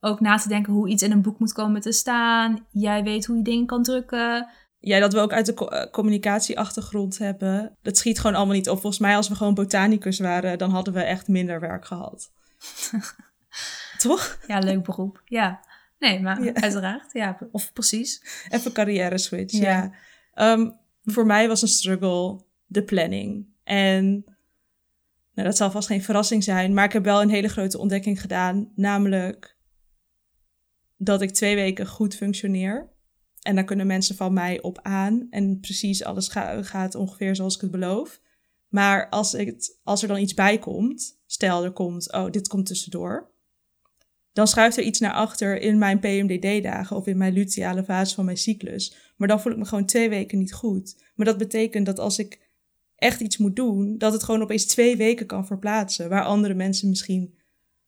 ook 0.00 0.20
na 0.20 0.37
te 0.37 0.48
denken 0.48 0.72
hoe 0.72 0.88
iets 0.88 1.02
in 1.02 1.11
een 1.11 1.22
boek 1.22 1.38
moet 1.38 1.52
komen 1.52 1.80
te 1.80 1.92
staan. 1.92 2.66
Jij 2.70 3.02
weet 3.02 3.26
hoe 3.26 3.37
je 3.37 3.42
dingen 3.42 3.66
kan 3.66 3.83
drukken. 3.83 4.48
Ja, 4.80 4.98
dat 4.98 5.12
we 5.12 5.18
ook 5.18 5.32
uit 5.32 5.46
de 5.46 5.68
uh, 5.72 5.90
communicatieachtergrond 5.90 7.18
hebben. 7.18 7.76
Dat 7.82 7.96
schiet 7.96 8.18
gewoon 8.20 8.36
allemaal 8.36 8.54
niet 8.54 8.68
op. 8.68 8.80
Volgens 8.80 9.02
mij, 9.02 9.16
als 9.16 9.28
we 9.28 9.34
gewoon 9.34 9.54
botanicus 9.54 10.18
waren, 10.18 10.58
dan 10.58 10.70
hadden 10.70 10.94
we 10.94 11.02
echt 11.02 11.28
minder 11.28 11.60
werk 11.60 11.86
gehad. 11.86 12.30
Toch? 13.98 14.38
Ja, 14.46 14.58
leuk 14.58 14.84
beroep. 14.84 15.22
Ja. 15.24 15.60
Nee, 15.98 16.20
maar 16.20 16.52
uiteraard. 16.54 17.12
Ja, 17.12 17.38
of 17.52 17.72
precies. 17.72 18.22
Even 18.48 18.72
carrière 18.72 19.18
switch, 19.18 19.52
ja. 19.52 19.92
ja. 20.34 20.52
Um, 20.52 20.78
voor 21.04 21.26
mij 21.26 21.48
was 21.48 21.62
een 21.62 21.68
struggle 21.68 22.40
de 22.66 22.84
planning. 22.84 23.46
En 23.64 24.24
nou, 25.34 25.48
dat 25.48 25.56
zal 25.56 25.70
vast 25.70 25.86
geen 25.86 26.02
verrassing 26.02 26.44
zijn, 26.44 26.74
maar 26.74 26.84
ik 26.84 26.92
heb 26.92 27.04
wel 27.04 27.22
een 27.22 27.30
hele 27.30 27.48
grote 27.48 27.78
ontdekking 27.78 28.20
gedaan. 28.20 28.72
Namelijk 28.74 29.56
dat 30.96 31.22
ik 31.22 31.30
twee 31.30 31.54
weken 31.54 31.86
goed 31.86 32.16
functioneer. 32.16 32.88
En 33.42 33.55
daar 33.55 33.64
kunnen 33.64 33.87
mensen 33.87 34.16
van 34.16 34.33
mij 34.33 34.62
op 34.62 34.79
aan. 34.83 35.26
En 35.31 35.61
precies 35.61 36.05
alles 36.05 36.29
gaat 36.61 36.94
ongeveer 36.94 37.37
zoals 37.37 37.55
ik 37.55 37.61
het 37.61 37.70
beloof. 37.70 38.20
Maar 38.68 39.09
als, 39.09 39.33
het, 39.33 39.79
als 39.83 40.03
er 40.03 40.09
dan 40.09 40.18
iets 40.18 40.35
bij 40.35 40.59
komt, 40.59 41.20
stel 41.26 41.64
er 41.64 41.72
komt, 41.72 42.12
oh, 42.12 42.31
dit 42.31 42.48
komt 42.48 42.66
tussendoor. 42.66 43.31
Dan 44.33 44.46
schuift 44.46 44.76
er 44.76 44.83
iets 44.83 45.00
naar 45.00 45.12
achter 45.12 45.61
in 45.61 45.79
mijn 45.79 45.98
PMDD-dagen 45.98 46.96
of 46.96 47.07
in 47.07 47.16
mijn 47.16 47.33
luteale 47.33 47.85
fase 47.85 48.14
van 48.14 48.24
mijn 48.24 48.37
cyclus. 48.37 49.12
Maar 49.16 49.29
dan 49.29 49.40
voel 49.40 49.53
ik 49.53 49.59
me 49.59 49.64
gewoon 49.64 49.87
twee 49.87 50.09
weken 50.09 50.38
niet 50.38 50.53
goed. 50.53 51.03
Maar 51.14 51.26
dat 51.26 51.38
betekent 51.38 51.87
dat 51.87 51.98
als 51.98 52.18
ik 52.18 52.48
echt 52.96 53.20
iets 53.20 53.37
moet 53.37 53.57
doen, 53.57 53.98
dat 53.98 54.12
het 54.12 54.22
gewoon 54.22 54.42
opeens 54.42 54.66
twee 54.66 54.96
weken 54.96 55.26
kan 55.26 55.46
verplaatsen. 55.46 56.09
Waar 56.09 56.24
andere 56.24 56.55
mensen 56.55 56.88
misschien 56.88 57.35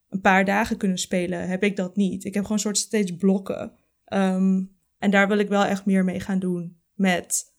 een 0.09 0.21
paar 0.21 0.45
dagen 0.45 0.77
kunnen 0.77 0.99
spelen, 0.99 1.49
heb 1.49 1.63
ik 1.63 1.77
dat 1.77 1.97
niet. 1.97 2.25
Ik 2.25 2.35
heb 2.35 2.43
gewoon 2.43 2.59
soort 2.59 2.79
steeds 2.79 3.17
blokken. 3.17 3.73
Um, 4.13 4.72
en 5.03 5.11
daar 5.11 5.29
wil 5.29 5.39
ik 5.39 5.49
wel 5.49 5.65
echt 5.65 5.85
meer 5.85 6.05
mee 6.05 6.21
gaan 6.21 6.39
doen. 6.39 6.81
Met 6.95 7.55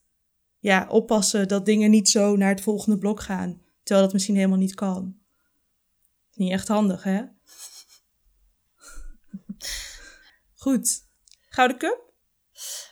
ja, 0.59 0.87
oppassen 0.89 1.47
dat 1.47 1.65
dingen 1.65 1.89
niet 1.89 2.09
zo 2.09 2.35
naar 2.35 2.49
het 2.49 2.61
volgende 2.61 2.97
blok 2.97 3.21
gaan. 3.21 3.61
Terwijl 3.83 4.05
dat 4.05 4.13
misschien 4.13 4.35
helemaal 4.35 4.57
niet 4.57 4.75
kan. 4.75 5.15
Niet 6.33 6.51
echt 6.51 6.67
handig, 6.67 7.03
hè? 7.03 7.23
Goed. 10.63 11.01
Gouden 11.49 11.77
Cup? 11.77 12.13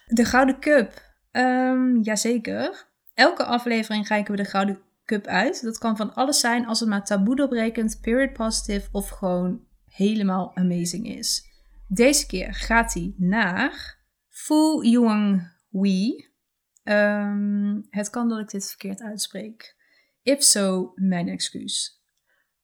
De 0.05 0.25
Gouden 0.25 0.59
Cup. 0.59 1.01
Um, 1.31 2.01
jazeker. 2.01 2.87
Elke 3.13 3.43
aflevering 3.43 4.07
reiken 4.07 4.35
we 4.35 4.43
de 4.43 4.49
Gouden 4.49 4.81
Cup 5.05 5.25
uit. 5.25 5.61
Dat 5.63 5.77
kan 5.77 5.97
van 5.97 6.13
alles 6.13 6.39
zijn 6.39 6.67
als 6.67 6.79
het 6.79 6.89
maar 6.89 7.05
taboe 7.05 7.35
doorbrekend, 7.35 8.01
period 8.01 8.33
positive 8.33 8.89
of 8.91 9.09
gewoon 9.09 9.65
helemaal 9.87 10.55
amazing 10.55 11.07
is. 11.07 11.45
Deze 11.87 12.25
keer 12.25 12.53
gaat 12.53 12.93
hij 12.93 13.13
naar 13.17 14.00
Fu 14.43 14.85
Yuang 14.85 15.51
Wei. 15.69 16.29
Um, 16.83 17.87
het 17.89 18.09
kan 18.09 18.29
dat 18.29 18.39
ik 18.39 18.49
dit 18.49 18.67
verkeerd 18.67 19.01
uitspreek. 19.01 19.75
If 20.23 20.43
so, 20.43 20.91
mijn 20.95 21.27
excuus. 21.27 22.01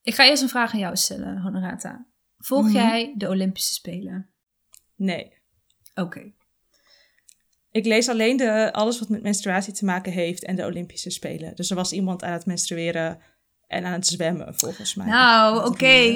Ik 0.01 0.15
ga 0.15 0.25
eerst 0.25 0.41
een 0.41 0.49
vraag 0.49 0.73
aan 0.73 0.79
jou 0.79 0.95
stellen, 0.95 1.41
Honorata. 1.41 2.05
Volg 2.37 2.63
Mhm. 2.65 2.73
jij 2.73 3.13
de 3.17 3.27
Olympische 3.27 3.73
Spelen? 3.73 4.29
Nee. 4.95 5.33
Oké. 5.95 6.31
Ik 7.71 7.85
lees 7.85 8.09
alleen 8.09 8.37
de, 8.37 8.73
alles 8.73 8.99
wat 8.99 9.09
met 9.09 9.21
menstruatie 9.21 9.73
te 9.73 9.85
maken 9.85 10.11
heeft 10.11 10.43
en 10.43 10.55
de 10.55 10.65
Olympische 10.65 11.09
Spelen. 11.09 11.55
Dus 11.55 11.69
er 11.69 11.75
was 11.75 11.91
iemand 11.91 12.23
aan 12.23 12.33
het 12.33 12.45
menstrueren 12.45 13.21
en 13.67 13.85
aan 13.85 13.91
het 13.93 14.07
zwemmen, 14.07 14.55
volgens 14.55 14.95
mij. 14.95 15.07
Nou, 15.07 15.65
oké. 15.65 16.15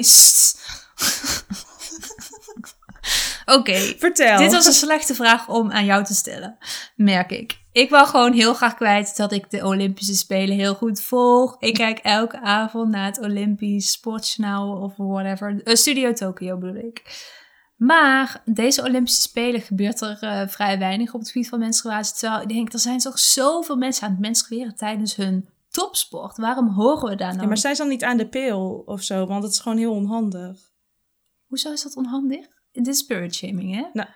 Oké. 3.44 3.74
Vertel. 3.74 4.38
Dit 4.38 4.52
was 4.52 4.66
een 4.66 4.72
slechte 4.72 5.14
vraag 5.14 5.48
om 5.48 5.70
aan 5.70 5.84
jou 5.84 6.04
te 6.04 6.14
stellen, 6.14 6.56
merk 6.96 7.30
ik. 7.30 7.60
Ik 7.72 7.90
wil 7.90 8.06
gewoon 8.06 8.32
heel 8.32 8.54
graag 8.54 8.74
kwijt 8.74 9.16
dat 9.16 9.32
ik 9.32 9.50
de 9.50 9.64
Olympische 9.64 10.14
Spelen 10.14 10.56
heel 10.56 10.74
goed 10.74 11.02
volg. 11.02 11.56
Ik 11.58 11.74
kijk 11.74 11.98
elke 11.98 12.40
avond 12.40 12.90
naar 12.90 13.06
het 13.06 13.20
Olympisch 13.20 13.90
Sportjournaal 13.90 14.76
of 14.76 14.92
whatever. 14.96 15.62
Eh, 15.62 15.74
Studio 15.74 16.12
Tokyo 16.12 16.58
bedoel 16.58 16.84
ik. 16.84 17.02
Maar 17.76 18.42
deze 18.44 18.82
Olympische 18.82 19.20
Spelen 19.20 19.60
gebeurt 19.60 20.00
er 20.00 20.18
eh, 20.20 20.48
vrij 20.48 20.78
weinig 20.78 21.14
op 21.14 21.20
het 21.20 21.30
gebied 21.30 21.48
van 21.48 21.58
menstruatie. 21.58 22.14
Terwijl 22.14 22.42
ik 22.42 22.48
denk, 22.48 22.72
er 22.72 22.78
zijn 22.78 22.98
toch 22.98 23.18
zoveel 23.18 23.76
mensen 23.76 24.04
aan 24.04 24.10
het 24.10 24.20
menstrueren 24.20 24.76
tijdens 24.76 25.16
hun 25.16 25.48
topsport. 25.70 26.36
Waarom 26.36 26.68
horen 26.68 27.08
we 27.08 27.16
daar 27.16 27.28
nou? 27.28 27.40
Ja, 27.40 27.46
maar 27.46 27.58
zijn 27.58 27.74
ze 27.74 27.82
dan 27.82 27.90
niet 27.90 28.04
aan 28.04 28.16
de 28.16 28.28
pil 28.28 28.82
of 28.86 29.02
zo? 29.02 29.26
Want 29.26 29.42
het 29.42 29.52
is 29.52 29.60
gewoon 29.60 29.78
heel 29.78 29.94
onhandig. 29.94 30.58
Hoezo 31.46 31.72
is 31.72 31.82
dat 31.82 31.96
onhandig? 31.96 32.46
Dit 32.72 32.86
is 32.86 32.98
spirit 32.98 33.34
shaming, 33.34 33.74
hè? 33.74 33.84
Nou, 33.92 34.08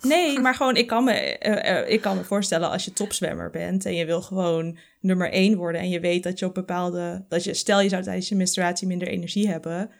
nee, 0.00 0.38
maar 0.44 0.54
gewoon, 0.54 0.76
ik 0.76 0.86
kan, 0.86 1.04
me, 1.04 1.12
eh, 1.12 1.78
eh, 1.78 1.90
ik 1.90 2.00
kan 2.00 2.16
me 2.16 2.24
voorstellen 2.24 2.70
als 2.70 2.84
je 2.84 2.92
topzwemmer 2.92 3.50
bent 3.50 3.84
en 3.84 3.94
je 3.94 4.06
wil 4.06 4.22
gewoon 4.22 4.78
nummer 5.00 5.30
één 5.30 5.56
worden 5.56 5.80
en 5.80 5.88
je 5.88 6.00
weet 6.00 6.22
dat 6.22 6.38
je 6.38 6.46
op 6.46 6.54
bepaalde, 6.54 7.24
dat 7.28 7.44
je, 7.44 7.54
stel 7.54 7.80
je 7.80 7.88
zou 7.88 8.02
tijdens 8.02 8.28
je 8.28 8.36
menstruatie 8.36 8.86
minder 8.86 9.08
energie 9.08 9.48
hebben, 9.48 9.90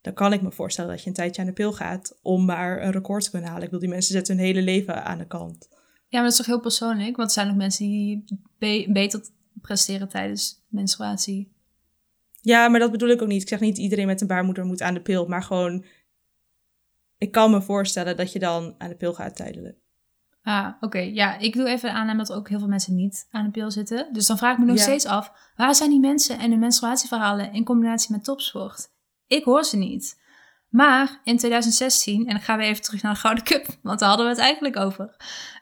dan 0.00 0.14
kan 0.14 0.32
ik 0.32 0.42
me 0.42 0.50
voorstellen 0.52 0.90
dat 0.90 1.02
je 1.02 1.08
een 1.08 1.14
tijdje 1.14 1.40
aan 1.40 1.46
de 1.46 1.54
pil 1.54 1.72
gaat 1.72 2.18
om 2.22 2.44
maar 2.44 2.82
een 2.82 2.92
record 2.92 3.24
te 3.24 3.30
kunnen 3.30 3.48
halen. 3.48 3.64
Ik 3.64 3.70
bedoel, 3.70 3.84
die 3.84 3.94
mensen 3.94 4.12
zetten 4.12 4.36
hun 4.36 4.44
hele 4.44 4.62
leven 4.62 5.04
aan 5.04 5.18
de 5.18 5.26
kant. 5.26 5.68
Ja, 6.08 6.18
maar 6.18 6.22
dat 6.22 6.30
is 6.30 6.36
toch 6.36 6.46
heel 6.46 6.60
persoonlijk? 6.60 7.16
Want 7.16 7.28
er 7.28 7.34
zijn 7.34 7.50
ook 7.50 7.56
mensen 7.56 7.86
die 7.86 8.24
be- 8.58 8.86
beter 8.88 9.20
presteren 9.60 10.08
tijdens 10.08 10.64
menstruatie. 10.68 11.52
Ja, 12.40 12.68
maar 12.68 12.80
dat 12.80 12.90
bedoel 12.90 13.08
ik 13.08 13.22
ook 13.22 13.28
niet. 13.28 13.42
Ik 13.42 13.48
zeg 13.48 13.60
niet 13.60 13.78
iedereen 13.78 14.06
met 14.06 14.20
een 14.20 14.26
baarmoeder 14.26 14.64
moet 14.64 14.82
aan 14.82 14.94
de 14.94 15.00
pil, 15.00 15.26
maar 15.26 15.42
gewoon, 15.42 15.84
ik 17.22 17.32
kan 17.32 17.50
me 17.50 17.62
voorstellen 17.62 18.16
dat 18.16 18.32
je 18.32 18.38
dan 18.38 18.74
aan 18.78 18.88
de 18.88 18.94
pil 18.96 19.14
gaat 19.14 19.36
tijdelijk. 19.36 19.76
Ah, 20.42 20.68
oké. 20.80 20.98
Ja, 20.98 21.38
ik 21.38 21.52
doe 21.54 21.68
even 21.68 21.92
aan 21.92 22.16
dat 22.16 22.32
ook 22.32 22.48
heel 22.48 22.58
veel 22.58 22.68
mensen 22.68 22.94
niet 22.94 23.26
aan 23.30 23.44
de 23.44 23.50
pil 23.50 23.70
zitten. 23.70 24.08
Dus 24.12 24.26
dan 24.26 24.38
vraag 24.38 24.52
ik 24.52 24.58
me 24.58 24.64
nog 24.64 24.76
Ja. 24.76 24.82
steeds 24.82 25.06
af, 25.06 25.32
waar 25.56 25.74
zijn 25.74 25.90
die 25.90 26.00
mensen 26.00 26.38
en 26.38 26.50
hun 26.50 26.58
menstruatieverhalen 26.58 27.52
in 27.52 27.64
combinatie 27.64 28.12
met 28.12 28.24
topsport? 28.24 28.88
Ik 29.26 29.44
hoor 29.44 29.64
ze 29.64 29.76
niet. 29.76 30.20
Maar 30.68 31.20
in 31.24 31.36
2016, 31.38 32.26
en 32.26 32.32
dan 32.32 32.40
gaan 32.42 32.58
we 32.58 32.64
even 32.64 32.82
terug 32.82 33.02
naar 33.02 33.12
de 33.14 33.18
Gouden 33.20 33.44
Cup, 33.44 33.66
want 33.82 33.98
daar 33.98 34.08
hadden 34.08 34.26
we 34.26 34.32
het 34.32 34.40
eigenlijk 34.42 34.76
over. 34.76 35.16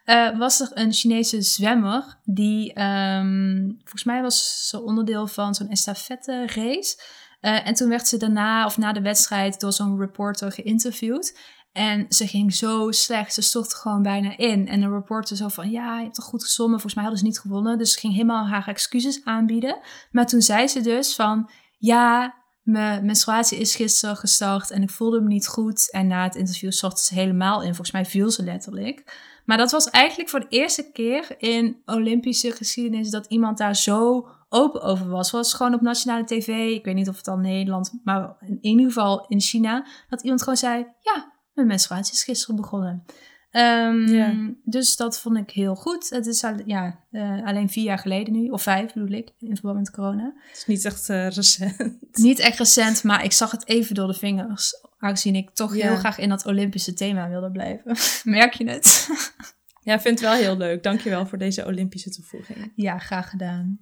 eh, 0.04 0.38
was 0.38 0.60
er 0.60 0.70
een 0.74 0.92
Chinese 0.92 1.42
zwemmer 1.42 2.18
die, 2.24 2.72
ehm, 2.72 3.68
volgens 3.78 4.04
mij 4.04 4.22
was 4.22 4.68
ze 4.68 4.82
onderdeel 4.82 5.26
van 5.26 5.54
zo'n 5.54 5.68
estafette 5.68 6.46
race. 6.46 7.00
Eh, 7.40 7.66
en 7.66 7.74
toen 7.74 7.88
werd 7.88 8.06
ze 8.06 8.16
daarna, 8.16 8.64
of 8.64 8.78
na 8.78 8.92
de 8.92 9.00
wedstrijd, 9.00 9.60
door 9.60 9.72
zo'n 9.72 9.98
reporter 9.98 10.52
geïnterviewd. 10.52 11.38
En 11.72 12.06
ze 12.08 12.26
ging 12.26 12.54
zo 12.54 12.90
slecht. 12.90 13.34
Ze 13.34 13.42
stortte 13.42 13.76
gewoon 13.76 14.02
bijna 14.02 14.36
in. 14.36 14.68
En 14.68 14.80
de 14.80 14.88
reporter 14.88 15.36
zo 15.36 15.48
van, 15.48 15.70
ja, 15.70 15.96
je 15.96 16.02
hebt 16.02 16.14
toch 16.14 16.24
goed 16.24 16.44
gezongen. 16.44 16.72
Volgens 16.72 16.94
mij 16.94 17.02
hadden 17.02 17.22
ze 17.22 17.28
niet 17.28 17.40
gewonnen. 17.40 17.78
Dus 17.78 17.92
ze 17.92 17.98
ging 17.98 18.12
helemaal 18.12 18.46
haar 18.46 18.68
excuses 18.68 19.24
aanbieden. 19.24 19.80
Maar 20.10 20.26
toen 20.26 20.42
zei 20.42 20.68
ze 20.68 20.80
dus 20.80 21.14
van, 21.14 21.50
ja, 21.78 22.34
mijn 22.62 23.04
menstruatie 23.06 23.58
is 23.58 23.74
gisteren 23.74 24.16
gestart 24.16 24.70
en 24.70 24.82
ik 24.82 24.90
voelde 24.90 25.20
me 25.20 25.28
niet 25.28 25.46
goed. 25.46 25.90
En 25.90 26.06
na 26.06 26.22
het 26.22 26.34
interview 26.34 26.70
stortte 26.70 27.02
ze 27.02 27.14
helemaal 27.14 27.60
in. 27.60 27.66
Volgens 27.66 27.90
mij 27.90 28.04
viel 28.04 28.30
ze 28.30 28.42
letterlijk. 28.42 29.28
Maar 29.50 29.58
dat 29.58 29.70
was 29.70 29.90
eigenlijk 29.90 30.28
voor 30.28 30.40
de 30.40 30.46
eerste 30.48 30.90
keer 30.92 31.34
in 31.38 31.82
Olympische 31.84 32.50
geschiedenis 32.50 33.10
dat 33.10 33.26
iemand 33.26 33.58
daar 33.58 33.76
zo 33.76 34.28
open 34.48 34.82
over 34.82 35.08
was. 35.08 35.30
Was 35.30 35.54
gewoon 35.54 35.74
op 35.74 35.80
nationale 35.80 36.24
tv. 36.24 36.48
Ik 36.48 36.84
weet 36.84 36.94
niet 36.94 37.08
of 37.08 37.16
het 37.16 37.24
dan 37.24 37.40
Nederland, 37.40 38.00
maar 38.04 38.36
in 38.40 38.58
ieder 38.60 38.86
geval 38.86 39.26
in 39.28 39.40
China. 39.40 39.86
Dat 40.08 40.22
iemand 40.22 40.40
gewoon 40.42 40.56
zei, 40.56 40.86
ja, 41.00 41.32
mijn 41.54 41.66
menstruatie 41.66 42.14
is 42.14 42.24
gisteren 42.24 42.56
begonnen. 42.56 43.04
Ehm, 43.50 44.06
Ja. 44.06 44.54
Dus 44.64 44.96
dat 44.96 45.20
vond 45.20 45.36
ik 45.36 45.50
heel 45.50 45.74
goed. 45.74 46.10
Het 46.10 46.26
is 46.26 46.44
al, 46.44 46.54
ja, 46.64 47.04
eh, 47.10 47.44
alleen 47.44 47.68
vier 47.68 47.84
jaar 47.84 47.98
geleden 47.98 48.32
nu, 48.32 48.48
of 48.48 48.62
vijf 48.62 48.92
bedoel 48.92 49.18
ik, 49.18 49.32
in 49.38 49.56
verband 49.56 49.76
met 49.76 49.90
corona. 49.90 50.32
Het 50.48 50.56
is 50.56 50.66
niet 50.66 50.84
echt 50.84 51.08
eh, 51.08 51.28
recent. 51.28 51.98
Niet 52.12 52.38
echt 52.38 52.58
recent, 52.58 53.04
maar 53.04 53.24
ik 53.24 53.32
zag 53.32 53.50
het 53.50 53.68
even 53.68 53.94
door 53.94 54.06
de 54.06 54.14
vingers. 54.14 54.74
Aangezien 55.00 55.34
ik 55.34 55.50
toch 55.50 55.76
Ja. 55.76 55.86
heel 55.88 55.96
graag 55.96 56.18
in 56.18 56.28
dat 56.28 56.46
Olympische 56.46 56.92
thema 56.92 57.28
wilde 57.28 57.50
blijven. 57.50 57.96
Merk 58.38 58.52
je 58.54 58.70
het? 58.70 59.08
Ja, 59.82 59.94
ik 59.94 60.00
vind 60.00 60.20
het 60.20 60.28
wel 60.28 60.38
heel 60.38 60.56
leuk. 60.56 60.82
Dankjewel 60.82 61.26
voor 61.26 61.38
deze 61.38 61.66
Olympische 61.66 62.10
toevoeging. 62.10 62.72
ja, 62.76 62.98
graag 62.98 63.30
gedaan. 63.30 63.80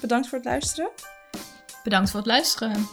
Bedankt 0.00 0.28
voor 0.28 0.38
het 0.38 0.46
luisteren. 0.46 0.90
Bedankt 1.84 2.10
voor 2.10 2.18
het 2.20 2.28
luisteren. 2.28 2.86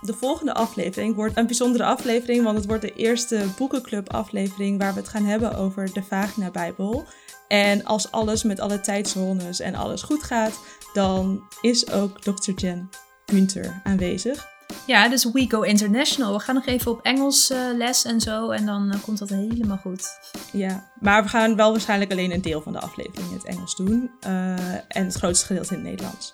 De 0.00 0.12
volgende 0.14 0.54
aflevering 0.54 1.14
wordt 1.14 1.36
een 1.36 1.46
bijzondere 1.46 1.84
aflevering, 1.84 2.44
want 2.44 2.56
het 2.56 2.66
wordt 2.66 2.82
de 2.82 2.94
eerste 2.94 3.44
boekenclub 3.56 4.12
aflevering 4.12 4.78
waar 4.78 4.92
we 4.94 5.00
het 5.00 5.08
gaan 5.08 5.24
hebben 5.24 5.54
over 5.54 5.92
de 5.92 6.02
Vagina 6.02 6.50
Bijbel. 6.50 7.04
En 7.48 7.84
als 7.84 8.10
alles 8.10 8.42
met 8.42 8.60
alle 8.60 8.80
tijdzones 8.80 9.60
en 9.60 9.74
alles 9.74 10.02
goed 10.02 10.22
gaat, 10.22 10.60
dan 10.92 11.42
is 11.60 11.90
ook 11.90 12.20
Dr. 12.20 12.52
Jen 12.56 12.88
Günther 13.26 13.80
aanwezig. 13.84 14.48
Ja, 14.86 15.08
dus 15.08 15.24
we 15.24 15.46
go 15.48 15.62
international. 15.62 16.32
We 16.32 16.40
gaan 16.40 16.54
nog 16.54 16.66
even 16.66 16.90
op 16.90 17.00
Engels 17.02 17.50
eh, 17.50 17.58
les 17.76 18.04
en 18.04 18.20
zo. 18.20 18.50
En 18.50 18.66
dan 18.66 18.90
eh, 18.92 19.02
komt 19.02 19.18
dat 19.18 19.28
helemaal 19.28 19.76
goed. 19.76 20.08
Ja, 20.52 20.90
maar 21.00 21.22
we 21.22 21.28
gaan 21.28 21.56
wel 21.56 21.70
waarschijnlijk 21.70 22.10
alleen 22.10 22.32
een 22.32 22.42
deel 22.42 22.62
van 22.62 22.72
de 22.72 22.80
aflevering 22.80 23.28
in 23.28 23.34
het 23.36 23.44
Engels 23.44 23.76
doen. 23.76 24.10
eh, 24.20 24.74
en 24.74 25.04
het 25.04 25.14
grootste 25.14 25.46
gedeelte 25.46 25.74
in 25.74 25.80
het 25.80 25.88
Nederlands. 25.88 26.32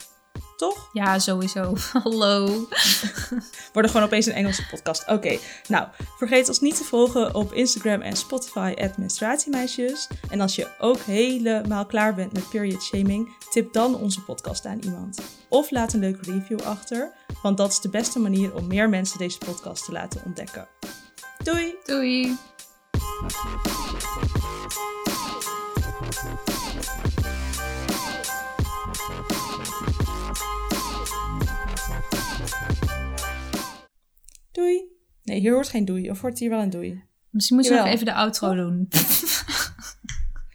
Toch? 0.56 0.88
Ja, 0.92 1.18
sowieso. 1.18 1.72
Hallo. 2.02 2.46
Worden 3.72 3.90
gewoon 3.90 4.06
opeens 4.06 4.26
een 4.26 4.32
Engelse 4.32 4.66
podcast. 4.66 5.08
Oké, 5.08 5.38
nou, 5.68 5.88
vergeet 6.16 6.48
ons 6.48 6.60
niet 6.60 6.76
te 6.76 6.84
volgen 6.84 7.34
op 7.34 7.52
Instagram 7.52 8.00
en 8.00 8.16
Spotify, 8.16 8.74
at 8.78 8.98
menstruatiemeisjes. 8.98 10.08
En 10.30 10.40
als 10.40 10.54
je 10.54 10.68
ook 10.78 10.98
helemaal 10.98 11.86
klaar 11.86 12.14
bent 12.14 12.32
met 12.32 12.48
period 12.48 12.82
shaming, 12.82 13.36
tip 13.50 13.72
dan 13.72 13.94
onze 13.94 14.22
podcast 14.22 14.66
aan 14.66 14.78
iemand. 14.78 15.20
Of 15.48 15.70
laat 15.70 15.92
een 15.92 16.00
leuke 16.00 16.32
review 16.32 16.60
achter, 16.60 17.12
want 17.42 17.56
dat 17.56 17.70
is 17.70 17.80
de 17.80 17.90
beste 17.90 18.18
manier 18.18 18.54
om 18.54 18.66
meer 18.66 18.88
mensen 18.88 19.18
deze 19.18 19.38
podcast 19.38 19.84
te 19.84 19.92
laten 19.92 20.22
ontdekken. 20.24 20.68
Doei! 21.42 21.74
Doei. 21.84 22.36
Doei! 34.56 34.84
Nee, 35.22 35.40
hier 35.40 35.52
hoort 35.52 35.68
geen 35.68 35.84
doei. 35.84 36.10
Of 36.10 36.20
hoort 36.20 36.38
hier 36.38 36.50
wel 36.50 36.60
een 36.60 36.70
doei? 36.70 37.02
Misschien 37.30 37.56
moeten 37.56 37.74
we 37.74 37.80
nog 37.80 37.88
even 37.88 38.06
de 38.06 38.14
outro 38.14 38.54
doen. 38.54 38.88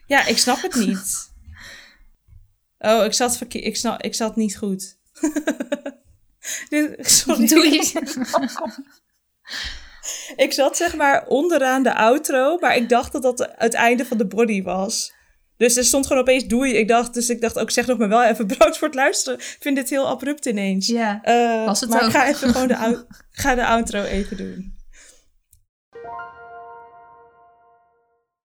Ja, 0.08 0.26
ik 0.26 0.38
snap 0.38 0.62
het 0.62 0.76
niet. 0.76 1.32
Oh, 2.80 3.06
ik 3.06 3.14
zat, 3.14 3.38
verkeer- 3.38 3.64
ik 3.64 3.76
snap, 3.76 4.02
ik 4.02 4.16
zat 4.16 4.36
niet 4.36 4.58
goed. 4.58 4.97
Sorry. 6.99 7.47
Doei. 7.47 7.80
Ik 10.36 10.54
zat 10.54 10.78
zeg 10.78 10.95
maar 10.95 11.28
onderaan 11.28 11.84
de 11.84 11.93
outro, 11.95 12.58
maar 12.58 12.76
ik 12.76 12.89
dacht 12.89 13.12
dat 13.12 13.22
dat 13.22 13.52
het 13.56 13.74
einde 13.74 14.06
van 14.06 14.18
de 14.18 14.26
body 14.28 14.62
was. 14.64 15.14
Dus 15.62 15.78
er 15.78 15.84
stond 15.84 16.07
gewoon 16.07 16.22
opeens 16.22 16.45
doei. 16.47 16.74
Ik 16.74 16.88
dacht, 16.88 17.14
dus 17.14 17.30
ik 17.30 17.41
dacht 17.41 17.59
ook, 17.59 17.72
zeg 17.72 17.86
nog 17.88 17.97
maar 17.97 18.09
wel 18.09 18.24
even 18.24 18.47
bedankt 18.53 18.78
voor 18.78 18.88
het 18.88 18.95
luisteren. 18.95 19.39
Ik 19.39 19.57
vind 19.59 19.76
dit 19.76 19.89
heel 19.89 20.07
abrupt 20.07 20.45
ineens. 20.45 20.88
Ja, 20.88 21.20
Eh, 21.24 21.66
was 21.66 21.82
het 21.82 21.89
maar 21.89 21.99
ook. 22.01 22.07
ik 22.07 22.14
ga 22.16 22.28
even 22.28 22.49
gewoon 22.49 22.68
de, 22.68 23.05
ga 23.32 23.55
de 23.55 23.66
outro 23.66 24.03
even 24.03 24.38
doen. 24.38 24.74